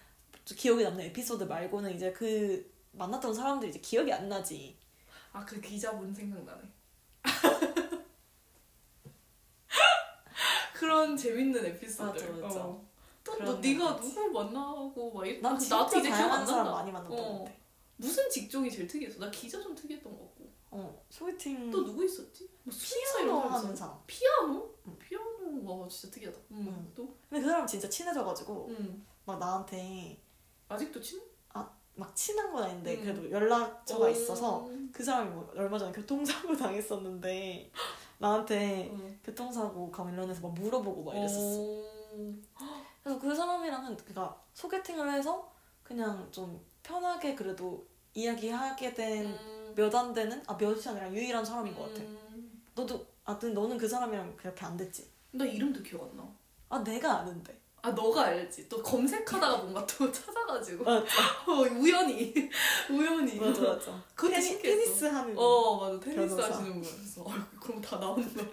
기억에 0.45 0.84
남는 0.84 1.07
에피소드 1.07 1.45
말고는 1.45 1.95
이제 1.97 2.12
그 2.12 2.72
만났던 2.93 3.34
사람들이 3.34 3.70
이제 3.70 3.80
기억이 3.80 4.12
안 4.12 4.28
나지. 4.28 4.76
아, 5.32 5.45
그 5.45 5.61
기자분 5.61 6.14
생각나네. 6.14 6.62
그런 10.72 11.16
재밌는 11.16 11.64
에피소드. 11.66 12.03
맞아, 12.03 12.47
맞아. 12.47 12.64
어. 12.64 12.87
또 13.24 13.32
그런 13.32 13.45
뭐 13.53 13.61
네가. 13.61 13.97
누굴 14.01 14.30
만나고 14.32 15.12
막. 15.12 15.26
난그 15.26 15.64
나도 15.68 15.99
이제 15.99 16.09
기억 16.09 16.20
안 16.32 16.47
사람 16.47 16.64
난다. 16.64 16.70
많이 16.70 16.93
만났던 16.93 17.18
어. 17.18 17.39
것 17.39 17.45
같아. 17.45 17.57
무슨 17.97 18.30
직종이 18.30 18.70
제일 18.70 18.87
특이했어? 18.87 19.18
나 19.18 19.30
기자 19.30 19.61
좀 19.61 19.74
특이했던 19.74 20.12
것 20.12 20.18
같고. 20.20 20.36
어 20.76 21.02
소개팅 21.10 21.70
또 21.70 21.84
누구 21.84 22.04
있었지? 22.04 22.48
뭐 22.62 22.74
피아노 22.74 23.24
이런 23.24 23.36
사람 23.40 23.52
하는 23.52 23.58
있었나? 23.58 23.76
사람. 23.76 24.02
피아노? 24.06 24.74
응. 24.86 24.98
피아노 24.98 25.80
와 25.80 25.88
진짜 25.88 26.14
특이하다. 26.14 26.38
응. 26.52 26.56
응. 26.68 26.92
또? 26.94 27.06
근데 27.28 27.42
그 27.42 27.48
사람 27.48 27.66
진짜 27.66 27.88
친해져가지고 27.88 28.66
응. 28.70 29.06
막 29.24 29.38
나한테 29.38 30.20
아직도 30.68 31.00
친? 31.00 31.20
막 31.96 32.14
친한 32.14 32.52
건 32.52 32.62
아닌데 32.62 32.94
음. 32.96 33.00
그래도 33.02 33.30
연락처가 33.30 34.06
어. 34.06 34.10
있어서 34.10 34.68
그 34.92 35.02
사람이 35.02 35.30
뭐 35.30 35.50
얼마 35.56 35.78
전에 35.78 35.90
교통사고 35.92 36.54
당했었는데 36.56 37.70
나한테 38.18 38.90
응. 38.92 39.18
교통사고 39.24 39.90
관련해서 39.90 40.42
막 40.42 40.52
물어보고 40.52 41.04
막 41.04 41.16
이랬었어. 41.16 41.60
어. 41.60 42.84
그래서 43.02 43.18
그 43.18 43.34
사람이랑은 43.34 43.96
그니까 43.96 44.38
소개팅을 44.52 45.10
해서 45.10 45.50
그냥 45.82 46.28
좀 46.30 46.62
편하게 46.82 47.34
그래도 47.34 47.86
이야기하게 48.12 48.94
된 48.94 49.34
몇안 49.76 50.06
음. 50.08 50.14
되는 50.14 50.42
아 50.46 50.56
몇이 50.58 50.80
아니라 50.88 51.12
유일한 51.12 51.44
사람인 51.44 51.74
것 51.74 51.82
같아. 51.82 52.00
음. 52.02 52.62
너도 52.74 53.06
아 53.24 53.38
근데 53.38 53.54
너는 53.54 53.76
그 53.76 53.86
사람이랑 53.86 54.34
그렇게 54.36 54.64
안 54.64 54.76
됐지? 54.76 55.08
나 55.32 55.44
이름도 55.44 55.82
기억 55.82 56.02
안 56.10 56.16
나. 56.16 56.26
아 56.70 56.82
내가 56.82 57.20
아는데. 57.20 57.56
아 57.82 57.90
너가 57.90 58.24
알지. 58.24 58.68
또 58.68 58.82
검색하다가 58.82 59.58
뭔가 59.58 59.86
또 59.86 60.10
찾아가지고 60.10 60.82
맞아 60.84 61.06
어, 61.46 61.52
우연히 61.78 62.34
우연히 62.90 63.36
맞아 63.38 63.60
맞아. 63.62 64.02
그것도 64.14 64.32
테니, 64.32 64.42
신기했어. 64.46 64.82
테니스 64.84 65.04
하는. 65.04 65.34
어 65.38 65.76
맞아 65.78 66.00
테니스 66.00 66.34
변호사. 66.36 66.54
하시는 66.58 66.82
거야. 66.82 66.92
그래서 66.96 67.22
어, 67.22 67.34
그럼 67.60 67.80
다 67.80 67.98
나오는 67.98 68.34
거야. 68.34 68.46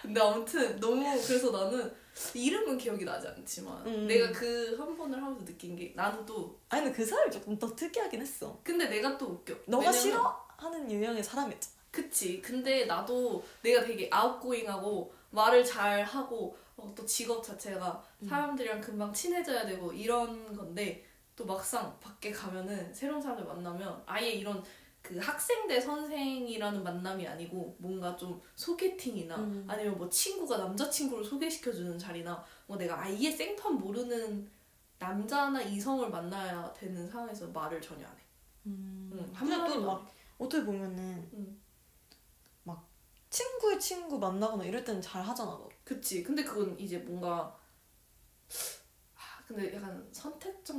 근데 0.00 0.20
아무튼 0.20 0.80
너무 0.80 1.04
그래서 1.24 1.50
나는 1.52 1.94
이름은 2.34 2.78
기억이 2.78 3.04
나지 3.04 3.26
않지만 3.28 3.86
음. 3.86 4.06
내가 4.06 4.30
그 4.32 4.76
한 4.78 4.96
번을 4.96 5.22
하면서 5.22 5.44
느낀 5.44 5.74
게 5.76 5.92
나는 5.96 6.24
또 6.26 6.58
아니 6.68 6.82
근데 6.84 6.96
그 6.96 7.04
사람이 7.06 7.30
조금 7.30 7.58
더 7.58 7.74
특이하긴 7.74 8.20
했어. 8.20 8.58
근데 8.62 8.88
내가 8.88 9.16
또 9.18 9.26
웃겨. 9.26 9.54
너가 9.66 9.84
왜냐면- 9.86 10.00
싫어 10.00 10.46
하는 10.56 10.90
유형의 10.90 11.22
사람이었잖아. 11.24 11.74
그치. 11.90 12.40
근데 12.40 12.86
나도 12.86 13.42
내가 13.62 13.82
되게 13.84 14.08
아웃고잉하고 14.10 15.12
말을 15.30 15.64
잘 15.64 16.02
하고 16.04 16.56
어, 16.76 16.90
또 16.96 17.04
직업 17.04 17.42
자체가 17.44 18.02
음. 18.22 18.28
사람들이랑 18.28 18.80
금방 18.80 19.12
친해져야 19.12 19.66
되고 19.66 19.92
이런 19.92 20.56
건데 20.56 21.04
또 21.36 21.44
막상 21.46 21.98
밖에 22.00 22.30
가면은 22.30 22.92
새로운 22.94 23.20
사람들 23.20 23.44
만나면 23.46 24.02
아예 24.06 24.30
이런 24.30 24.62
그 25.02 25.18
학생 25.18 25.66
대 25.66 25.80
선생이라는 25.80 26.82
만남이 26.82 27.26
아니고 27.26 27.76
뭔가 27.78 28.16
좀 28.16 28.40
소개팅이나 28.54 29.36
음. 29.36 29.64
아니면 29.68 29.98
뭐 29.98 30.08
친구가 30.08 30.56
남자친구를 30.58 31.24
소개시켜주는 31.24 31.98
자리나 31.98 32.42
뭐 32.66 32.76
내가 32.76 33.02
아예 33.02 33.30
생판 33.30 33.74
모르는 33.74 34.48
남자나 34.98 35.60
이성을 35.60 36.08
만나야 36.08 36.72
되는 36.72 37.08
상황에서 37.10 37.48
말을 37.48 37.82
전혀 37.82 38.06
안 38.06 38.12
해. 38.16 38.20
음. 38.66 39.10
응, 39.12 39.18
근데 39.18 39.34
한마디도 39.34 39.84
막 39.84 40.08
어떻게 40.38 40.64
보면은 40.64 41.28
응. 41.34 41.60
막 42.62 42.88
친구의 43.28 43.80
친구 43.80 44.18
만나거나 44.20 44.64
이럴 44.64 44.84
때는 44.84 45.02
잘 45.02 45.20
하잖아 45.20 45.50
너. 45.50 45.68
그치. 45.82 46.22
근데 46.22 46.44
그건 46.44 46.78
이제 46.78 46.98
뭔가 46.98 47.38
아, 47.38 47.61
근데 49.46 49.74
약간 49.74 50.06
선택적 50.12 50.76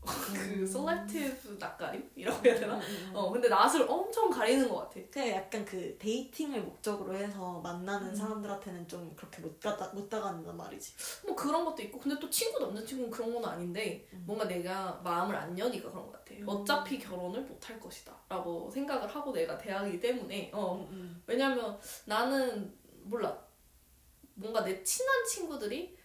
그 0.00 0.66
selective 0.66 1.56
낯가림이라고 1.60 2.44
해야 2.44 2.54
되나? 2.58 2.74
음, 2.76 2.80
음, 2.80 3.06
음. 3.10 3.10
어 3.14 3.30
근데 3.30 3.48
낯을 3.48 3.86
엄청 3.88 4.30
가리는 4.30 4.68
것 4.68 4.76
같아. 4.76 5.00
그냥 5.10 5.28
약간 5.28 5.64
그 5.64 5.96
dating을 5.98 6.62
목적으로 6.62 7.14
해서 7.14 7.60
만나는 7.60 8.08
음. 8.08 8.14
사람들한테는 8.14 8.88
좀 8.88 9.12
그렇게 9.14 9.42
못 9.42 9.60
가다 9.60 9.88
못 9.92 10.08
다가간단 10.08 10.56
말이지. 10.56 10.94
뭐 11.26 11.36
그런 11.36 11.64
것도 11.64 11.82
있고 11.82 11.98
근데 12.00 12.18
또 12.18 12.28
친구 12.30 12.58
남자친구는 12.60 13.10
그런 13.10 13.34
건 13.34 13.44
아닌데 13.44 14.06
음. 14.12 14.24
뭔가 14.26 14.46
내가 14.46 15.00
마음을 15.04 15.34
안 15.36 15.56
여니까 15.58 15.90
그런 15.90 16.06
것 16.06 16.12
같아. 16.12 16.34
음. 16.34 16.44
어차피 16.48 16.98
결혼을 16.98 17.42
못 17.42 17.56
할 17.68 17.80
것이다라고 17.80 18.70
생각을 18.70 19.08
하고 19.08 19.32
내가 19.32 19.58
대학이기 19.58 19.98
때문에 20.00 20.50
어 20.54 20.76
음, 20.76 20.88
음. 20.92 21.22
왜냐면 21.26 21.78
나는 22.04 22.72
몰라 23.02 23.36
뭔가 24.34 24.62
내 24.62 24.82
친한 24.84 25.24
친구들이 25.26 25.96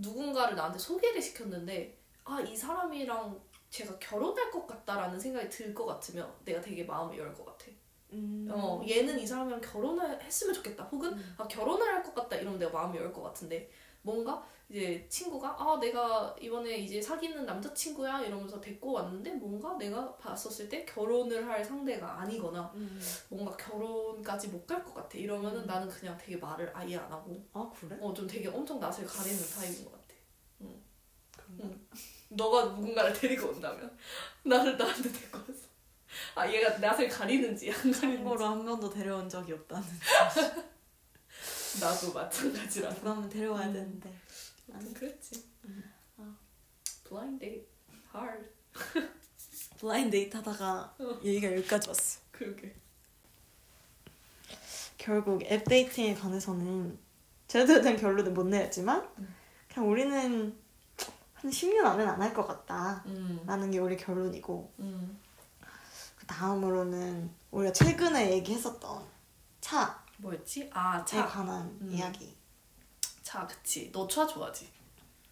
누군가를 0.00 0.56
나한테 0.56 0.78
소개를 0.78 1.20
시켰는데 1.22 1.96
아 2.24 2.40
이 2.40 2.56
사람이랑 2.56 3.40
제가 3.70 3.98
결혼할 3.98 4.50
것 4.50 4.66
같다라는 4.66 5.18
생각이 5.18 5.48
들 5.48 5.74
것 5.74 5.86
같으면 5.86 6.32
내가 6.44 6.60
되게 6.60 6.84
마음을 6.84 7.16
열 7.18 7.34
것 7.34 7.44
같아. 7.46 7.66
음. 8.12 8.48
어 8.50 8.82
얘는 8.88 9.18
이 9.18 9.26
사람이랑 9.26 9.60
결혼을 9.60 10.20
했으면 10.22 10.54
좋겠다. 10.54 10.84
혹은 10.84 11.12
음. 11.12 11.34
아 11.38 11.46
결혼을 11.46 11.86
할 11.86 12.02
것 12.02 12.14
같다 12.14 12.36
이러면 12.36 12.58
내가 12.58 12.72
마음이 12.72 12.96
열 12.98 13.12
것 13.12 13.22
같은데 13.22 13.70
뭔가 14.08 14.42
이제 14.70 15.06
친구가 15.08 15.56
아 15.58 15.78
내가 15.80 16.34
이번에 16.40 16.78
이제 16.78 17.00
사귀는 17.00 17.44
남자친구야 17.46 18.20
이러면서 18.22 18.60
데리고 18.60 18.92
왔는데 18.92 19.32
뭔가 19.32 19.76
내가 19.76 20.14
봤었을 20.16 20.68
때 20.68 20.84
결혼을 20.86 21.46
할 21.46 21.62
상대가 21.64 22.20
아니거나 22.20 22.70
음. 22.74 23.00
뭔가 23.28 23.54
결혼까지 23.56 24.48
못 24.48 24.66
갈 24.66 24.82
것 24.84 24.94
같아 24.94 25.16
이러면은 25.18 25.60
음. 25.62 25.66
나는 25.66 25.88
그냥 25.88 26.16
되게 26.18 26.36
말을 26.36 26.70
아예 26.74 26.96
안 26.96 27.10
하고 27.12 27.42
아 27.52 27.70
그래? 27.78 27.96
어좀 28.00 28.26
되게 28.26 28.48
엄청 28.48 28.78
낯을 28.80 29.06
가리는 29.06 29.38
타입인 29.54 29.84
것 29.84 29.92
같아. 29.92 30.14
그런가? 31.36 31.64
응. 31.64 31.86
너가 32.30 32.64
누군가를 32.64 33.12
데리고 33.12 33.48
온다면 33.48 33.96
나를 34.42 34.76
나한테 34.76 35.10
데리고 35.10 35.38
왔어. 35.38 35.68
아 36.34 36.50
얘가 36.50 36.76
낯을 36.78 37.08
가리는지 37.08 37.70
안 37.70 37.76
가리는지 37.76 38.00
참고로 38.00 38.44
한 38.44 38.64
번도 38.64 38.90
데려온 38.90 39.28
적이 39.28 39.52
없다는. 39.54 39.86
나도 41.80 42.12
마찬가지라. 42.12 42.94
누가 42.94 43.10
하면 43.12 43.28
데려와야 43.28 43.68
음. 43.68 43.72
되는데. 43.72 44.14
아무튼 44.72 44.94
그랬지. 44.94 45.44
음. 45.64 45.84
아 46.18 46.36
blind 47.08 47.38
date 47.38 47.68
하다. 48.14 48.48
blind 49.78 50.10
date 50.10 50.36
하다가 50.36 50.94
어. 50.98 51.20
얘기가 51.22 51.52
여기까지 51.56 51.88
왔어. 51.88 52.20
그러게. 52.32 52.74
결국 54.96 55.42
앱 55.44 55.64
dating에 55.64 56.14
관해서는 56.14 56.98
제대로 57.46 57.80
된 57.80 57.96
결론은 57.96 58.34
못 58.34 58.44
내렸지만 58.44 59.08
음. 59.18 59.34
그냥 59.72 59.88
우리는 59.88 60.58
한 61.34 61.50
10년 61.50 61.84
안에는 61.84 62.12
안할 62.12 62.34
것 62.34 62.46
같다. 62.46 63.02
음. 63.06 63.40
라는 63.46 63.70
게 63.70 63.78
우리 63.78 63.96
결론이고 63.96 64.72
음. 64.80 65.18
그 66.16 66.26
다음으로는 66.26 67.30
우리가 67.52 67.72
최근에 67.72 68.32
얘기했었던 68.32 69.04
차에 69.60 69.86
뭐였지? 70.18 70.70
아, 70.72 71.04
차. 71.04 71.26
관한 71.26 71.76
음. 71.80 71.90
이야기 71.90 72.34
차, 73.22 73.46
그치. 73.46 73.90
너 73.92 74.06
차 74.08 74.26
좋아하지? 74.26 74.68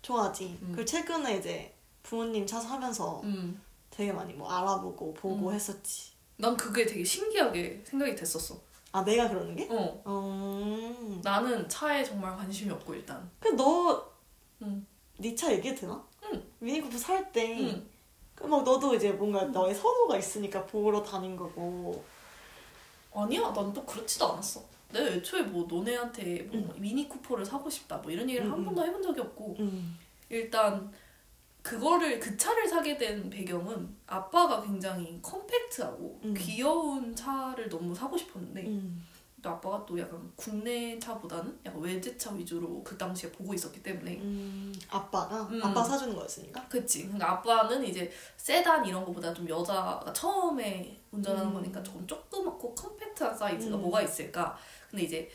좋아하지. 0.03 0.59
음. 0.63 0.73
그리고 0.75 0.85
최근에 0.85 1.39
이제 1.39 1.75
부모님 2.03 2.47
차 2.47 2.61
사면서 2.61 3.21
음. 3.25 3.61
되게 3.91 4.13
많이 4.13 4.33
뭐 4.35 4.51
알아보고 4.51 5.15
보고 5.15 5.49
음. 5.49 5.55
했었지. 5.55 6.13
난 6.37 6.57
그게 6.57 6.85
되게 6.87 7.03
신기하게 7.03 7.83
생각이 7.85 8.15
됐었어. 8.15 8.61
아 8.93 9.03
내가 9.05 9.29
그러는 9.29 9.57
게? 9.57 9.67
어. 9.71 10.03
음. 10.07 11.21
나는 11.25 11.69
차에 11.69 12.05
정말 12.05 12.37
관심이 12.37 12.71
없고, 12.71 12.95
일단. 12.95 13.29
그너 13.41 14.07
음. 14.63 14.87
네차 15.19 15.53
얘기해도 15.55 15.81
되나? 15.83 16.05
응. 16.25 16.43
미니쿠퍼 16.61 16.97
살 16.99 17.33
때 17.33 17.59
응. 17.61 17.89
그막 18.35 18.63
너도 18.65 18.95
이제 18.95 19.11
뭔가 19.13 19.45
너의 19.45 19.75
선호가 19.75 20.19
있으니까 20.19 20.65
보러 20.67 21.03
다닌 21.03 21.37
거고 21.37 22.05
아니야, 23.15 23.51
난 23.53 23.73
또 23.73 23.83
그렇지도 23.87 24.33
않았어. 24.33 24.63
내가 24.93 25.09
애초에 25.09 25.43
뭐 25.43 25.67
너네한테 25.69 26.43
뭐 26.51 26.61
응. 26.75 26.81
미니 26.81 27.09
쿠퍼를 27.09 27.45
사고 27.45 27.69
싶다 27.69 27.97
뭐 27.99 28.11
이런 28.11 28.29
얘기를 28.29 28.47
응, 28.47 28.53
한 28.53 28.59
응. 28.61 28.65
번도 28.67 28.85
해본 28.85 29.03
적이 29.03 29.21
없고 29.21 29.57
음. 29.59 29.99
일단 30.29 30.93
그거를 31.63 32.21
그 32.21 32.37
차를 32.37 32.69
사게 32.69 32.97
된 32.97 33.29
배경은 33.29 33.97
아빠가 34.07 34.63
굉장히 34.63 35.19
컴팩트하고 35.21 36.21
음. 36.25 36.35
귀여운 36.39 37.15
차를 37.15 37.69
너무 37.69 37.93
사고 37.93 38.17
싶었는데 38.17 38.67
음. 38.67 39.05
또 39.43 39.51
아빠가 39.51 39.85
또 39.87 39.99
약간 39.99 40.33
국내 40.35 40.99
차보다는 40.99 41.59
약간 41.65 41.81
외제차 41.81 42.33
위주로 42.33 42.83
그 42.83 42.97
당시에 42.97 43.31
보고 43.31 43.53
있었기 43.53 43.83
때문에 43.83 44.17
음. 44.19 44.73
아빠가 44.89 45.43
음. 45.43 45.61
아빠 45.63 45.85
사주는 45.85 46.15
거였으니까 46.15 46.67
그치 46.69 47.05
그러니까 47.05 47.33
아빠는 47.33 47.85
이제 47.85 48.11
세단 48.37 48.87
이런 48.87 49.05
거보다 49.05 49.35
좀 49.35 49.49
여자가 49.49 50.13
처음에 50.13 51.01
운전하는 51.13 51.49
음. 51.49 51.55
거니까 51.55 51.83
조금 51.83 52.07
조그맣고 52.07 52.75
컴팩트한 52.75 53.37
사이즈가 53.37 53.77
음. 53.77 53.83
뭐가 53.83 54.03
있을까 54.03 54.57
근데 54.91 55.05
이제 55.05 55.31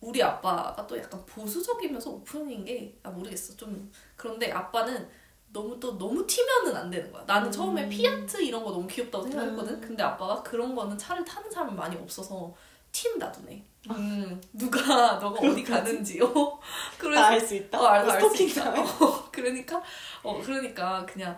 우리 0.00 0.22
아빠가 0.22 0.86
또 0.86 0.98
약간 0.98 1.24
보수적이면서 1.26 2.10
오픈인 2.10 2.64
게 2.64 2.98
아 3.02 3.10
모르겠어 3.10 3.56
좀 3.56 3.90
그런데 4.16 4.50
아빠는 4.52 5.08
너무 5.52 5.78
또 5.78 5.96
너무 5.96 6.26
튀면은 6.26 6.76
안 6.76 6.90
되는 6.90 7.10
거야 7.12 7.22
나는 7.26 7.46
음. 7.48 7.52
처음에 7.52 7.88
피아트 7.88 8.42
이런 8.42 8.64
거 8.64 8.70
너무 8.70 8.86
귀엽다고 8.88 9.24
생각했거든 9.24 9.74
음. 9.74 9.80
근데 9.80 10.02
아빠가 10.02 10.42
그런 10.42 10.74
거는 10.74 10.98
차를 10.98 11.24
타는 11.24 11.50
사람이 11.50 11.74
많이 11.74 11.96
없어서 11.96 12.52
튄다 12.92 13.32
두네 13.32 13.64
아. 13.88 13.94
음 13.94 14.40
누가 14.52 14.80
너가 15.20 15.40
어디. 15.40 15.62
가는지 15.62 16.20
어 16.20 16.60
그래서 16.98 17.22
다알수 17.22 17.54
있다? 17.54 17.80
어, 17.80 17.86
알수 17.86 18.10
알수 18.12 18.42
있다. 18.42 18.70
어, 18.80 19.28
그러니까 19.30 19.82
어 20.22 20.40
그러니까 20.42 21.06
그냥 21.06 21.36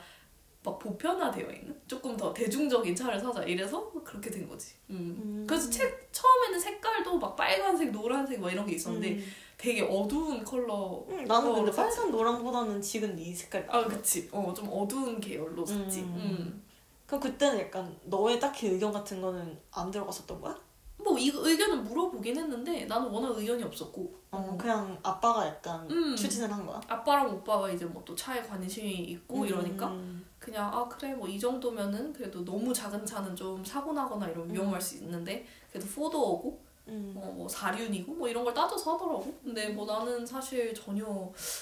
막 0.67 0.81
보편화되어 0.81 1.49
있는 1.49 1.81
조금 1.87 2.17
더 2.17 2.35
대중적인 2.35 2.97
차를 2.97 3.21
사자 3.21 3.41
이래서 3.45 3.89
그렇게 4.03 4.29
된 4.29 4.49
거지. 4.49 4.75
음. 4.91 5.17
음. 5.23 5.47
그래서 5.47 5.71
책 5.71 6.09
처음에는 6.11 6.59
색깔도 6.59 7.19
막 7.19 7.37
빨간색, 7.37 7.93
노란색 7.93 8.41
막 8.41 8.51
이런 8.51 8.67
게 8.67 8.75
있었는데 8.75 9.13
음. 9.13 9.25
되게 9.57 9.83
어두운 9.83 10.43
컬러. 10.45 11.05
음, 11.09 11.25
나는 11.25 11.51
어, 11.53 11.55
근데. 11.55 11.71
빨간 11.71 12.11
노랑보다는 12.11 12.83
지금 12.83 13.15
네 13.15 13.33
색깔 13.33 13.65
아 13.71 13.85
그치. 13.85 14.29
어좀 14.33 14.69
어두운 14.69 15.21
계열로 15.21 15.65
샀지. 15.65 16.01
음. 16.01 16.15
음. 16.17 16.63
그럼 17.07 17.21
그때는 17.21 17.61
약간 17.61 17.97
너의 18.03 18.41
딱히 18.41 18.67
의견 18.67 18.93
같은 18.93 19.21
거는 19.23 19.57
안 19.71 19.93
들어갔었던 19.93 20.41
거야? 20.41 20.59
뭐 21.07 21.19
이 21.19 21.31
의견을 21.35 21.79
물어보긴 21.83 22.37
했는데 22.37 22.85
나는 22.87 23.09
워낙 23.11 23.37
의견이 23.37 23.63
없었고. 23.63 24.15
어, 24.33 24.57
그냥 24.61 24.99
아빠가 25.03 25.47
약간 25.47 25.89
음. 25.91 26.15
추진을 26.17 26.53
한 26.53 26.67
거야? 26.67 26.81
아빠랑 26.89 27.33
오빠가 27.35 27.71
이제 27.71 27.85
뭐 27.85 28.03
또 28.05 28.15
차에 28.15 28.43
관심이 28.43 28.93
있고 28.93 29.47
이러니까 29.47 29.89
음. 29.89 30.25
그냥 30.39 30.67
아 30.73 30.87
그래 30.89 31.15
뭐 31.15 31.27
이 31.29 31.39
정도면은 31.41 32.13
그래도 32.13 32.45
너무 32.45 32.73
작은 32.75 33.05
차는 33.07 33.35
좀 33.35 33.65
사고 33.65 33.93
나거나 33.93 34.27
이러면 34.29 34.51
음. 34.51 34.55
위험할 34.55 34.81
수 34.81 34.97
있는데 34.97 35.47
그래도 35.71 35.87
포도어고 35.89 36.61
음. 36.89 37.15
어, 37.17 37.33
뭐 37.35 37.49
사륜이고 37.49 38.13
뭐 38.15 38.29
이런 38.29 38.45
걸 38.45 38.53
따져서 38.55 38.95
하더라고 38.95 39.35
근데 39.43 39.71
뭐 39.71 39.87
나는 39.87 40.25
사실 40.27 40.73
전혀 40.75 41.05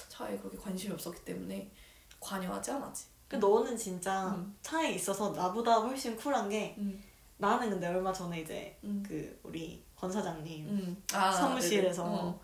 차에 0.09 0.37
그렇게 0.37 0.57
관심이 0.57 0.93
없었기 0.93 1.23
때문에 1.25 1.71
관여하지 2.19 2.71
않았지 2.71 3.05
그 3.27 3.37
너는 3.37 3.75
진짜 3.77 4.27
음. 4.35 4.55
차에 4.61 4.91
있어서 4.93 5.31
나보다 5.31 5.77
훨씬 5.79 6.15
쿨한 6.15 6.49
게 6.49 6.75
음, 6.77 7.01
나는 7.37 7.69
근데 7.69 7.87
얼마 7.87 8.13
전에 8.13 8.41
이제 8.41 8.77
음, 8.83 9.03
그 9.05 9.39
우리 9.43 9.83
권 9.95 10.11
사장님 10.11 10.67
음. 10.67 11.03
아, 11.13 11.31
사무실에서 11.31 12.03
네네. 12.03 12.15
어. 12.17 12.39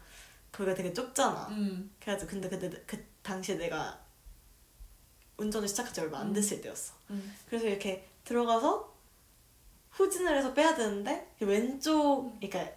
거기가 0.52 0.76
되게 0.76 0.92
좁잖아. 0.94 1.48
음, 1.50 1.94
그래가지고 2.00 2.30
근데 2.32 2.50
그때 2.50 2.70
그 2.86 3.06
당시에 3.22 3.56
내가 3.56 4.00
운전을 5.38 5.68
시작한 5.68 5.94
지 5.94 6.02
얼마 6.02 6.20
안 6.20 6.28
음. 6.28 6.34
됐을 6.34 6.62
때였어. 6.62 6.94
음. 7.10 7.34
그래서 7.48 7.68
이렇게 7.68 8.08
들어가서 8.26 8.92
후진을 9.92 10.38
해서 10.38 10.54
빼야 10.54 10.76
되는데 10.76 11.30
왼쪽 11.40 12.34
그러니까 12.40 12.72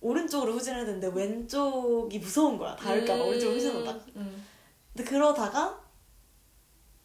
오른쪽으로 0.00 0.54
후진을 0.54 0.78
해야 0.78 0.86
되는데 0.86 1.08
왼쪽이 1.08 2.18
무서운 2.18 2.56
거야. 2.56 2.74
닿을까봐 2.76 3.22
오른쪽으로 3.22 3.56
후진하다가. 3.56 4.04
음, 4.16 4.46
근데 4.94 5.10
그러다가 5.10 5.80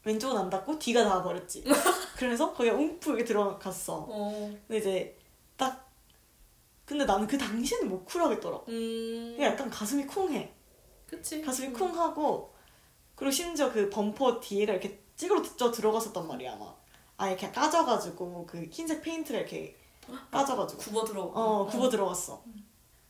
왼쪽은 0.05 0.37
안 0.37 0.49
닿고 0.49 0.79
뒤가 0.79 1.03
닿아버렸지. 1.03 1.63
그래서 2.15 2.53
거기 2.53 2.69
움프 2.69 3.09
이렇게 3.09 3.25
들어갔어. 3.25 4.05
어, 4.07 4.51
근데 4.67 4.77
이제 4.77 5.17
딱 5.57 5.89
근데 6.85 7.05
나는 7.05 7.27
그 7.27 7.37
당시에는 7.37 7.89
못 7.89 8.05
쿨하겠더라고. 8.05 8.65
음, 8.69 9.33
그냥 9.35 9.53
약간 9.53 9.69
가슴이 9.69 10.05
쿵해. 10.05 10.53
그치 11.07 11.41
가슴이 11.41 11.69
음. 11.69 11.73
쿵하고 11.73 12.53
그리고 13.15 13.31
심지어 13.31 13.71
그 13.71 13.89
범퍼 13.89 14.39
뒤에가 14.39 14.73
이렇게 14.73 14.99
찌그러져 15.15 15.71
들어갔었단 15.71 16.27
말이야 16.27 16.53
아마. 16.53 16.73
아 17.17 17.29
이렇게 17.29 17.51
까져가지고 17.51 18.45
그 18.47 18.67
흰색 18.71 19.01
페인트를 19.01 19.41
이렇게 19.41 19.77
까져가지고 20.31 20.81
굽어 20.81 21.05
들어 21.05 21.23
어 21.23 21.65
굽어 21.65 21.89
들어갔어. 21.89 22.43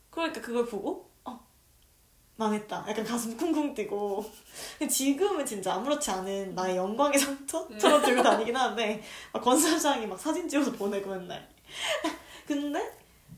그러니까 0.10 0.41
그걸 0.41 0.66
보고 0.66 0.89
어 0.91 1.12
망했다. 2.36 2.86
약간 2.90 3.04
가슴 3.06 3.38
쿵쿵 3.38 3.74
뛰고 3.76 4.26
지금은 4.90 5.46
진짜 5.46 5.76
아무렇지 5.76 6.10
않은 6.12 6.56
나의 6.56 6.76
영광의 6.78 7.18
상처처럼 7.20 8.02
들고 8.02 8.24
다니긴 8.24 8.56
하는데 8.56 9.04
막 9.32 9.42
권사장이 9.44 10.08
막 10.08 10.20
사진 10.20 10.48
찍어서 10.50 10.72
보내고 10.72 11.12
맨날. 11.12 11.48
근데 12.48 12.98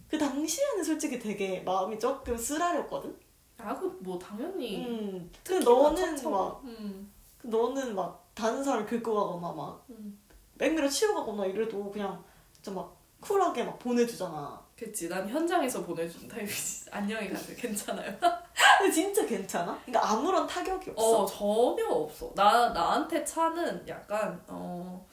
그 0.10 0.18
당시에는 0.18 0.84
솔직히 0.84 1.20
되게 1.20 1.60
마음이 1.62 2.00
조금 2.00 2.38
쓰라렸거든. 2.38 3.16
아 3.58 3.74
그 3.80 3.98
뭐 4.02 4.20
당연히 4.20 4.86
음. 4.86 5.32
근데 5.44 5.64
너는 5.64 5.96
차처. 6.18 6.30
막 6.30 6.62
음, 6.66 7.12
너는 7.44 7.96
막 7.96 8.30
다른 8.34 8.64
사람을 8.64 8.86
긁고 8.86 9.14
가거나 9.14 9.52
막 9.54 9.86
음. 9.90 10.20
백미러 10.58 10.88
치고 10.90 11.16
가거나 11.16 11.46
이래도 11.46 11.90
그냥 11.92 12.24
진짜 12.54 12.72
막 12.72 12.96
쿨하게 13.22 13.64
막 13.64 13.80
보내주잖아. 13.80 14.62
그치 14.78 15.08
난 15.08 15.28
현장에서 15.28 15.84
보내주는 15.86 16.28
타입이지 16.28 16.90
안녕히 16.92 17.30
가세요 17.30 17.56
괜찮아요 17.58 18.14
근데 18.78 18.92
진짜 18.92 19.26
괜찮아? 19.26 19.80
그러니까 19.86 20.12
아무런 20.12 20.46
타격이 20.46 20.92
없어. 20.92 21.22
어 21.22 21.26
전혀 21.26 21.88
없어. 21.88 22.32
나 22.36 22.70
나한테 22.70 23.24
차는 23.24 23.88
약간 23.88 24.38
어 24.48 25.08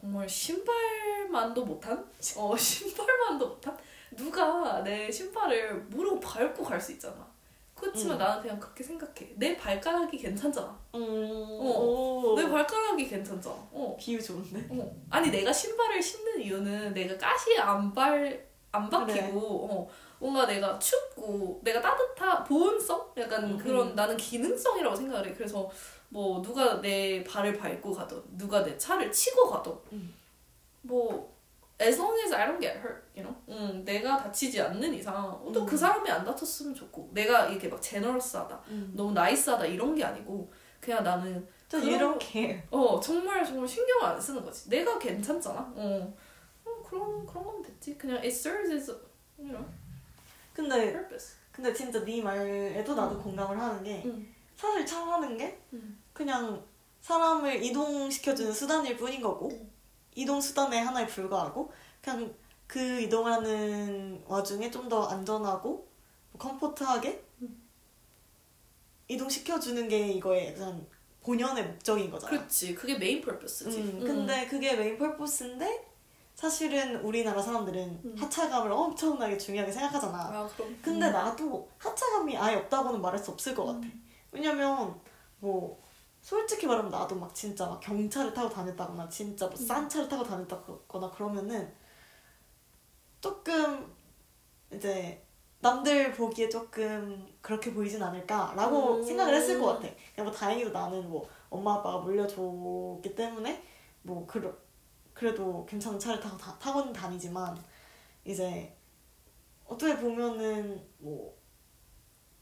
정말 0.00 0.26
신발만도 0.26 1.64
못한 1.66 2.02
어 2.36 2.56
신발만도 2.56 3.46
못한 3.48 3.76
누가 4.16 4.82
내 4.82 5.10
신발을 5.10 5.74
모르고 5.90 6.18
밟고 6.20 6.64
갈 6.64 6.80
수 6.80 6.92
있잖아. 6.92 7.26
그렇지만 7.74 8.16
음. 8.16 8.18
나는 8.18 8.40
그냥 8.42 8.58
그렇게 8.58 8.82
생각해. 8.82 9.34
내 9.34 9.54
발가락이 9.58 10.16
괜찮잖아. 10.16 10.68
음, 10.94 10.98
어. 11.02 11.04
오. 11.04 12.34
내 12.34 12.48
발가락이 12.48 13.06
괜찮잖아. 13.06 13.54
어. 13.72 13.94
비유 14.00 14.22
좋은데? 14.22 14.66
어. 14.70 14.90
아니 15.10 15.30
내가 15.30 15.52
신발을 15.52 16.00
신는 16.02 16.40
이유는 16.40 16.94
내가 16.94 17.18
가시에 17.18 17.58
안발 17.58 18.42
안 18.76 18.90
박히고 18.90 19.08
그래. 19.16 19.30
어, 19.34 19.88
뭔가 20.18 20.46
내가 20.46 20.78
춥고 20.78 21.60
내가 21.62 21.80
따뜻한 21.80 22.44
보온성 22.44 23.12
약간 23.16 23.44
음, 23.44 23.58
그런 23.58 23.88
음. 23.88 23.94
나는 23.94 24.16
기능성이라고 24.16 24.94
생각을 24.96 25.26
해. 25.26 25.34
그래서 25.34 25.68
뭐 26.08 26.40
누가 26.40 26.80
내 26.80 27.22
발을 27.24 27.58
밟고 27.58 27.92
가든 27.92 28.22
누가 28.36 28.64
내 28.64 28.76
차를 28.78 29.10
치고 29.10 29.50
가든 29.50 29.72
음. 29.92 30.14
뭐 30.82 31.36
as 31.80 31.98
long 32.00 32.18
as 32.18 32.34
I 32.34 32.46
don't 32.46 32.60
get 32.60 32.78
hurt, 32.78 33.02
you 33.14 33.22
know. 33.22 33.34
음, 33.48 33.84
내가 33.84 34.16
다치지 34.16 34.60
않는 34.60 34.94
이상 34.94 35.38
또그 35.52 35.72
음. 35.72 35.76
사람이 35.76 36.10
안 36.10 36.24
다쳤으면 36.24 36.74
좋고 36.74 37.10
내가 37.12 37.46
이게 37.46 37.68
막 37.68 37.80
제너러스하다, 37.82 38.62
음. 38.68 38.92
너무 38.96 39.12
나이스하다 39.12 39.66
이런 39.66 39.94
게 39.94 40.04
아니고 40.04 40.50
그냥 40.80 41.04
나는 41.04 41.46
저 41.68 41.80
그런 41.80 42.18
care. 42.18 42.62
어 42.70 42.98
정말 43.00 43.44
정말 43.44 43.68
신경을 43.68 44.04
안 44.06 44.20
쓰는 44.20 44.42
거지. 44.42 44.70
내가 44.70 44.98
괜찮잖아. 44.98 45.60
어, 45.60 45.74
어 45.76 46.14
그런 46.88 47.26
그런 47.26 47.44
건 47.44 47.62
됐지. 47.62 47.96
그냥 47.98 48.16
it 48.18 48.28
serves 48.28 48.70
its 48.72 48.90
you 49.38 49.50
know 49.50 49.64
근데 50.54 50.92
purpose. 50.92 51.36
근데 51.52 51.72
진짜 51.72 52.04
네 52.04 52.20
말에도 52.22 52.94
나도 52.94 53.18
공감을 53.22 53.58
하는 53.58 53.82
게 53.82 54.02
음. 54.04 54.34
사실 54.56 54.84
차라는 54.86 55.36
게 55.36 55.58
음. 55.72 55.98
그냥 56.12 56.62
사람을 57.00 57.62
이동시켜주는 57.62 58.52
수단일 58.52 58.96
뿐인 58.96 59.20
거고 59.20 59.50
이동 60.14 60.40
수단의 60.40 60.82
하나에 60.84 61.06
불과하고 61.06 61.70
그냥 62.02 62.34
그 62.66 63.00
이동하는 63.00 64.22
와중에 64.26 64.70
좀 64.70 64.88
더 64.88 65.04
안전하고 65.06 65.86
comfort하게 66.38 67.22
이동시켜주는 69.08 69.88
게 69.88 70.08
이거의 70.12 70.48
약간 70.52 70.86
본연의 71.22 71.64
목적인 71.66 72.10
거잖아. 72.10 72.30
그렇지. 72.30 72.74
그게 72.74 72.98
main 72.98 73.20
purpose지. 73.20 73.78
음, 73.78 74.00
근데 74.00 74.46
그게 74.46 74.74
main 74.74 74.98
purpose인데 74.98 75.85
사실은 76.36 76.96
우리나라 77.00 77.40
사람들은 77.40 78.00
음. 78.04 78.14
하차감을 78.18 78.70
엄청나게 78.70 79.38
중요하게 79.38 79.72
생각하잖아. 79.72 80.18
아. 80.18 80.48
근데 80.82 81.06
음. 81.06 81.12
나도 81.12 81.66
하차감이 81.78 82.36
아예 82.36 82.56
없다고는 82.56 83.00
말할 83.00 83.18
수 83.18 83.30
없을 83.30 83.54
것 83.54 83.64
같아. 83.64 83.88
왜냐면 84.32 85.00
뭐 85.40 85.82
솔직히 86.20 86.66
말하면 86.66 86.90
나도 86.90 87.14
막 87.16 87.34
진짜 87.34 87.66
막 87.66 87.80
경차를 87.80 88.34
타고 88.34 88.50
다녔다거나 88.50 89.08
진짜 89.08 89.46
뭐 89.46 89.56
싼 89.56 89.88
차를 89.88 90.08
타고 90.10 90.22
다녔다거나 90.22 91.10
그러면은 91.10 91.72
조금 93.22 93.90
이제 94.70 95.24
남들 95.60 96.12
보기에 96.12 96.50
조금 96.50 97.26
그렇게 97.40 97.72
보이진 97.72 98.02
않을까라고 98.02 98.96
음. 98.96 99.02
생각을 99.02 99.34
했을 99.34 99.58
것 99.58 99.68
같아. 99.68 99.88
그냥 100.14 100.26
뭐 100.26 100.30
다행히도 100.30 100.70
나는 100.70 101.08
뭐 101.08 101.26
엄마 101.48 101.76
아빠가 101.76 101.98
물려줬기 102.00 103.14
때문에 103.14 103.62
뭐 104.02 104.26
그러, 104.26 104.52
그래도 105.16 105.64
괜찮은 105.66 105.98
차를 105.98 106.20
타고 106.20 106.36
다, 106.36 106.54
타고는 106.58 106.92
다니지만 106.92 107.56
이제 108.24 108.76
어떻게 109.64 109.96
보면은 109.96 110.86
뭐 110.98 111.34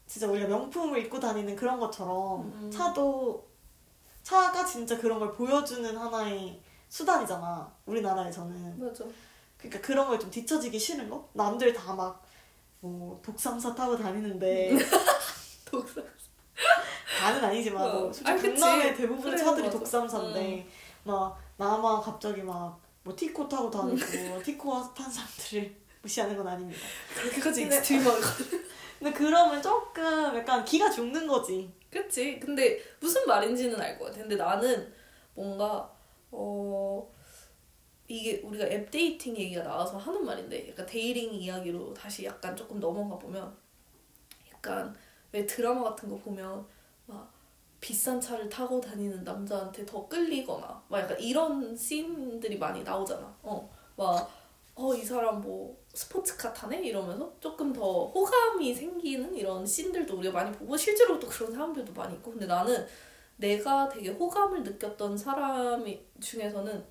진짜 0.05 0.27
우리가 0.27 0.47
명품을 0.49 0.99
입고 1.05 1.19
다니는 1.19 1.55
그런 1.55 1.79
것처럼 1.79 2.41
음. 2.41 2.69
차도 2.69 3.47
차가 4.23 4.65
진짜 4.65 4.99
그런 4.99 5.19
걸 5.19 5.31
보여주는 5.31 5.95
하나의 5.95 6.61
수단이잖아 6.89 7.73
우리나라에서는 7.85 8.79
맞아. 8.79 9.05
그러니까 9.57 9.81
그런 9.81 10.07
걸 10.07 10.19
좀 10.19 10.29
뒤처지기 10.29 10.77
싫은 10.77 11.09
거 11.09 11.29
남들 11.33 11.73
다 11.73 11.93
막 11.95 12.21
뭐 12.81 13.19
독삼사 13.23 13.73
타고 13.73 13.97
다니는데 13.97 14.75
독사. 15.65 16.01
다는 17.19 17.43
아니지만 17.43 17.83
어. 17.83 17.93
뭐 17.93 18.01
솔직히 18.13 18.29
아, 18.29 18.35
그치. 18.35 18.59
강남의 18.61 18.95
대부분의 18.95 19.23
그래, 19.31 19.37
차들이 19.43 19.65
맞아. 19.67 19.79
독삼사인데 19.79 20.67
막 21.05 21.39
나만 21.57 22.01
갑자기 22.01 22.41
막 22.41 22.85
뭐 23.05 23.15
티코 23.15 23.47
타고 23.47 23.69
다니고 23.69 23.95
티코 24.43 24.81
탄 24.95 25.09
사람들을 25.09 25.75
무시하는 26.01 26.35
건 26.35 26.47
아닙니다. 26.47 26.79
그렇게까지 27.15 27.61
extreme한 27.63 28.19
거. 28.19 28.27
근데 28.97 29.13
그러면 29.13 29.61
조금 29.61 30.03
약간 30.35 30.65
기가 30.65 30.89
죽는 30.89 31.27
거지. 31.27 31.71
그치. 31.91 32.39
근데 32.39 32.81
무슨 32.99 33.25
말인지는 33.27 33.79
알 33.79 33.99
것 33.99 34.05
같아. 34.05 34.17
근데 34.17 34.35
나는 34.35 34.91
뭔가 35.35 35.87
어 36.31 37.07
이게 38.07 38.41
우리가 38.41 38.65
앱 38.65 38.89
dating 38.89 39.37
얘기가 39.37 39.61
나와서 39.61 39.97
하는 39.99 40.25
말인데 40.25 40.69
약간 40.71 40.83
dating 40.87 41.31
이야기로 41.35 41.93
다시 41.93 42.25
약간 42.25 42.55
조금 42.55 42.79
넘어가 42.79 43.19
보면 43.19 43.55
약간 44.51 44.95
왜 45.31 45.45
드라마 45.45 45.83
같은 45.83 46.09
거 46.09 46.17
보면 46.17 46.65
막 47.05 47.31
비싼 47.85 48.19
차를 48.19 48.49
타고 48.49 48.81
다니는 48.81 49.23
남자한테 49.23 49.85
더 49.85 50.07
끌리거나 50.07 50.83
막 50.87 50.99
약간 50.99 51.19
이런 51.19 51.77
씬들이 51.77 52.57
많이 52.57 52.81
나오잖아. 52.81 53.37
어, 53.43 53.69
막 53.95 54.27
어, 54.73 54.95
이 54.95 55.05
사람 55.05 55.39
뭐 55.39 55.77
스포츠카 55.93 56.51
타네? 56.51 56.81
이러면서 56.83 57.31
조금 57.39 57.71
더 57.71 58.07
호감이 58.07 58.73
생기는 58.73 59.35
이런 59.35 59.63
씬들도 59.63 60.17
우리가 60.17 60.33
많이 60.33 60.51
보고 60.57 60.75
실제로 60.75 61.19
또 61.19 61.27
그런 61.27 61.51
사람들도 61.51 61.93
많이 61.93 62.15
있고 62.15 62.31
근데 62.31 62.47
나는 62.47 62.87
내가 63.37 63.87
되게 63.87 64.09
호감을 64.09 64.63
느꼈던 64.63 65.15
사람 65.15 65.85
중에서는 66.19 66.83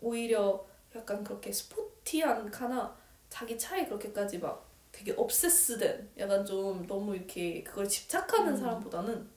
오히려 0.00 0.66
약간 0.96 1.22
그렇게 1.22 1.52
스포티한 1.52 2.50
카나 2.50 2.92
자기 3.30 3.56
차에 3.56 3.86
그렇게까지 3.86 4.40
막 4.40 4.68
되게 4.90 5.12
obsess된 5.16 6.10
약간 6.18 6.44
좀 6.44 6.84
너무 6.88 7.14
이렇게 7.14 7.62
그걸 7.62 7.88
집착하는 7.88 8.52
음. 8.52 8.56
사람보다는 8.56 9.33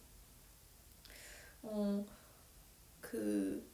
어 1.71 2.17
그 3.09 3.65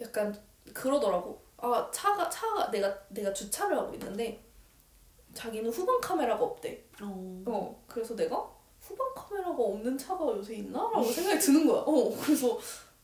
약간 0.00 0.34
그러더라고 0.72 1.42
아 1.58 1.90
차가 1.92 2.28
차가 2.30 2.70
내가 2.70 2.98
내가 3.08 3.32
주차를 3.32 3.76
하고 3.76 3.92
있는데 3.92 4.42
자기는 5.34 5.70
후방 5.70 6.00
카메라가 6.00 6.42
없대 6.42 6.82
어. 7.02 7.42
어 7.46 7.84
그래서 7.86 8.16
내가 8.16 8.50
후방 8.80 9.14
카메라가 9.14 9.62
없는 9.62 9.98
차가 9.98 10.24
요새 10.26 10.56
있나라고 10.56 11.04
생각이 11.04 11.38
드는 11.38 11.66
거야 11.66 11.80
어 11.80 12.10
그래서 12.22 12.58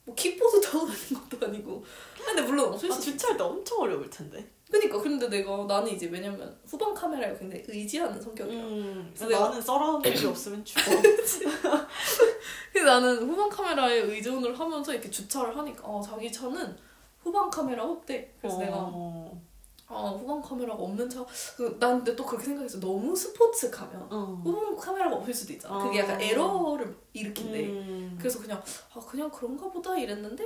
뭐 0.04 0.14
킥보드 0.14 0.60
타고 0.62 0.86
가는 0.86 1.28
것도 1.28 1.46
아니고 1.46 1.84
근데 2.16 2.40
물론 2.42 2.72
없을 2.72 2.90
아, 2.90 2.98
주차할 2.98 3.36
때 3.36 3.42
엄청 3.42 3.80
어려울 3.80 4.08
텐데. 4.08 4.55
그니까 4.70 5.00
근데 5.00 5.28
내가 5.28 5.64
나는 5.64 5.92
이제 5.92 6.06
왜냐면 6.06 6.56
후방 6.66 6.92
카메라에 6.92 7.36
굉장히 7.38 7.64
의지하는 7.68 8.20
성격이야 8.20 8.62
음. 8.64 9.10
그래서 9.14 9.28
내가- 9.28 9.48
나는 9.48 9.62
서라운드이 9.62 10.26
없으면 10.26 10.64
죽어. 10.64 10.80
근데 12.72 12.84
나는 12.84 13.28
후방 13.30 13.48
카메라에 13.48 13.98
의존을 14.00 14.58
하면서 14.58 14.92
이렇게 14.92 15.08
주차를 15.10 15.56
하니까 15.56 15.86
어, 15.86 16.00
자기 16.02 16.30
차는 16.32 16.76
후방 17.22 17.48
카메라가 17.48 17.90
없대 17.90 18.34
그래서 18.40 18.58
내가 18.58 18.76
어. 18.78 19.40
아 19.88 20.08
후방 20.18 20.42
카메라가 20.42 20.82
없는 20.82 21.08
차. 21.08 21.24
그, 21.56 21.76
난 21.78 21.98
근데 21.98 22.16
또 22.16 22.26
그렇게 22.26 22.46
생각했어. 22.46 22.80
너무 22.80 23.14
스포츠 23.14 23.70
가면 23.70 24.08
어. 24.10 24.40
후방 24.44 24.74
카메라가 24.76 25.14
없을 25.16 25.32
수도 25.32 25.52
있잖아. 25.52 25.76
어. 25.76 25.84
그게 25.84 26.00
약간 26.00 26.20
에러를 26.20 26.92
일으킨대. 27.12 27.66
음. 27.66 28.16
그래서 28.18 28.40
그냥 28.40 28.60
아 28.92 28.98
그냥 29.00 29.30
그런가 29.30 29.70
보다 29.70 29.96
이랬는데 29.96 30.44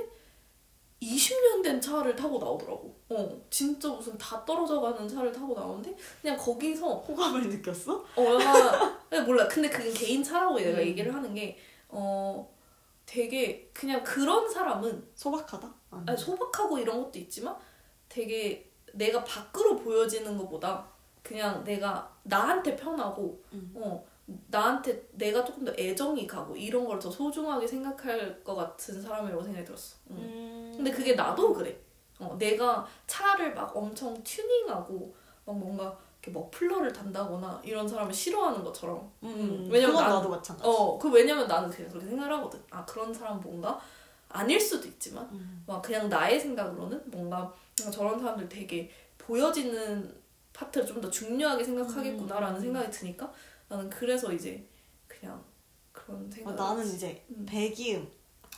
20년 1.01 1.63
된 1.63 1.81
차를 1.81 2.15
타고 2.15 2.37
나오더라고. 2.37 2.95
어 3.09 3.41
진짜 3.49 3.89
무슨 3.89 4.17
다 4.17 4.43
떨어져가는 4.45 5.07
차를 5.07 5.31
타고 5.31 5.53
나오는데 5.53 5.95
그냥 6.21 6.37
거기서 6.37 6.95
호감을 6.95 7.49
느꼈어? 7.49 8.05
어 8.15 8.23
약간 8.39 8.99
근데 9.09 9.25
몰라. 9.25 9.47
근데 9.47 9.69
그게 9.69 9.91
개인 9.91 10.23
차라고 10.23 10.57
내가 10.59 10.79
음. 10.79 10.83
얘기를 10.85 11.13
하는 11.13 11.33
게 11.33 11.57
어 11.91 12.49
되게 13.05 13.69
그냥 13.73 14.03
그런 14.03 14.49
사람은 14.49 15.09
소박하다? 15.15 15.73
아니. 15.91 16.03
아니, 16.07 16.17
소박하고 16.17 16.79
이런 16.79 17.03
것도 17.03 17.19
있지만 17.19 17.55
되게 18.07 18.71
내가 18.93 19.23
밖으로 19.23 19.75
보여지는 19.77 20.37
것보다 20.37 20.87
그냥 21.21 21.63
내가 21.63 22.09
나한테 22.23 22.75
편하고 22.75 23.41
음. 23.53 23.73
어 23.75 24.03
나한테 24.47 25.07
내가 25.13 25.43
조금 25.43 25.65
더 25.65 25.73
애정이 25.77 26.25
가고 26.27 26.55
이런 26.55 26.85
걸 26.85 26.99
더 26.99 27.09
소중하게 27.11 27.67
생각할 27.67 28.43
것 28.43 28.55
같은 28.55 29.01
사람이라고 29.01 29.43
생각이 29.43 29.65
들었어. 29.65 29.97
응. 30.11 30.15
음. 30.17 30.73
근데 30.75 30.91
그게 30.91 31.15
나도 31.15 31.53
그래. 31.53 31.75
어, 32.19 32.35
내가 32.37 32.85
차를 33.07 33.53
막 33.55 33.75
엄청 33.75 34.21
튜닝하고 34.23 35.13
막 35.45 35.57
뭔가 35.57 35.97
이렇게 36.21 36.31
머플러를 36.39 36.93
단다거나 36.93 37.59
이런 37.65 37.87
사람을 37.87 38.13
싫어하는 38.13 38.63
것처럼. 38.63 39.11
음. 39.23 39.67
왜냐면 39.71 39.95
그건 39.95 40.03
난- 40.09 40.15
나도 40.17 40.29
마찬가지. 40.29 40.69
어, 40.69 40.97
그 40.99 41.09
왜냐면 41.09 41.47
나는 41.47 41.69
그냥 41.69 41.89
그렇게 41.89 42.07
생각을 42.07 42.31
하거든. 42.37 42.59
아 42.69 42.85
그런 42.85 43.11
사람 43.13 43.41
뭔가 43.41 43.79
아닐 44.29 44.59
수도 44.59 44.87
있지만 44.87 45.27
음. 45.31 45.63
막 45.67 45.81
그냥 45.81 46.07
나의 46.07 46.39
생각으로는 46.39 47.01
뭔가 47.07 47.51
저런 47.91 48.19
사람들 48.19 48.47
되게 48.47 48.89
보여지는 49.17 50.15
파트를 50.53 50.85
좀 50.85 51.01
더 51.01 51.09
중요하게 51.09 51.63
생각하겠구나라는 51.63 52.55
음. 52.57 52.61
생각이 52.61 52.91
드니까 52.91 53.31
나는 53.71 53.89
그래서 53.89 54.33
이제 54.33 54.67
그냥 55.07 55.41
그런 55.93 56.27
아, 56.29 56.35
생각. 56.35 56.55
나는 56.55 56.85
이제 56.93 57.23
음. 57.29 57.45
배기음 57.47 58.05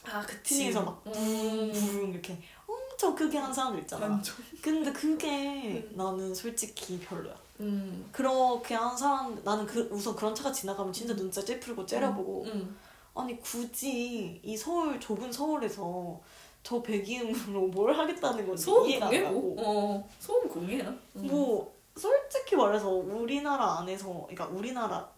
아 0.06 0.22
그치. 0.26 0.56
튜닝해서 0.56 0.82
막 0.82 1.04
음. 1.08 1.72
부릉 1.72 2.12
이렇게 2.12 2.38
엄청 2.68 3.16
크게 3.16 3.38
하는 3.38 3.54
사람들 3.54 3.82
있잖아. 3.82 4.08
완전. 4.08 4.36
근데 4.62 4.92
그게 4.92 5.86
음. 5.92 5.94
나는 5.96 6.34
솔직히 6.34 7.00
별로야. 7.00 7.36
음. 7.60 8.10
그렇게 8.12 8.74
하는 8.74 8.98
사람 8.98 9.40
나는 9.44 9.66
그 9.68 9.88
우선 9.92 10.16
그런 10.16 10.34
차가 10.34 10.52
지나가면 10.52 10.92
진짜 10.92 11.14
눈살 11.14 11.46
찌푸리고 11.46 11.86
째려보고 11.86 12.46
음. 12.46 12.76
아니 13.14 13.40
굳이 13.40 14.42
이 14.44 14.58
서울 14.58 15.00
좁은 15.00 15.32
서울에서 15.32 16.20
저 16.64 16.82
배기음으로 16.82 17.68
뭘 17.70 17.94
하겠다는 17.96 18.48
건지 18.48 18.64
소음 18.64 18.90
이해가 18.90 19.08
안. 19.10 19.24
가고 19.26 19.56
어 19.60 20.10
소음 20.20 20.50
공예야. 20.50 20.88
음. 21.18 21.28
뭐 21.28 21.73
솔직히 21.96 22.56
말해서 22.56 22.90
우리나라 22.90 23.80
안에서 23.80 24.08
그러니까 24.28 24.48
우리나라 24.48 25.12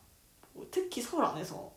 뭐 0.54 0.68
특히 0.72 1.02
서울 1.02 1.26
안에서 1.26 1.72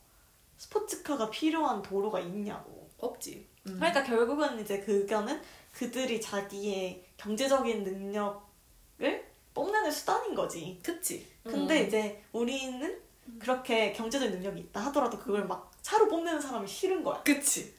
스포츠카가 0.57 1.31
필요한 1.31 1.83
도로가 1.83 2.21
있냐고 2.21 2.89
없지. 2.99 3.49
음. 3.69 3.77
그러니까 3.77 4.03
결국은 4.03 4.61
이제 4.61 4.81
그거는 4.81 5.41
그들이 5.73 6.21
자기의 6.21 7.05
경제적인 7.17 7.85
능력을 7.85 9.29
뽐내는 9.55 9.91
수단인 9.91 10.35
거지 10.35 10.81
그치. 10.83 11.27
근데 11.45 11.83
음. 11.83 11.87
이제 11.87 12.25
우리는 12.33 13.01
그렇게 13.39 13.93
경제적 13.93 14.31
능력이 14.31 14.61
있다 14.61 14.81
하더라도 14.87 15.19
그걸 15.19 15.47
막 15.47 15.71
차로 15.83 16.09
뽐내는 16.09 16.41
사람이 16.41 16.67
싫은 16.67 17.03
거야. 17.03 17.23
그치. 17.23 17.75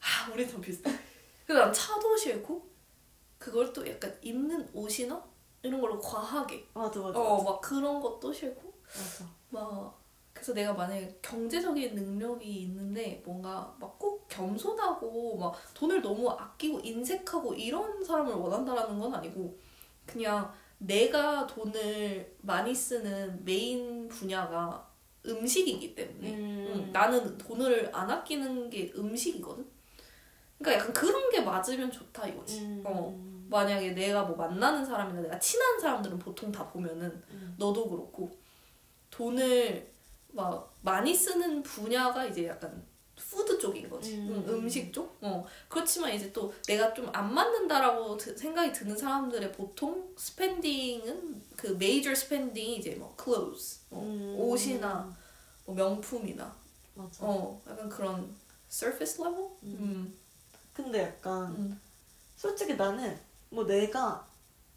아, 0.00 0.30
우리 0.32 0.48
참 0.48 0.60
비슷해. 0.60 0.90
근데 1.46 1.60
난 1.60 1.72
차도 1.72 2.16
싫고, 2.16 2.66
그걸 3.38 3.72
또 3.72 3.86
약간 3.88 4.16
입는 4.22 4.68
옷이나 4.72 5.22
이런 5.64 5.80
걸로 5.80 5.98
과하게. 5.98 6.68
맞아 6.74 7.00
맞아. 7.00 7.18
어. 7.18 7.42
막 7.42 7.60
그런 7.60 8.00
것도 8.00 8.32
싫고, 8.32 8.72
맞아. 8.96 9.24
막. 9.50 10.04
그래서 10.32 10.52
내가 10.52 10.72
만약에 10.74 11.18
경제적인 11.22 11.94
능력이 11.94 12.44
있는데 12.62 13.22
뭔가 13.24 13.74
막 13.80 13.94
꼭 13.98 14.26
겸손하고 14.28 15.36
막 15.38 15.54
돈을 15.74 16.02
너무 16.02 16.28
아끼고 16.30 16.80
인색하고 16.80 17.54
이런 17.54 18.04
사람을 18.04 18.34
원한다라는 18.34 18.98
건 18.98 19.14
아니고 19.14 19.58
그냥 20.04 20.52
내가 20.78 21.46
돈을 21.46 22.36
많이 22.42 22.74
쓰는 22.74 23.42
메인 23.44 24.06
분야가 24.08 24.86
음식이기 25.26 25.94
때문에 25.94 26.34
음. 26.34 26.66
응, 26.68 26.92
나는 26.92 27.38
돈을 27.38 27.90
안 27.94 28.10
아끼는 28.10 28.68
게 28.68 28.92
음식이거든. 28.94 29.66
그러니까 30.58 30.82
약간 30.82 30.92
그런 30.92 31.30
게 31.30 31.40
맞으면 31.40 31.90
좋다 31.90 32.26
이거지. 32.28 32.60
음. 32.60 32.82
어. 32.84 33.33
만약에 33.48 33.92
내가 33.92 34.22
뭐 34.24 34.36
만나는 34.36 34.84
사람이나 34.84 35.20
내가 35.20 35.38
친한 35.38 35.78
사람들은 35.80 36.18
보통 36.18 36.50
다 36.52 36.66
보면은 36.68 37.06
음. 37.30 37.54
너도 37.58 37.88
그렇고 37.88 38.30
돈을 39.10 39.92
막 40.32 40.72
많이 40.82 41.14
쓰는 41.14 41.62
분야가 41.62 42.24
이제 42.26 42.46
약간 42.48 42.84
food 43.16 43.58
쪽인 43.58 43.88
거지 43.88 44.16
음. 44.16 44.44
음. 44.48 44.68
식 44.68 44.92
쪽. 44.92 45.16
어 45.20 45.46
그렇지만 45.68 46.12
이제 46.12 46.32
또 46.32 46.52
내가 46.66 46.92
좀 46.92 47.08
안 47.12 47.32
맞는다라고 47.32 48.16
드- 48.16 48.36
생각이 48.36 48.72
드는 48.72 48.96
사람들의 48.96 49.52
보통 49.52 50.12
spending은 50.16 51.42
그 51.56 51.68
major 51.78 52.12
spending이 52.14 52.76
이제 52.78 52.94
뭐 52.96 53.14
clothes, 53.22 53.80
어, 53.90 54.00
음. 54.00 54.34
옷이나 54.38 55.14
뭐 55.64 55.74
명품이나 55.74 56.54
맞아. 56.94 57.24
어 57.24 57.60
약간 57.68 57.88
그런 57.88 58.34
surface 58.68 59.22
level. 59.24 59.48
음. 59.62 59.76
음. 59.80 60.18
근데 60.72 61.02
약간 61.04 61.52
음. 61.54 61.80
솔직히 62.36 62.74
나는 62.74 63.16
뭐 63.54 63.64
내가 63.64 64.26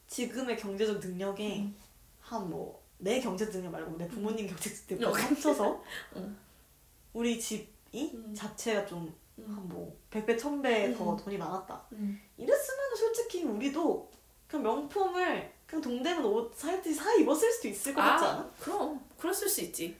지금의 0.07 0.57
경제적 0.57 0.99
능력에 0.99 1.59
음. 1.59 1.75
한뭐 2.21 2.81
내 2.99 3.19
경제적 3.19 3.55
능력 3.55 3.71
말고 3.71 3.97
내 3.97 4.07
부모님 4.07 4.47
경제적 4.47 4.87
능력 4.87 5.09
어. 5.09 5.17
합쳐서 5.17 5.83
음. 6.15 6.37
우리 7.13 7.39
집이 7.39 8.11
음. 8.13 8.33
자체가 8.35 8.85
좀한 8.85 9.11
음. 9.37 9.69
뭐 9.69 9.97
100배, 10.11 10.37
1000배 10.39 10.97
더 10.97 11.11
음. 11.13 11.17
돈이 11.17 11.37
많았다. 11.37 11.85
음. 11.93 12.21
이랬으면 12.37 12.95
솔직히 12.95 13.43
우리도 13.43 14.09
그냥 14.47 14.63
명품을 14.63 15.51
그냥 15.65 15.81
동대문 15.81 16.25
옷 16.25 16.55
사이트 16.55 16.93
사 16.93 17.13
입었을 17.15 17.51
수도 17.51 17.67
있을 17.67 17.93
것 17.93 18.01
같지 18.01 18.25
않아? 18.25 18.49
그럼 18.59 19.03
그랬을 19.17 19.49
수 19.49 19.61
있지. 19.61 19.97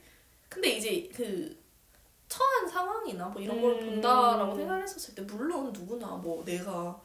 근데 0.48 0.70
이제 0.70 1.10
그 1.14 1.56
처한 2.28 2.68
상황이나 2.68 3.26
뭐 3.26 3.40
이런 3.40 3.60
걸 3.60 3.72
음. 3.74 3.86
본다라고 3.86 4.54
생각했었을 4.54 5.14
때 5.14 5.22
물론 5.22 5.72
누구나 5.72 6.08
뭐 6.08 6.44
내가 6.44 7.00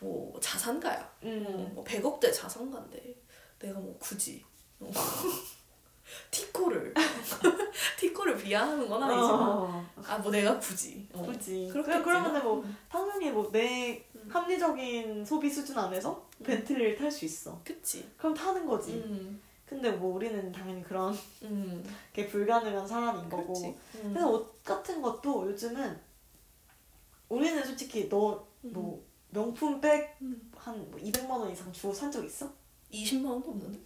뭐 0.00 0.38
자산가야. 0.40 1.00
어, 1.00 1.18
음. 1.24 1.72
뭐 1.74 1.84
100억대 1.84 2.32
자산가인데 2.32 3.16
내가 3.58 3.78
뭐 3.78 3.96
굳이 3.98 4.44
어, 4.80 4.90
티코를 6.30 6.94
티코를 7.98 8.36
비하하는 8.36 8.88
건 8.88 9.02
아니지만 9.02 9.40
어, 9.40 9.86
아뭐 10.06 10.30
내가 10.30 10.58
굳이 10.58 11.06
어. 11.12 11.22
굳이. 11.22 11.68
그렇겠지. 11.70 11.82
그래, 11.82 12.02
그러면 12.02 12.42
뭐 12.42 12.64
당연히 12.88 13.30
뭐내 13.30 14.04
음. 14.14 14.28
합리적인 14.30 15.24
소비 15.24 15.50
수준 15.50 15.78
안에서 15.78 16.26
음. 16.38 16.44
벤틀리를 16.44 16.96
탈 16.96 17.10
수 17.10 17.24
있어. 17.24 17.60
그치. 17.64 18.08
그럼 18.16 18.34
타는 18.34 18.66
거지. 18.66 18.92
음, 18.92 19.40
근데 19.66 19.90
뭐 19.90 20.14
우리는 20.14 20.50
당연히 20.52 20.82
그런 20.82 21.14
음, 21.42 21.84
게 22.12 22.26
불가능한 22.26 22.86
사람인 22.86 23.28
거고. 23.28 23.52
그렇지. 23.52 23.66
음. 23.96 24.10
그래서 24.12 24.30
옷 24.30 24.64
같은 24.64 25.02
것도 25.02 25.46
요즘은 25.50 26.00
우리는 27.28 27.62
솔직히 27.64 28.08
너뭐 28.08 29.04
명품 29.30 29.80
백 29.80 30.16
음. 30.22 30.50
한 30.56 30.90
200만 30.92 31.30
원 31.30 31.50
이상 31.50 31.72
주고 31.72 31.92
산 31.92 32.10
적 32.10 32.24
있어? 32.24 32.50
20만 32.92 33.26
원도 33.28 33.50
없는데? 33.50 33.78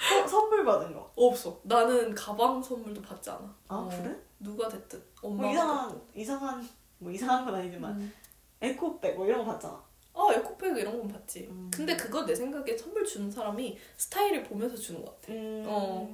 서- 0.00 0.26
선물 0.26 0.64
받은 0.64 0.92
거. 0.94 1.10
없어. 1.16 1.60
나는 1.64 2.14
가방 2.14 2.62
선물도 2.62 3.02
받지 3.02 3.30
않아. 3.30 3.54
아 3.68 3.74
어, 3.76 3.88
그래? 3.90 4.16
누가 4.40 4.68
됐든 4.68 5.02
뭐 5.22 5.30
엄마가 5.32 5.50
이상한 5.52 5.88
됐든. 5.90 6.20
이상한 6.20 6.68
뭐 6.98 7.12
이상한 7.12 7.44
건 7.44 7.54
아니지만 7.56 8.00
음. 8.00 8.12
에코백 8.60 9.16
뭐 9.16 9.26
이런 9.26 9.44
거 9.44 9.52
받잖아. 9.52 9.82
아 10.14 10.28
에코백 10.34 10.76
이런 10.78 10.98
건 10.98 11.08
받지. 11.08 11.46
음. 11.50 11.70
근데 11.72 11.96
그건 11.96 12.24
내 12.26 12.34
생각에 12.34 12.76
선물 12.76 13.04
주는 13.04 13.30
사람이 13.30 13.78
스타일을 13.96 14.44
보면서 14.44 14.76
주는 14.76 15.04
것 15.04 15.20
같아. 15.20 15.32
음. 15.32 15.64
어. 15.66 16.08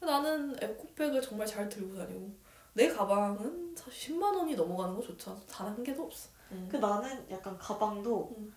나는 0.00 0.56
에코백을 0.62 1.20
정말 1.20 1.46
잘 1.46 1.68
들고 1.68 1.96
다니고 1.96 2.30
내 2.74 2.88
가방은 2.88 3.74
사실 3.76 4.14
10만 4.16 4.34
원이 4.36 4.54
넘어가는 4.54 4.94
거 4.94 5.02
조차 5.02 5.34
단한 5.48 5.82
개도 5.82 6.04
없어. 6.04 6.30
음. 6.52 6.68
그 6.70 6.76
나는 6.76 7.26
약간 7.30 7.56
가방도 7.58 8.34
음. 8.36 8.54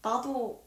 나도 0.00 0.62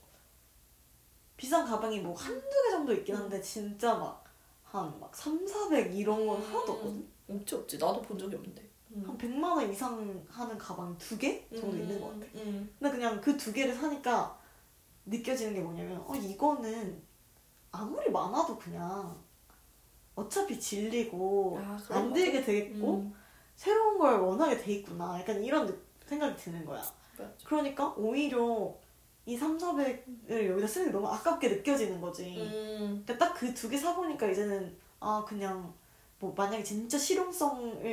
비싼 1.38 1.66
가방이 1.66 2.00
뭐 2.00 2.14
한두 2.16 2.42
개 2.64 2.72
정도 2.72 2.94
있긴 2.94 3.16
한데 3.16 3.42
진짜 3.42 3.94
막 3.96 4.24
한 4.72 5.00
막 5.00 5.16
3, 5.16 5.48
400 5.48 5.96
이런 5.96 6.26
건 6.28 6.42
하나도 6.42 6.74
없거든. 6.74 7.08
없지 7.30 7.56
없지. 7.56 7.78
나도 7.78 8.02
본 8.02 8.18
적이 8.18 8.36
없는데. 8.36 8.62
음. 8.92 9.04
한 9.08 9.18
100만 9.18 9.44
원 9.44 9.72
이상 9.72 10.26
하는 10.30 10.58
가방 10.58 10.98
두 10.98 11.18
개 11.18 11.48
정도 11.50 11.78
있는 11.78 12.00
것 12.02 12.08
같아. 12.10 12.26
음. 12.36 12.70
근데 12.80 12.92
그냥 12.96 13.22
그 13.22 13.38
두 13.38 13.54
개를 13.54 13.74
사니까 13.74 14.38
느껴지는 15.06 15.54
게 15.54 15.62
뭐냐면 15.62 16.02
어 16.06 16.14
이거는 16.16 17.02
아무리 17.72 18.10
많아도 18.12 18.58
그냥 18.58 19.16
어차피 20.16 20.60
질리고 20.60 21.60
아, 21.62 21.78
안거 21.90 22.14
들게 22.14 22.42
되겠고 22.44 22.96
음. 22.96 23.14
새로운 23.56 23.98
걸 23.98 24.20
원하게 24.20 24.58
돼 24.58 24.74
있구나 24.74 25.20
약간 25.20 25.44
이런 25.44 25.66
느- 25.66 25.78
생각이 26.06 26.36
드는 26.38 26.66
거야 26.66 26.82
맞아. 27.18 27.32
그러니까 27.46 27.94
오히려 27.98 28.74
이 29.26 29.36
3, 29.36 29.58
400을 29.58 30.48
여기다 30.52 30.68
쓰는 30.68 30.88
게 30.88 30.92
너무 30.92 31.08
아깝게 31.08 31.50
느껴지는 31.50 32.00
거지 32.00 32.38
음. 32.40 33.04
근데 33.06 33.18
딱그 33.18 33.54
두 33.54 33.70
개 33.70 33.78
사보니까 33.78 34.28
이제는 34.28 34.78
아 35.00 35.24
그냥 35.28 35.74
뭐 36.20 36.34
만약에 36.36 36.64
진짜 36.64 36.98
실용성을 36.98 37.84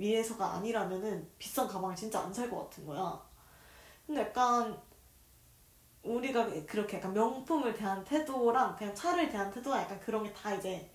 위해서가 0.00 0.54
아니라면은 0.54 1.26
비싼 1.38 1.66
가방을 1.66 1.96
진짜 1.96 2.20
안 2.20 2.32
살 2.32 2.50
것 2.50 2.64
같은 2.64 2.84
거야. 2.86 3.20
근데 4.06 4.20
약간 4.20 4.76
우리가 6.02 6.48
그렇게 6.66 6.96
약간 6.96 7.12
명품을 7.12 7.72
대한 7.74 8.02
태도랑 8.04 8.74
그냥 8.76 8.94
차를 8.94 9.28
대한 9.30 9.50
태도가 9.50 9.80
약간 9.82 9.98
그런 10.00 10.24
게 10.24 10.32
다 10.32 10.54
이제 10.54 10.90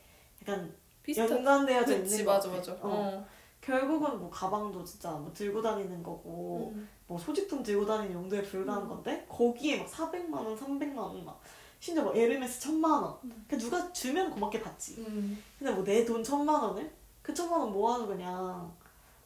약간 0.47 0.75
비슷한. 1.03 1.29
연관되어져 1.29 1.97
그치 1.97 2.11
있는 2.13 2.25
것 2.25 2.31
맞아. 2.33 2.49
맞아. 2.49 2.71
어. 2.73 2.77
어. 2.83 3.25
결국은 3.61 4.19
뭐 4.19 4.29
가방도 4.29 4.83
진짜 4.83 5.11
뭐 5.11 5.31
들고 5.33 5.61
다니는 5.61 6.03
거고 6.03 6.71
음. 6.75 6.87
뭐 7.07 7.17
소지품 7.17 7.63
들고 7.63 7.85
다니는 7.85 8.13
용도에 8.13 8.41
불과한 8.43 8.83
음. 8.83 8.87
건데 8.89 9.25
거기에 9.27 9.77
막 9.79 9.87
400만 9.89 10.33
원, 10.33 10.55
300만 10.55 10.97
원 10.97 11.25
막 11.25 11.39
심지어 11.79 12.03
뭐 12.03 12.15
에르메스 12.15 12.59
1000만 12.69 12.83
원. 12.85 13.17
음. 13.23 13.45
그냥 13.47 13.59
누가 13.65 13.91
주면 13.93 14.29
고맙게 14.31 14.61
받지. 14.61 14.95
음. 14.99 15.41
근데 15.59 15.71
뭐 15.73 15.83
내 15.83 16.05
돈 16.05 16.23
천만 16.23 16.61
원을 16.61 16.91
그 17.21 17.33
천만 17.33 17.59
원 17.61 17.71
모아서 17.71 18.05
그냥 18.07 18.71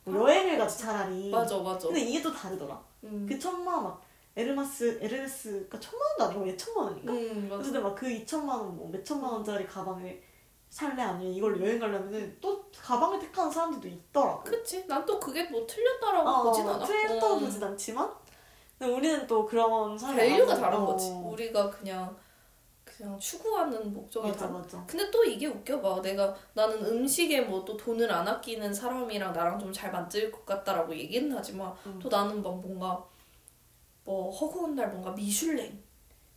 뭐 0.06 0.16
아, 0.28 0.32
여행을 0.32 0.58
가지 0.58 0.80
차라리. 0.80 1.30
맞아 1.30 1.58
맞아. 1.60 1.88
근데 1.88 2.02
이게 2.02 2.22
또 2.22 2.32
다르더라. 2.34 2.82
음. 3.04 3.26
그 3.28 3.38
천만 3.40 3.76
원 3.76 3.84
막 3.86 4.02
에르메스 4.36 5.00
에르메스가 5.02 5.80
천만 5.82 6.02
원도 6.20 6.24
아니고 6.40 6.48
얘 6.50 6.56
천만 6.58 6.86
원인가? 6.86 7.12
음 7.12 7.48
맞아. 7.50 7.60
어쨌든 7.62 7.84
막 7.84 7.95
그 7.95 8.06
2천만 8.08 8.50
원, 8.50 8.76
뭐 8.78 8.90
몇천만 8.90 9.32
원짜리 9.34 9.66
가방을 9.68 10.22
살래 10.70 11.02
아니면 11.02 11.34
이걸로 11.34 11.60
여행 11.66 11.80
가려면은 11.80 12.38
또 12.40 12.64
가방을 12.82 13.20
택하는 13.20 13.52
사람들도 13.52 13.88
있더라고. 13.88 14.44
그치. 14.44 14.86
난 14.88 15.06
또 15.06 15.20
그게 15.20 15.44
뭐 15.50 15.66
틀렸다라고 15.66 16.30
어, 16.30 16.44
보진 16.44 16.68
않아. 16.68 16.86
틀렸다고 16.86 17.34
어. 17.36 17.40
보진 17.40 17.64
않지만 17.64 18.12
근데 18.78 18.94
우리는 18.94 19.26
또 19.28 19.46
그런 19.46 19.98
사람이 19.98 20.18
value가 20.20 20.56
다른 20.56 20.78
어. 20.80 20.86
거지. 20.86 21.10
우리가 21.10 21.70
그냥 21.70 22.16
그냥 22.86 23.18
추구하는 23.20 23.94
목적이 23.94 24.28
맞아 24.28 24.40
다른. 24.42 24.54
맞아. 24.62 24.84
근데 24.88 25.10
또 25.12 25.24
이게 25.24 25.48
웃겨봐. 25.48 26.02
내가 26.02 26.36
나는 26.54 26.86
음식에 26.86 27.42
뭐 27.42 27.64
또 27.66 27.76
돈을 27.78 28.12
안 28.12 28.28
아끼는 28.28 28.74
사람이랑 28.74 29.34
나랑 29.34 29.58
좀 29.60 29.72
잘 29.74 29.92
맞을 29.92 30.32
것 30.32 30.46
같다라고 30.46 30.94
얘기는 30.96 31.32
하지만 31.36 31.74
음. 31.86 32.00
또 32.02 32.10
나는 32.10 32.42
막 32.44 32.56
뭔가 32.62 33.04
뭐 34.04 34.30
허구한 34.32 34.76
날 34.76 34.90
뭔가 34.90 35.12
미슐랭 35.12 35.82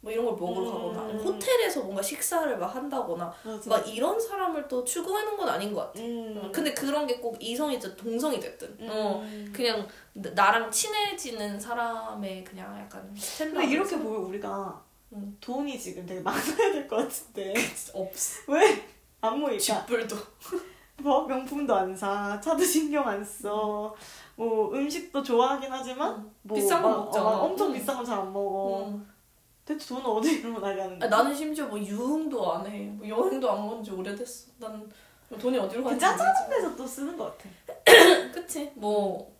뭐 0.03 0.11
이런 0.13 0.25
걸 0.27 0.35
먹으러 0.35 0.67
음. 0.67 0.73
가거나 0.73 1.01
아니면 1.03 1.25
호텔에서 1.25 1.81
뭔가 1.83 2.03
식사를 2.03 2.59
막 2.59 2.75
한다거나 2.75 3.33
맞아. 3.45 3.71
막 3.71 3.89
이런 3.89 4.19
사람을 4.21 4.67
또 4.67 4.83
추구하는 4.85 5.37
건 5.37 5.49
아닌 5.49 5.73
것 5.73 5.81
같아. 5.81 6.01
음. 6.01 6.51
근데 6.53 6.75
그런 6.75 7.07
게 7.07 7.21
꼭 7.21 7.37
이성이든 7.41 7.95
동성이 7.97 8.41
됐든 8.41 8.77
음. 8.81 8.89
어 8.91 9.23
그냥 9.53 9.87
나- 10.15 10.31
나랑 10.31 10.71
친해지는 10.71 11.59
사람의 11.61 12.43
그냥 12.43 12.77
약간 12.81 13.15
standard 13.17 13.61
근데 13.61 13.73
이렇게 13.75 13.97
보면 13.97 14.23
우리가 14.23 14.83
음. 15.13 15.37
돈이 15.41 15.79
지금 15.79 16.05
되게 16.05 16.21
많아야 16.21 16.73
될 16.73 16.89
것 16.89 16.97
같은데 16.97 17.55
없어 17.95 18.41
왜 18.53 18.83
안 19.21 19.39
모일까? 19.39 19.59
쥐뿔도 19.87 20.17
뭐 21.01 21.27
명품도 21.29 21.73
안 21.75 21.95
사, 21.97 22.41
차도 22.41 22.63
신경 22.65 23.07
안 23.09 23.25
써, 23.25 23.95
뭐 24.37 24.73
음식도 24.73 25.23
좋아하긴 25.23 25.71
하지만 25.71 26.15
음. 26.17 26.35
뭐 26.43 26.57
비싼 26.57 26.83
거 26.83 26.89
막- 26.89 27.05
먹잖아. 27.05 27.25
어, 27.29 27.45
엄청 27.45 27.69
음. 27.69 27.73
비싼 27.75 27.97
건 27.97 28.05
잘 28.05 28.19
안 28.19 28.33
먹어. 28.33 28.93
음. 29.63 29.65
대체 29.65 29.89
돈은 29.95 30.05
어디로 30.07 30.51
나가는 30.61 30.97
아, 30.97 30.99
거야? 30.99 31.09
나는 31.09 31.35
심지어 31.35 31.67
뭐 31.67 31.79
유흥도 31.79 32.53
안 32.53 32.67
해. 32.67 32.85
뭐 32.91 33.07
여행도 33.09 33.51
안 33.51 33.69
간 33.69 33.83
지 33.85 33.91
오래됐어. 33.91 34.53
난 34.59 34.91
돈이 35.39 35.57
어디로 35.59 35.83
그 35.85 35.89
가는지 35.91 36.05
모르겠지만. 36.07 36.51
데서 36.51 36.77
또 36.77 36.87
쓰는 36.87 37.17
것 37.17 37.37
같아. 37.39 37.49
그치 38.35 38.71
뭐 38.75 39.35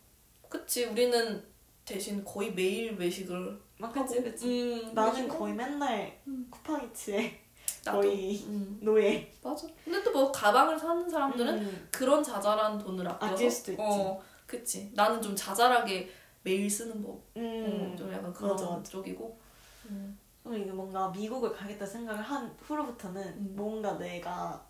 그치 0.49 0.85
우리는 0.85 1.43
대신 1.85 2.23
거의 2.23 2.53
매일 2.53 2.95
외식을 2.97 3.59
막 3.77 3.95
하고 3.95 4.05
그치 4.07 4.23
그치. 4.23 4.45
음, 4.47 4.93
나는 4.93 5.11
외식을 5.13 5.37
거의 5.37 5.53
맨날 5.53 6.19
음. 6.27 6.47
쿠팡이츠에 6.49 7.39
나도. 7.85 7.99
거의 8.01 8.43
음, 8.47 8.79
노예. 8.81 9.29
맞아. 9.43 9.67
근데 9.83 10.01
또 10.03 10.11
뭐 10.13 10.31
가방을 10.31 10.77
사는 10.79 11.09
사람들은 11.09 11.57
음. 11.57 11.87
그런 11.91 12.23
자잘한 12.23 12.77
돈을 12.79 13.05
아껴서 13.07 13.33
아낄 13.33 13.51
수도 13.51 13.71
있지. 13.73 13.81
어, 13.83 14.21
그치. 14.45 14.91
나는 14.93 15.21
좀 15.21 15.35
자잘하게 15.35 16.09
매일 16.43 16.69
쓰는 16.69 17.01
법. 17.03 17.21
음. 17.35 17.41
음, 17.41 17.95
좀 17.97 18.11
약간 18.13 18.31
그런 18.31 18.51
맞아, 18.51 18.65
맞아. 18.69 18.83
쪽이고. 18.91 19.37
음. 19.85 20.17
좀 20.43 20.55
이게 20.55 20.71
뭔가 20.71 21.09
미국을 21.09 21.53
가겠다 21.53 21.85
생각을 21.85 22.21
한 22.21 22.49
후로부터는 22.59 23.23
음. 23.23 23.55
뭔가 23.55 23.97
내가 23.97 24.65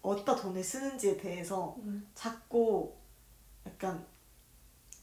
어디다 0.00 0.34
돈을 0.34 0.62
쓰는지에 0.62 1.16
대해서 1.16 1.76
음. 1.80 2.08
자꾸 2.14 2.96
약간 3.66 4.04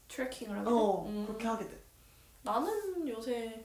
트래킹을 0.08 0.58
하게 0.58 0.68
돼? 0.68 0.74
어 0.74 1.06
음. 1.06 1.26
그렇게 1.26 1.46
하게 1.46 1.68
돼. 1.68 1.82
나는 2.42 3.08
요새 3.08 3.64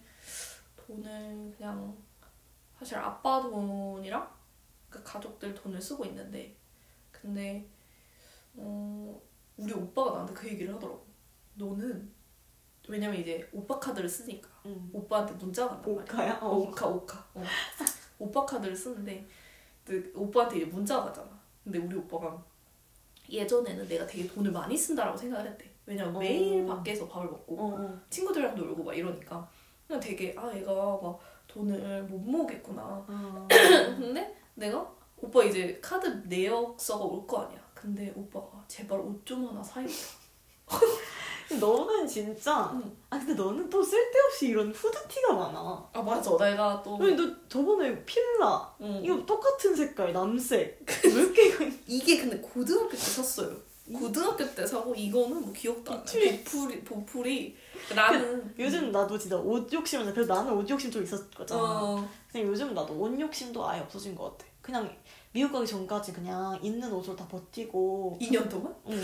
돈을 0.78 1.54
그냥 1.58 1.98
사실 2.78 2.98
아빠 2.98 3.42
돈이랑 3.42 4.30
그 4.90 5.04
가족들 5.04 5.54
돈을 5.54 5.82
쓰고 5.82 6.06
있는데 6.06 6.56
근데 7.12 7.68
어 8.54 9.20
우리 9.58 9.74
오빠가 9.74 10.12
나한테 10.12 10.34
그 10.34 10.48
얘기를 10.50 10.74
하더라고. 10.76 11.06
너는 11.56 12.14
왜냐면 12.88 13.20
이제 13.20 13.48
오빠 13.52 13.80
카드를 13.80 14.08
쓰니까 14.08 14.50
응. 14.66 14.90
오빠한테 14.94 15.34
문자가 15.36 15.80
간단 15.82 15.96
말이야. 15.96 16.04
오카야? 16.14 16.40
어, 16.42 16.56
오카 16.58 16.88
오카. 16.88 17.26
어. 17.36 17.44
오빠 18.20 18.46
카드를 18.46 18.76
쓰는데 18.76 19.26
그 19.84 20.12
오빠한테 20.16 20.58
이제 20.58 20.66
문자가 20.66 21.06
가잖아. 21.06 21.30
근데 21.64 21.80
우리 21.80 21.96
오빠가 21.96 22.42
예전에는 23.30 23.88
내가 23.88 24.06
되게 24.06 24.28
돈을 24.28 24.52
많이 24.52 24.78
쓴다라고 24.78 25.18
생각을 25.18 25.48
했대. 25.52 25.70
왜냐면 25.86 26.16
어. 26.16 26.20
매일 26.20 26.66
밖에서 26.66 27.08
밥을 27.08 27.28
먹고 27.30 27.60
어, 27.60 27.76
어. 27.80 28.00
친구들이랑 28.10 28.56
놀고 28.56 28.84
막 28.84 28.94
이러니까 28.96 29.48
그냥 29.88 30.00
되게 30.00 30.34
아 30.38 30.52
얘가 30.56 30.74
막 30.74 31.20
돈을 31.48 32.04
못 32.04 32.18
모으겠구나. 32.20 32.82
어. 33.08 33.48
근데 33.98 34.36
내가 34.56 34.94
오빠 35.18 35.44
이제 35.44 35.80
카드 35.82 36.08
내역서가 36.28 37.04
올 37.04 37.26
거 37.28 37.40
아니야. 37.42 37.60
근데 37.74 38.12
오빠가 38.16 38.64
제발 38.68 39.00
옷 39.00 39.24
좀 39.26 39.48
하나 39.48 39.62
사입자. 39.62 40.18
너는 41.60 42.08
진짜 42.08 42.72
응. 42.74 42.98
아 43.10 43.18
근데 43.20 43.34
너는 43.36 43.70
또 43.70 43.84
쓸데없이 43.84 44.48
이런 44.48 44.72
후드티가 44.72 45.34
많아. 45.34 45.90
아 45.94 46.02
맞아. 46.02 46.32
내가 46.38 46.82
또 46.84 46.98
아니 47.02 47.16
너 47.16 47.24
저번에 47.48 48.04
필라 48.06 48.74
응. 48.82 49.02
이거 49.04 49.26
똑같은 49.26 49.76
색깔 49.76 50.12
남색 50.14 50.84
왜 51.06 51.12
이렇게 51.12 51.48
이거 51.48 51.66
이게 51.88 52.18
근데 52.20 52.38
고등학교 52.40 52.90
때 52.90 52.98
샀어요. 52.98 53.56
고등학교 53.94 54.44
때 54.56 54.66
사고 54.66 54.96
이거는 54.96 55.42
뭐 55.44 55.54
기억도 55.54 55.92
안 55.94 56.00
나. 56.04 56.04
보풀이. 56.04 56.84
보풀이 56.84 57.56
나는 57.96 58.54
요즘 58.58 58.92
나도 58.92 59.16
진짜 59.18 59.38
옷 59.38 59.72
욕심은 59.72 60.12
그래도 60.12 60.34
나는 60.34 60.52
옷 60.54 60.68
욕심 60.68 60.90
좀 60.90 61.04
있었잖아. 61.04 61.46
어 61.52 62.10
그냥 62.32 62.48
요즘 62.48 62.74
나도 62.74 62.94
옷 63.00 63.20
욕심도 63.20 63.68
아예 63.68 63.80
없어진 63.82 64.16
것 64.16 64.32
같아. 64.38 64.46
그냥 64.62 64.90
미국 65.32 65.52
가기 65.52 65.68
전까지 65.68 66.14
그냥 66.14 66.58
있는 66.64 66.92
옷으로 66.92 67.16
다 67.16 67.28
버티고. 67.28 68.18
2년 68.20 68.50
동안? 68.50 68.74
응. 68.88 69.00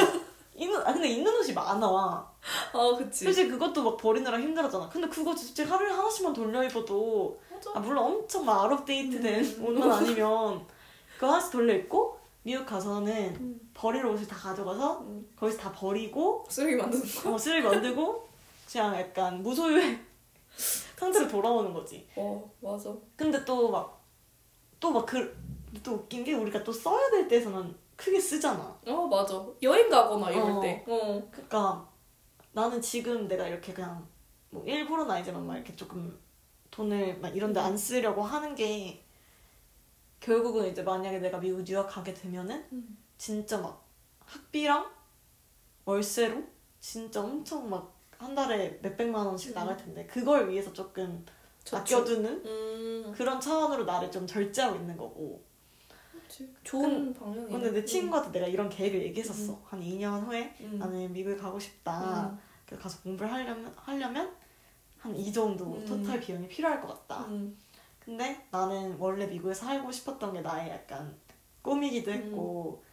있는 0.56 0.80
아 0.82 0.94
근데 0.94 1.08
있는 1.10 1.34
옷이 1.40 1.54
많아. 1.54 1.86
아 1.88 2.96
그치. 2.98 3.26
솔직히 3.26 3.50
그것도 3.52 3.84
막 3.84 3.98
버리느라 3.98 4.40
힘들었잖아. 4.40 4.90
근데 4.90 5.08
그거 5.08 5.34
진짜 5.36 5.66
하루에 5.68 5.90
하나씩만 5.92 6.34
돌려 6.34 6.64
입어도 6.64 7.40
맞아. 7.52 7.72
아 7.76 7.80
물론 7.80 8.06
엄청 8.06 8.46
막 8.46 8.64
아웃데이트된 8.64 9.44
음. 9.44 9.64
옷만 9.66 9.92
아니면 9.92 10.66
그거 11.16 11.28
하나씩 11.32 11.52
돌려 11.52 11.74
입고 11.76 12.20
미국 12.44 12.66
가서는 12.66 13.36
음. 13.40 13.70
버릴 13.74 14.06
옷을 14.06 14.28
다 14.28 14.36
가져가서 14.36 15.00
음. 15.02 15.30
거기서 15.38 15.58
다 15.58 15.72
버리고 15.72 16.46
쓰레기 16.50 16.76
만드는 16.76 17.04
거. 17.24 17.34
어, 17.34 17.38
쓰레기 17.38 17.66
만들고 17.68 18.28
그냥 18.72 18.96
약간 19.00 19.42
무소유의 19.44 20.00
상태로 20.98 21.28
돌아오는 21.28 21.74
거지. 21.74 22.08
어 22.16 22.52
맞아. 22.62 22.94
근데 23.16 23.44
또 23.46 23.70
막 23.72 24.02
또 24.80 24.92
막 24.92 25.06
그 25.06 25.42
또 25.84 25.94
웃긴 25.94 26.22
게 26.26 26.34
우리가 26.34 26.62
또 26.66 26.72
써야 26.74 27.10
될 27.12 27.30
때에서는 27.30 27.74
크게 28.04 28.20
쓰잖아. 28.20 28.80
어 28.88 29.08
맞아. 29.08 29.46
여행 29.62 29.90
가거나 29.90 30.32
이럴 30.32 30.52
어. 30.52 30.60
때. 30.62 30.84
어. 30.88 31.28
그러니까 31.32 31.90
나는 32.54 32.82
지금 32.82 33.28
내가 33.28 33.48
이렇게 33.48 33.74
그냥 33.74 34.08
뭐 34.50 34.64
일부러는 34.66 35.12
아니지만 35.12 35.46
막 35.46 35.56
이렇게 35.56 35.76
조금 35.76 36.20
돈을 36.72 37.20
막 37.20 37.36
이런 37.36 37.54
데 37.54 37.60
안 37.60 37.78
쓰려고 37.78 38.24
하는 38.24 38.56
게 38.56 39.04
결국은 40.20 40.68
이제 40.68 40.84
만약에 40.84 41.20
내가 41.20 41.40
미국 41.40 41.68
유학 41.70 41.88
가게 41.90 42.14
되면은 42.14 42.68
음. 42.72 42.98
진짜 43.18 43.58
막 43.58 43.86
학비랑 44.26 44.90
월세로 45.86 46.44
진짜 46.80 47.22
엄청 47.22 47.70
막 47.70 48.02
한 48.22 48.36
달에 48.36 48.80
몇 48.84 48.96
백만 48.96 49.26
원씩 49.26 49.52
음. 49.52 49.54
나갈 49.56 49.76
텐데 49.76 50.06
그걸 50.06 50.48
위해서 50.48 50.72
조금 50.72 51.26
아껴두는 51.72 52.46
음. 52.46 53.14
그런 53.16 53.40
차원으로 53.42 53.84
나를 53.86 54.12
좀 54.12 54.28
절제하고 54.28 54.76
있는 54.76 54.96
거고. 54.96 55.44
좋은 56.64 57.14
방향이. 57.14 57.48
근데 57.52 57.72
내 57.72 57.84
친구한테 57.86 58.32
내가 58.32 58.48
이런 58.48 58.70
계획을 58.70 59.02
얘기했었어 59.04 59.62
한 59.66 59.80
2년 59.82 60.26
후에 60.26 60.54
음. 60.62 60.78
나는 60.80 61.12
미국에 61.14 61.36
가고 61.36 61.60
싶다 61.60 62.30
음. 62.30 62.40
그래서 62.66 62.84
가서 62.84 63.02
공부를 63.02 63.32
하려면 63.32 63.74
하려면 63.76 64.32
한 64.98 65.16
이 65.16 65.34
정도 65.34 65.66
음. 65.74 65.86
토탈 65.86 66.20
비용이 66.20 66.48
필요할 66.48 66.80
것 66.80 66.88
같다 66.88 67.26
음. 67.26 67.58
근데 68.00 68.46
나는 68.52 68.96
원래 69.00 69.26
미국에 69.26 69.54
살고 69.54 69.92
싶었던 69.92 70.34
게 70.34 70.42
나의 70.42 70.70
약간 70.72 71.16
꿈이기도 71.62 72.12
했고 72.12 72.84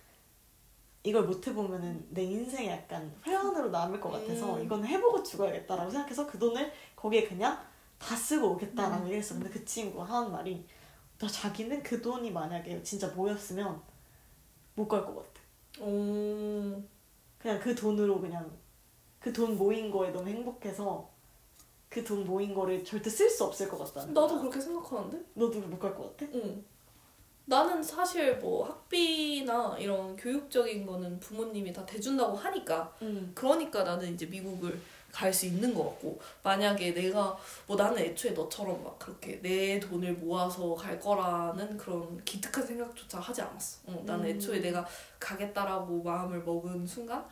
이걸 1.02 1.24
못 1.24 1.46
해보면은 1.46 2.06
내 2.10 2.22
인생에 2.22 2.70
약간 2.70 3.14
회한으로 3.26 3.70
남을 3.70 4.00
것 4.00 4.10
같아서 4.10 4.56
음. 4.56 4.64
이건 4.64 4.84
해보고 4.86 5.22
죽어야겠다라고 5.22 5.90
생각해서 5.90 6.26
그 6.26 6.38
돈을 6.38 6.72
거기에 6.96 7.26
그냥 7.26 7.58
다 7.98 8.14
쓰고 8.16 8.52
오겠다라고 8.52 9.02
음. 9.02 9.06
얘기했어 9.08 9.34
근데 9.34 9.50
그 9.50 9.64
친구가 9.64 10.04
하는 10.04 10.32
말이 10.32 10.54
나 10.54 10.62
자기는 11.26 11.82
그 11.82 12.00
돈이 12.00 12.30
만약에 12.30 12.82
진짜 12.82 13.08
모였으면 13.08 13.80
못 14.74 14.86
갈 14.88 15.04
것 15.04 15.14
같아 15.16 15.84
오. 15.84 16.82
그냥 17.38 17.58
그 17.60 17.74
돈으로 17.74 18.20
그냥 18.20 18.50
그 19.20 19.32
돈 19.32 19.56
모인 19.56 19.90
거에 19.90 20.10
너무 20.10 20.28
행복해서 20.28 21.10
그 21.88 22.04
돈 22.04 22.24
모인 22.24 22.54
거를 22.54 22.84
절대 22.84 23.10
쓸 23.10 23.28
수 23.28 23.44
없을 23.44 23.68
것 23.68 23.78
같다는 23.78 24.14
나도 24.14 24.28
거야. 24.28 24.40
그렇게 24.40 24.60
생각하는데. 24.60 25.18
너도 25.34 25.58
못 25.60 25.78
갈 25.80 25.94
것 25.94 26.16
같아? 26.16 26.30
응. 26.34 26.64
나는 27.46 27.82
사실 27.82 28.36
뭐 28.38 28.66
학비나 28.68 29.76
이런 29.78 30.14
교육적인 30.16 30.84
거는 30.86 31.18
부모님이 31.18 31.72
다 31.72 31.84
대준다고 31.86 32.36
하니까 32.36 32.94
응. 33.02 33.32
그러니까 33.34 33.82
나는 33.84 34.12
이제 34.14 34.26
미국을 34.26 34.78
갈 35.12 35.32
수 35.32 35.46
있는 35.46 35.74
것 35.74 35.84
같고 35.84 36.20
만약에 36.42 36.92
내가 36.92 37.36
뭐 37.66 37.76
나는 37.76 37.98
애초에 37.98 38.32
너처럼 38.32 38.82
막 38.84 38.98
그렇게 38.98 39.40
내 39.40 39.80
돈을 39.80 40.14
모아서 40.14 40.74
갈 40.74 40.98
거라는 41.00 41.76
그런 41.76 42.22
기특한 42.24 42.66
생각조차 42.66 43.18
하지 43.18 43.42
않았어. 43.42 43.80
어, 43.86 44.02
나는 44.04 44.24
음. 44.26 44.30
애초에 44.30 44.60
내가 44.60 44.86
가겠다라고 45.18 46.02
마음을 46.02 46.42
먹은 46.42 46.86
순간 46.86 47.24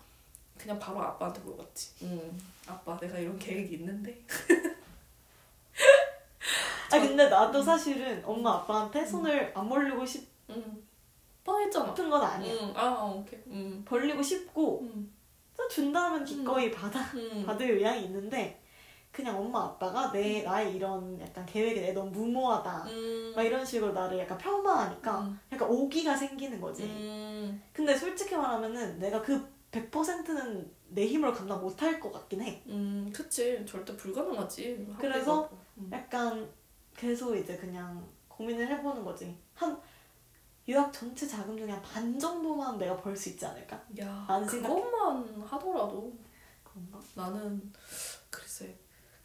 그냥 0.57 0.79
바로 0.79 1.01
아빠한테 1.01 1.41
물어봤지. 1.43 1.91
응. 2.03 2.39
아빠 2.66 2.99
내가 2.99 3.18
이런 3.18 3.39
계획이 3.39 3.74
있는데. 3.77 4.20
아 6.93 6.99
근데 7.01 7.29
나도 7.29 7.59
음. 7.59 7.64
사실은 7.64 8.22
엄마 8.24 8.55
아빠한테 8.55 9.05
손을 9.05 9.53
안 9.55 9.68
벌리고 9.68 10.05
싶은 10.07 10.27
응. 10.51 10.83
뻔했잖아. 11.45 11.95
건 11.95 12.22
아니야. 12.22 12.55
응. 12.55 12.72
아 12.74 13.03
오케이. 13.05 13.41
응. 13.49 13.85
벌리고 13.85 14.22
싶고 14.22 14.81
응. 14.83 14.89
또 14.91 15.15
준다면 15.68 16.24
기꺼이 16.24 16.70
받아 16.70 17.00
응. 17.14 17.44
받을 17.44 17.70
의향이 17.70 18.04
있는데 18.04 18.62
그냥 19.11 19.38
엄마 19.38 19.64
아빠가 19.64 20.12
내 20.12 20.42
나의 20.42 20.74
이런 20.76 21.18
약간 21.20 21.44
계획에 21.46 21.80
내 21.80 21.92
너무 21.92 22.11
무모하다 22.11 22.84
음. 22.84 23.32
막 23.34 23.42
이런 23.42 23.64
식으로 23.64 23.92
나를 23.92 24.18
약간 24.18 24.36
폄하하니까 24.36 25.20
음. 25.20 25.40
약간 25.52 25.68
오기가 25.68 26.14
생기는 26.14 26.61
거지. 26.61 26.84
음. 26.84 27.62
근데 27.72 27.96
솔직히 27.96 28.36
말하면은 28.36 28.98
내가 28.98 29.22
그 29.22 29.42
100%는 29.72 30.70
내 30.88 31.07
힘으로 31.07 31.32
감당 31.32 31.61
못할 31.61 31.98
것 31.98 32.12
같긴 32.12 32.42
해. 32.42 32.62
음, 32.66 33.11
그치. 33.14 33.64
절대 33.66 33.96
불가능하지. 33.96 34.86
그래서. 34.98 35.48
음. 35.78 35.90
약간 35.92 36.48
계속 36.96 37.36
이제 37.36 37.57
그냥 37.57 38.07
고민을 38.28 38.66
해보는 38.68 39.04
거지. 39.04 39.36
한 39.54 39.78
유학 40.68 40.92
전체 40.92 41.26
자금 41.26 41.56
중에 41.56 41.70
한 41.70 41.82
반 41.82 42.18
정도만 42.18 42.76
내가 42.78 42.96
벌 42.96 43.16
수 43.16 43.28
있지 43.30 43.46
않을까? 43.46 43.76
야, 44.00 44.26
생각해. 44.28 44.48
그것만 44.74 45.42
하더라도 45.42 46.12
그런가? 46.64 46.98
나는 47.14 47.72
글쎄. 48.30 48.76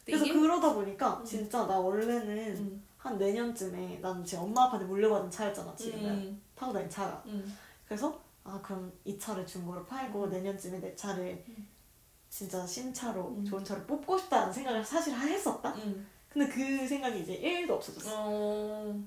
그래서 0.04 0.24
이게 0.24 0.34
그러다 0.38 0.72
보니까 0.74 1.18
음. 1.18 1.24
진짜 1.24 1.66
나 1.66 1.78
원래는 1.78 2.56
음, 2.56 2.82
한 2.96 3.18
내년쯤에 3.18 3.98
난 4.00 4.24
지금 4.24 4.44
엄마 4.44 4.64
아빠한테 4.64 4.86
물려받은 4.86 5.30
차였잖아 5.30 5.74
지금은 5.76 6.10
음, 6.10 6.42
타고 6.54 6.72
다닌 6.72 6.88
차가. 6.88 7.22
음, 7.26 7.56
그래서 7.86 8.20
아 8.44 8.60
그럼 8.62 8.92
이 9.04 9.18
차를 9.18 9.46
중고로 9.46 9.84
팔고 9.86 10.26
내년쯤에 10.28 10.80
내 10.80 10.94
차를 10.96 11.44
음. 11.48 11.68
진짜 12.28 12.64
신차로 12.66 13.28
음. 13.38 13.44
좋은 13.44 13.64
차를 13.64 13.86
뽑고 13.86 14.16
싶다는 14.18 14.52
생각을 14.52 14.84
사실 14.84 15.14
했었다. 15.14 15.70
음. 15.74 16.08
근데 16.28 16.48
그 16.48 16.86
생각이 16.88 17.20
이제 17.20 17.38
1도 17.40 17.72
없어졌어. 17.72 18.10
어, 18.16 19.04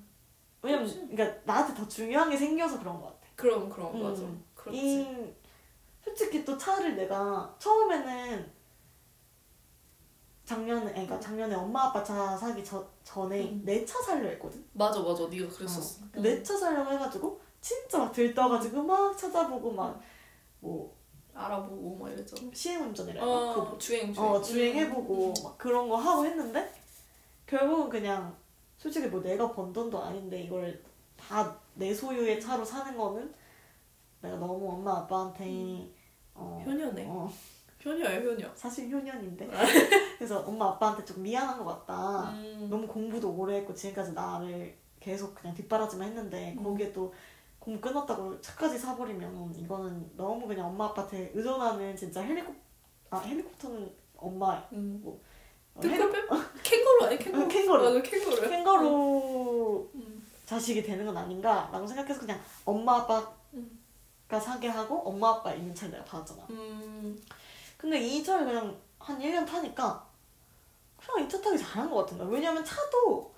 왜냐면 0.62 0.86
그치. 0.86 1.06
그러니까 1.08 1.40
나한테 1.44 1.74
더 1.74 1.86
중요한 1.88 2.30
게 2.30 2.36
생겨서 2.36 2.78
그런 2.78 3.00
것 3.00 3.06
같아. 3.06 3.26
그럼 3.36 3.68
그럼 3.68 3.94
음. 3.96 4.02
맞아. 4.02 4.22
그렇지. 4.54 4.78
이 4.78 5.34
솔직히 6.02 6.44
또 6.44 6.56
차를 6.56 6.96
내가 6.96 7.54
처음에는 7.58 8.52
작년에 10.44 10.90
그러니까 10.92 11.18
작년에 11.18 11.54
엄마 11.54 11.84
아빠 11.86 12.02
차 12.04 12.36
사기 12.36 12.64
저, 12.64 12.86
전에 13.02 13.42
음. 13.50 13.62
내차 13.64 14.00
살려 14.02 14.28
했거든. 14.30 14.64
맞아 14.72 15.00
맞아. 15.00 15.26
네가 15.28 15.48
그랬었어. 15.48 16.04
어. 16.04 16.20
내차 16.20 16.56
살려고 16.56 16.92
해가지고 16.92 17.40
진짜 17.60 17.98
막 17.98 18.12
들떠가지고 18.12 18.82
막 18.82 19.16
찾아보고 19.16 19.72
막 19.72 20.00
뭐 20.60 20.96
알아보고 21.34 21.96
막 21.96 22.10
이랬잖아. 22.10 22.50
시행운전이라 22.52 23.24
어, 23.24 23.70
그 23.70 23.78
주행 23.78 24.12
주행. 24.12 24.30
어, 24.30 24.40
주행해보고 24.42 25.28
음. 25.28 25.34
막 25.44 25.58
그런 25.58 25.88
거 25.88 25.96
하고 25.96 26.24
했는데 26.24 26.72
결국은 27.46 27.88
그냥 27.88 28.34
솔직히 28.78 29.06
뭐 29.08 29.20
내가 29.22 29.50
번 29.52 29.72
돈도 29.72 30.02
아닌데 30.02 30.42
이걸 30.42 30.82
다 31.16 31.66
내 31.76 31.92
소유의 31.92 32.40
차로 32.40 32.64
사는 32.64 32.96
거는 32.96 33.32
내가 34.22 34.36
너무 34.36 34.68
엄마 34.70 34.98
아빠한테 34.98 35.44
어, 36.34 36.62
효녀네. 36.64 37.06
어, 37.08 37.30
효녀야 37.84 38.20
효녀. 38.20 38.50
사실 38.54 38.90
효년인데 38.90 39.48
그래서 40.18 40.40
엄마 40.40 40.68
아빠한테 40.70 41.04
좀 41.04 41.22
미안한 41.22 41.58
것 41.58 41.64
같다 41.86 42.30
음. 42.32 42.66
너무 42.70 42.86
공부도 42.86 43.30
오래 43.36 43.56
했고 43.58 43.74
지금까지 43.74 44.12
나를 44.12 44.76
계속 44.98 45.34
그냥 45.34 45.54
뒷바라지만 45.54 46.08
했는데 46.08 46.54
음. 46.58 46.64
거기에 46.64 46.92
또 46.92 47.12
공부 47.58 47.80
끊었다고 47.88 48.40
차까지 48.40 48.78
사버리면 48.78 49.54
이거는 49.54 50.16
너무 50.16 50.46
그냥 50.46 50.66
엄마 50.68 50.86
아빠한테 50.86 51.30
의존하는 51.34 51.94
진짜 51.94 52.22
헬리콥 52.22 52.54
아 53.10 53.18
헬리콥터는 53.18 53.92
엄마 54.16 54.66
음. 54.72 55.02
캥거루 56.62 57.04
아니 57.06 57.18
캥거루. 57.18 57.44
어, 57.44 57.48
캥거루. 57.48 57.84
맞아 57.84 58.02
캥거루. 58.02 58.48
캥거루 58.50 59.90
음. 59.94 60.26
자식이 60.46 60.82
되는 60.82 61.04
건 61.04 61.16
아닌가라고 61.16 61.86
생각해서 61.86 62.20
그냥 62.20 62.40
엄마 62.64 62.96
아빠가 62.98 63.34
음. 63.54 63.78
사게 64.40 64.68
하고 64.68 64.98
엄마 65.08 65.30
아빠 65.30 65.52
있는 65.54 65.74
차를 65.74 65.92
내가 65.92 66.04
받았잖아 66.04 66.46
음. 66.50 67.20
근데 67.76 68.00
이 68.00 68.22
차를 68.24 68.46
그냥 68.46 68.76
한 68.98 69.18
1년 69.18 69.46
타니까 69.46 70.06
그냥 70.98 71.26
이 71.26 71.28
차 71.30 71.40
타기 71.40 71.58
잘한 71.58 71.90
것 71.90 71.96
같은 71.98 72.18
거야 72.18 72.28
왜냐면 72.28 72.64
차도 72.64 73.34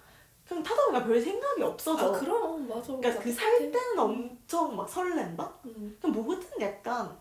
그냥 0.46 0.62
타다 0.62 0.86
보니까 0.86 1.04
별 1.06 1.20
생각이 1.20 1.62
없어져 1.62 2.14
아 2.14 2.18
그럼 2.18 2.66
맞아. 2.68 2.86
그러니까 2.96 3.22
그 3.22 3.32
살 3.32 3.58
때는 3.70 3.98
엄청 3.98 4.76
막 4.76 4.88
설렌다? 4.88 5.52
음. 5.66 5.98
그냥 6.00 6.16
모든 6.22 6.48
약간 6.60 7.18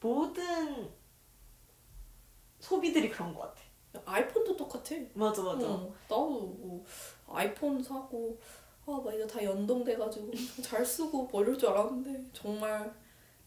모든 0.00 0.90
소비들이 2.58 3.08
그런 3.10 3.34
것 3.34 3.40
같아 3.42 3.60
아이폰도 4.04 4.56
똑같아. 4.56 4.94
맞아 5.14 5.42
맞아 5.42 5.66
어, 5.66 5.92
나도 6.08 6.30
뭐 6.58 6.84
아이폰 7.28 7.82
사고 7.82 8.38
아 8.86 8.92
막 8.92 9.12
이거 9.14 9.26
다 9.26 9.42
연동돼가지고 9.42 10.30
잘 10.62 10.84
쓰고 10.84 11.24
뭐 11.30 11.42
이럴 11.42 11.56
줄 11.58 11.68
알았는데 11.70 12.24
정말 12.32 12.92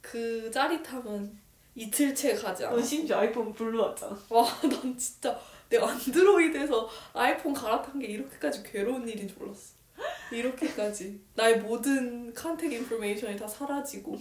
그 0.02 0.50
짜릿함은 0.52 1.38
이틀째 1.76 2.36
가지 2.36 2.66
않아. 2.66 2.76
넌 2.76 2.84
심지어 2.84 3.18
아이폰 3.18 3.52
블루 3.54 3.82
왔잖아 3.82 4.18
와, 4.30 4.44
난 4.70 4.98
진짜 4.98 5.40
내가 5.70 5.90
안드로이드에서 5.90 6.88
아이폰 7.14 7.54
갈아탄 7.54 7.98
게 8.00 8.08
이렇게까지 8.08 8.64
괴로운 8.64 9.08
일인 9.08 9.28
줄 9.28 9.38
몰랐어. 9.40 9.74
이렇게까지 10.32 11.20
나의 11.36 11.62
모든 11.62 12.34
contact 12.34 12.72
information이 12.74 13.38
다 13.38 13.48
사라지고. 13.48 14.18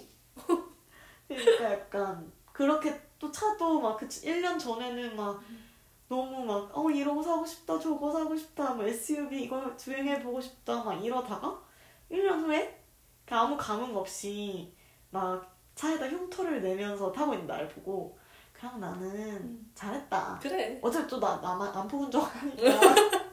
그러니까 1.28 1.72
약간 1.72 2.32
그렇게 2.52 2.98
또 3.18 3.30
차도 3.30 3.80
막 3.80 3.96
그 3.98 4.06
1년 4.08 4.58
전에는 4.58 5.16
막 5.16 5.42
너무 6.12 6.44
막 6.44 6.70
어 6.76 6.90
이런 6.90 7.16
거 7.16 7.22
사고 7.22 7.44
싶다 7.46 7.78
저거 7.78 8.12
사고 8.12 8.36
싶다 8.36 8.74
뭐 8.74 8.84
SUV 8.84 9.44
이거 9.44 9.74
주행해보고 9.76 10.40
싶다 10.40 10.82
막 10.84 10.94
이러다가 11.02 11.58
1년 12.10 12.44
후에 12.44 12.78
그 13.24 13.34
아무 13.34 13.56
감흥 13.56 13.96
없이 13.96 14.74
막 15.10 15.50
차에다 15.74 16.06
흉터를 16.08 16.60
내면서 16.62 17.10
타고 17.10 17.32
있는 17.32 17.46
날 17.46 17.66
보고 17.68 18.18
그냥 18.52 18.78
나는 18.80 19.66
잘했다 19.74 20.38
그래. 20.42 20.78
어차피 20.82 21.08
또 21.08 21.18
나 21.18 21.40
나만 21.40 21.74
안 21.74 21.88
뽑은 21.88 22.10
적 22.10 22.20
하니까 22.20 22.62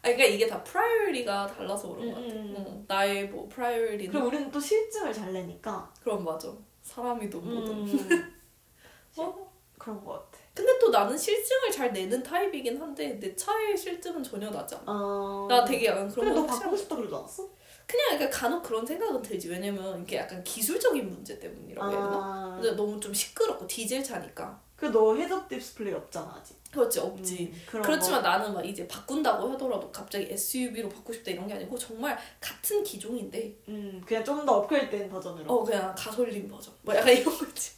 아, 0.00 0.02
그러니까 0.02 0.24
이게 0.26 0.46
다 0.46 0.62
프라이어리가 0.62 1.48
달라서 1.48 1.88
그런 1.88 2.08
것 2.10 2.14
같아. 2.14 2.26
음, 2.26 2.30
음, 2.30 2.56
음. 2.56 2.64
어, 2.66 2.84
나의 2.86 3.28
뭐 3.28 3.48
priority는 3.48 4.12
그리고 4.12 4.28
우리는 4.28 4.48
또 4.52 4.60
싫증을 4.60 5.12
잘 5.12 5.32
내니까 5.32 5.92
그럼 6.00 6.24
맞아. 6.24 6.48
사람이든 6.82 7.44
뭐든. 7.44 7.72
음, 7.88 8.40
어? 9.18 9.52
그런 9.76 10.04
것 10.04 10.12
같아 10.30 10.37
근데 10.58 10.76
또 10.80 10.90
나는 10.90 11.16
싫증을 11.16 11.70
잘 11.70 11.92
내는 11.92 12.20
타입이긴 12.20 12.80
한데 12.80 13.16
내 13.20 13.36
차의 13.36 13.76
싫증은 13.76 14.24
전혀 14.24 14.50
나지 14.50 14.74
않아. 14.74 14.84
어... 14.88 15.46
나 15.48 15.64
되게 15.64 15.86
약간 15.86 16.08
그런 16.08 16.24
근데 16.26 16.34
거 16.34 16.37
너 16.37 16.40
확실하게 16.40 16.64
바꾸고 16.64 16.76
싶다 16.76 16.96
그러지 16.96 17.14
않았어? 17.14 17.48
그냥 17.86 18.14
약간 18.14 18.30
간혹 18.30 18.62
그런 18.64 18.84
생각은 18.84 19.22
들지. 19.22 19.48
왜냐면 19.48 20.02
이게 20.02 20.16
약간 20.16 20.42
기술적인 20.42 21.08
문제 21.08 21.38
때문이라고 21.38 21.90
해야 21.92 21.96
되나? 21.96 22.16
아... 22.16 22.58
근데 22.60 22.74
너무 22.74 22.98
좀 22.98 23.14
시끄럽고 23.14 23.68
디젤 23.68 24.02
차니까. 24.02 24.60
그 24.74 24.94
너 24.94 25.14
헤드업 25.14 25.48
디스플레이 25.48 25.94
없잖아 25.94 26.36
아직. 26.40 26.56
그렇지 26.72 26.98
없지. 26.98 27.52
음, 27.72 27.80
그렇지만 27.82 28.20
나는 28.20 28.52
막 28.52 28.66
이제 28.66 28.86
바꾼다고 28.88 29.48
하더라도 29.52 29.90
갑자기 29.92 30.26
SUV로 30.32 30.88
바꾸고 30.88 31.12
싶다 31.12 31.30
이런 31.30 31.46
게 31.46 31.54
아니고 31.54 31.78
정말 31.78 32.18
같은 32.40 32.82
기종인데 32.82 33.52
거. 33.52 33.72
음 33.72 34.02
그냥 34.04 34.24
좀 34.24 34.44
더 34.44 34.54
업그레이드된 34.58 35.08
버전으로. 35.08 35.52
어 35.52 35.62
그냥 35.64 35.94
가솔린 35.96 36.48
버전 36.48 36.74
뭐 36.82 36.96
약간 36.96 37.12
이런 37.16 37.36
거지. 37.38 37.72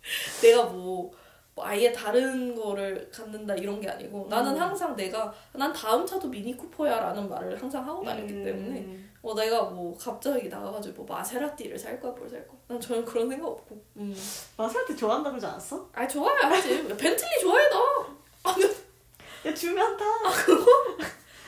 내가 0.42 0.64
뭐, 0.64 1.10
뭐 1.58 1.66
아예 1.66 1.90
다른 1.92 2.54
거를 2.54 3.10
갖는다 3.12 3.52
이런 3.54 3.80
게 3.80 3.88
아니고 3.90 4.28
나는 4.30 4.54
음. 4.54 4.60
항상 4.60 4.94
내가 4.94 5.32
난 5.52 5.72
다음 5.72 6.06
차도 6.06 6.28
미니 6.28 6.56
쿠퍼야라는 6.56 7.28
말을 7.28 7.60
항상 7.60 7.84
하고 7.84 8.04
다녔기 8.04 8.32
음, 8.32 8.44
때문에 8.44 8.86
어 9.20 9.34
내가 9.34 9.64
뭐 9.64 9.96
갑자기 9.98 10.48
나가가지고 10.48 11.02
뭐 11.02 11.16
마세라티를 11.16 11.76
살 11.76 12.00
거야 12.00 12.12
뭘 12.12 12.30
살 12.30 12.46
거야 12.46 12.56
난 12.68 12.80
전혀 12.80 13.04
그런 13.04 13.28
생각 13.28 13.48
없고 13.48 13.76
음. 13.96 14.14
마세라티 14.56 14.96
좋아한다 14.96 15.30
그러지 15.30 15.46
않았어? 15.46 15.88
아 15.92 16.06
좋아야지 16.06 16.86
벤틀리 16.96 17.40
좋아해 17.40 17.64
너야 17.68 19.54
주면 19.54 19.96
타. 19.96 20.04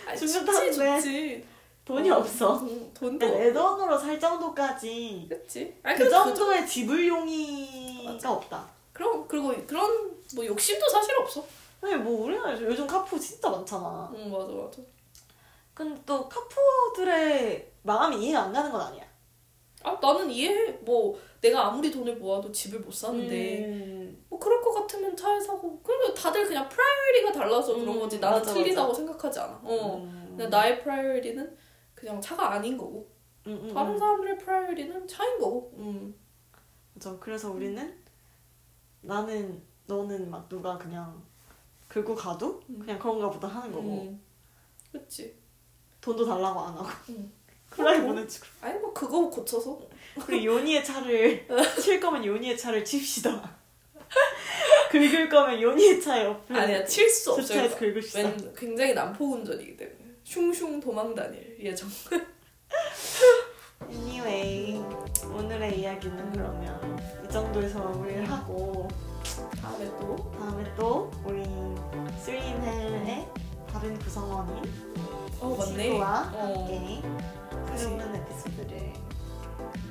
아, 0.09 0.17
주면 0.17 0.45
좋지 0.45 0.45
타는데. 0.47 1.01
좋지 1.01 1.47
돈이 1.85 2.11
어, 2.11 2.17
없어. 2.17 2.57
음, 2.61 2.91
돈도 2.93 3.19
근데 3.27 3.39
내 3.45 3.53
돈으로 3.53 3.97
살 3.97 4.19
정도까지 4.19 5.27
그치 5.29 5.73
아니 5.85 5.97
그그 5.99 6.11
정도의 6.11 6.67
지불용이가 6.67 8.13
맞아. 8.13 8.33
없다. 8.33 8.80
그럼 9.01 9.27
그리고 9.27 9.55
그런 9.67 10.15
뭐 10.35 10.45
욕심도 10.45 10.87
사실 10.87 11.17
없어. 11.17 11.43
아니 11.81 11.95
뭐 11.97 12.27
우리나라 12.27 12.53
요즘 12.61 12.87
카푸어 12.87 13.19
진짜 13.19 13.49
많잖아. 13.49 14.13
응 14.15 14.31
맞아 14.31 14.53
맞아. 14.53 14.83
근데 15.73 15.99
또 16.05 16.29
카푸어들의 16.29 17.73
마음이 17.83 18.23
이해가 18.23 18.43
안 18.43 18.53
가는 18.53 18.71
건 18.71 18.79
아니야. 18.79 19.03
아 19.83 19.99
나는 20.03 20.31
이해해 20.31 20.73
뭐 20.83 21.19
내가 21.41 21.69
아무리 21.69 21.91
돈을 21.91 22.17
모아도 22.17 22.53
집을 22.53 22.81
못 22.81 22.93
사는데. 22.93 23.65
음, 23.65 24.27
뭐 24.29 24.39
그럴 24.39 24.61
것 24.61 24.75
같으면 24.75 25.17
차에 25.17 25.41
사고. 25.41 25.81
그러니까 25.83 26.13
다들 26.13 26.47
그냥 26.47 26.69
priority가 26.69 27.33
달라서 27.33 27.73
그런 27.77 27.95
음, 27.95 28.01
거지 28.01 28.19
나는 28.19 28.39
맞아, 28.41 28.53
틀리다고 28.53 28.93
생각하지 28.93 29.41
않아. 29.41 29.61
어. 29.65 29.97
음, 29.97 30.27
근데 30.37 30.47
나의 30.49 30.83
priority는 30.83 31.57
그냥 31.95 32.21
차가 32.21 32.53
아닌 32.53 32.77
거고. 32.77 33.11
음, 33.47 33.53
음, 33.65 33.73
다른 33.73 33.93
음. 33.95 33.99
사람들의 33.99 34.37
priority는 34.37 35.09
차인 35.09 35.39
거고. 35.39 35.73
음. 35.79 36.15
맞아. 36.93 37.17
그래서 37.19 37.51
우리는 37.51 37.99
나는 39.03 39.63
너는 39.87 40.31
막 40.31 40.49
누가 40.49 40.77
그냥 40.79 41.23
긁고 41.89 42.15
가도 42.15 42.63
음. 42.69 42.79
그냥 42.81 42.99
그런가 42.99 43.31
보다 43.31 43.49
하는 43.49 43.73
거고. 43.73 43.89
음. 44.03 44.21
그치. 44.93 45.35
돈도 46.01 46.25
달라고 46.25 46.61
안 46.61 46.75
하고. 46.75 46.89
음. 47.11 47.33
후라이 47.71 47.99
어, 47.99 48.01
뭐. 48.01 48.09
보내주고 48.15 48.47
아니 48.63 48.79
뭐 48.81 48.93
그거 48.93 49.29
고쳐서? 49.31 49.81
그리고 50.27 50.45
요니의 50.45 50.85
차를 50.85 51.47
칠 51.81 52.01
거면 52.01 52.25
요니의 52.25 52.57
차를 52.59 52.85
칩시다. 52.85 53.59
긁을 54.91 55.29
거면 55.29 55.61
요니의 55.63 56.01
차 56.03 56.25
옆에 56.25 56.53
아니야 56.55 56.85
칠 56.85 57.09
수 57.09 57.31
없어요. 57.33 57.47
주차해서 57.47 57.77
긁읍시다 57.79 58.19
웬 58.29 58.55
굉장히 58.55 58.95
난폭 58.95 59.33
운전이기 59.35 59.77
때문에. 59.77 59.99
슝슝 60.25 60.81
도망 60.81 61.15
다닐 61.15 61.57
예정. 61.61 61.89
Anyway 63.89 64.79
오늘의 65.25 65.81
이야기는 65.81 66.33
그러면 66.33 66.90
이 66.90 66.90
정도에서 67.31 67.79
마무리를 67.79 68.31
하고 68.31 68.89
다음에 69.63 69.87
또 70.01 70.31
다음에 70.39 70.65
또 70.77 71.11
우리 71.25 71.43
3인헬의 72.25 73.27
다른 73.73 73.99
구성원인 73.99 74.63
어 75.41 75.57
지구와 75.65 76.33
어. 76.35 76.67
함께. 76.69 77.03
새로운 77.77 78.15
에피소드를 78.15 78.93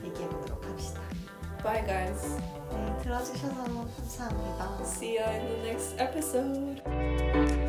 얘기해 0.03 0.29
보도록 0.29 0.63
합시다. 0.65 1.01
Bye 1.63 1.85
guys. 1.85 2.37
네 2.71 2.97
들어주셔서 3.01 3.63
감사합니다. 3.63 4.79
See 4.83 5.17
you 5.17 5.25
in 5.29 5.47
the 5.47 5.71
next 5.71 5.99
episode 5.99 7.68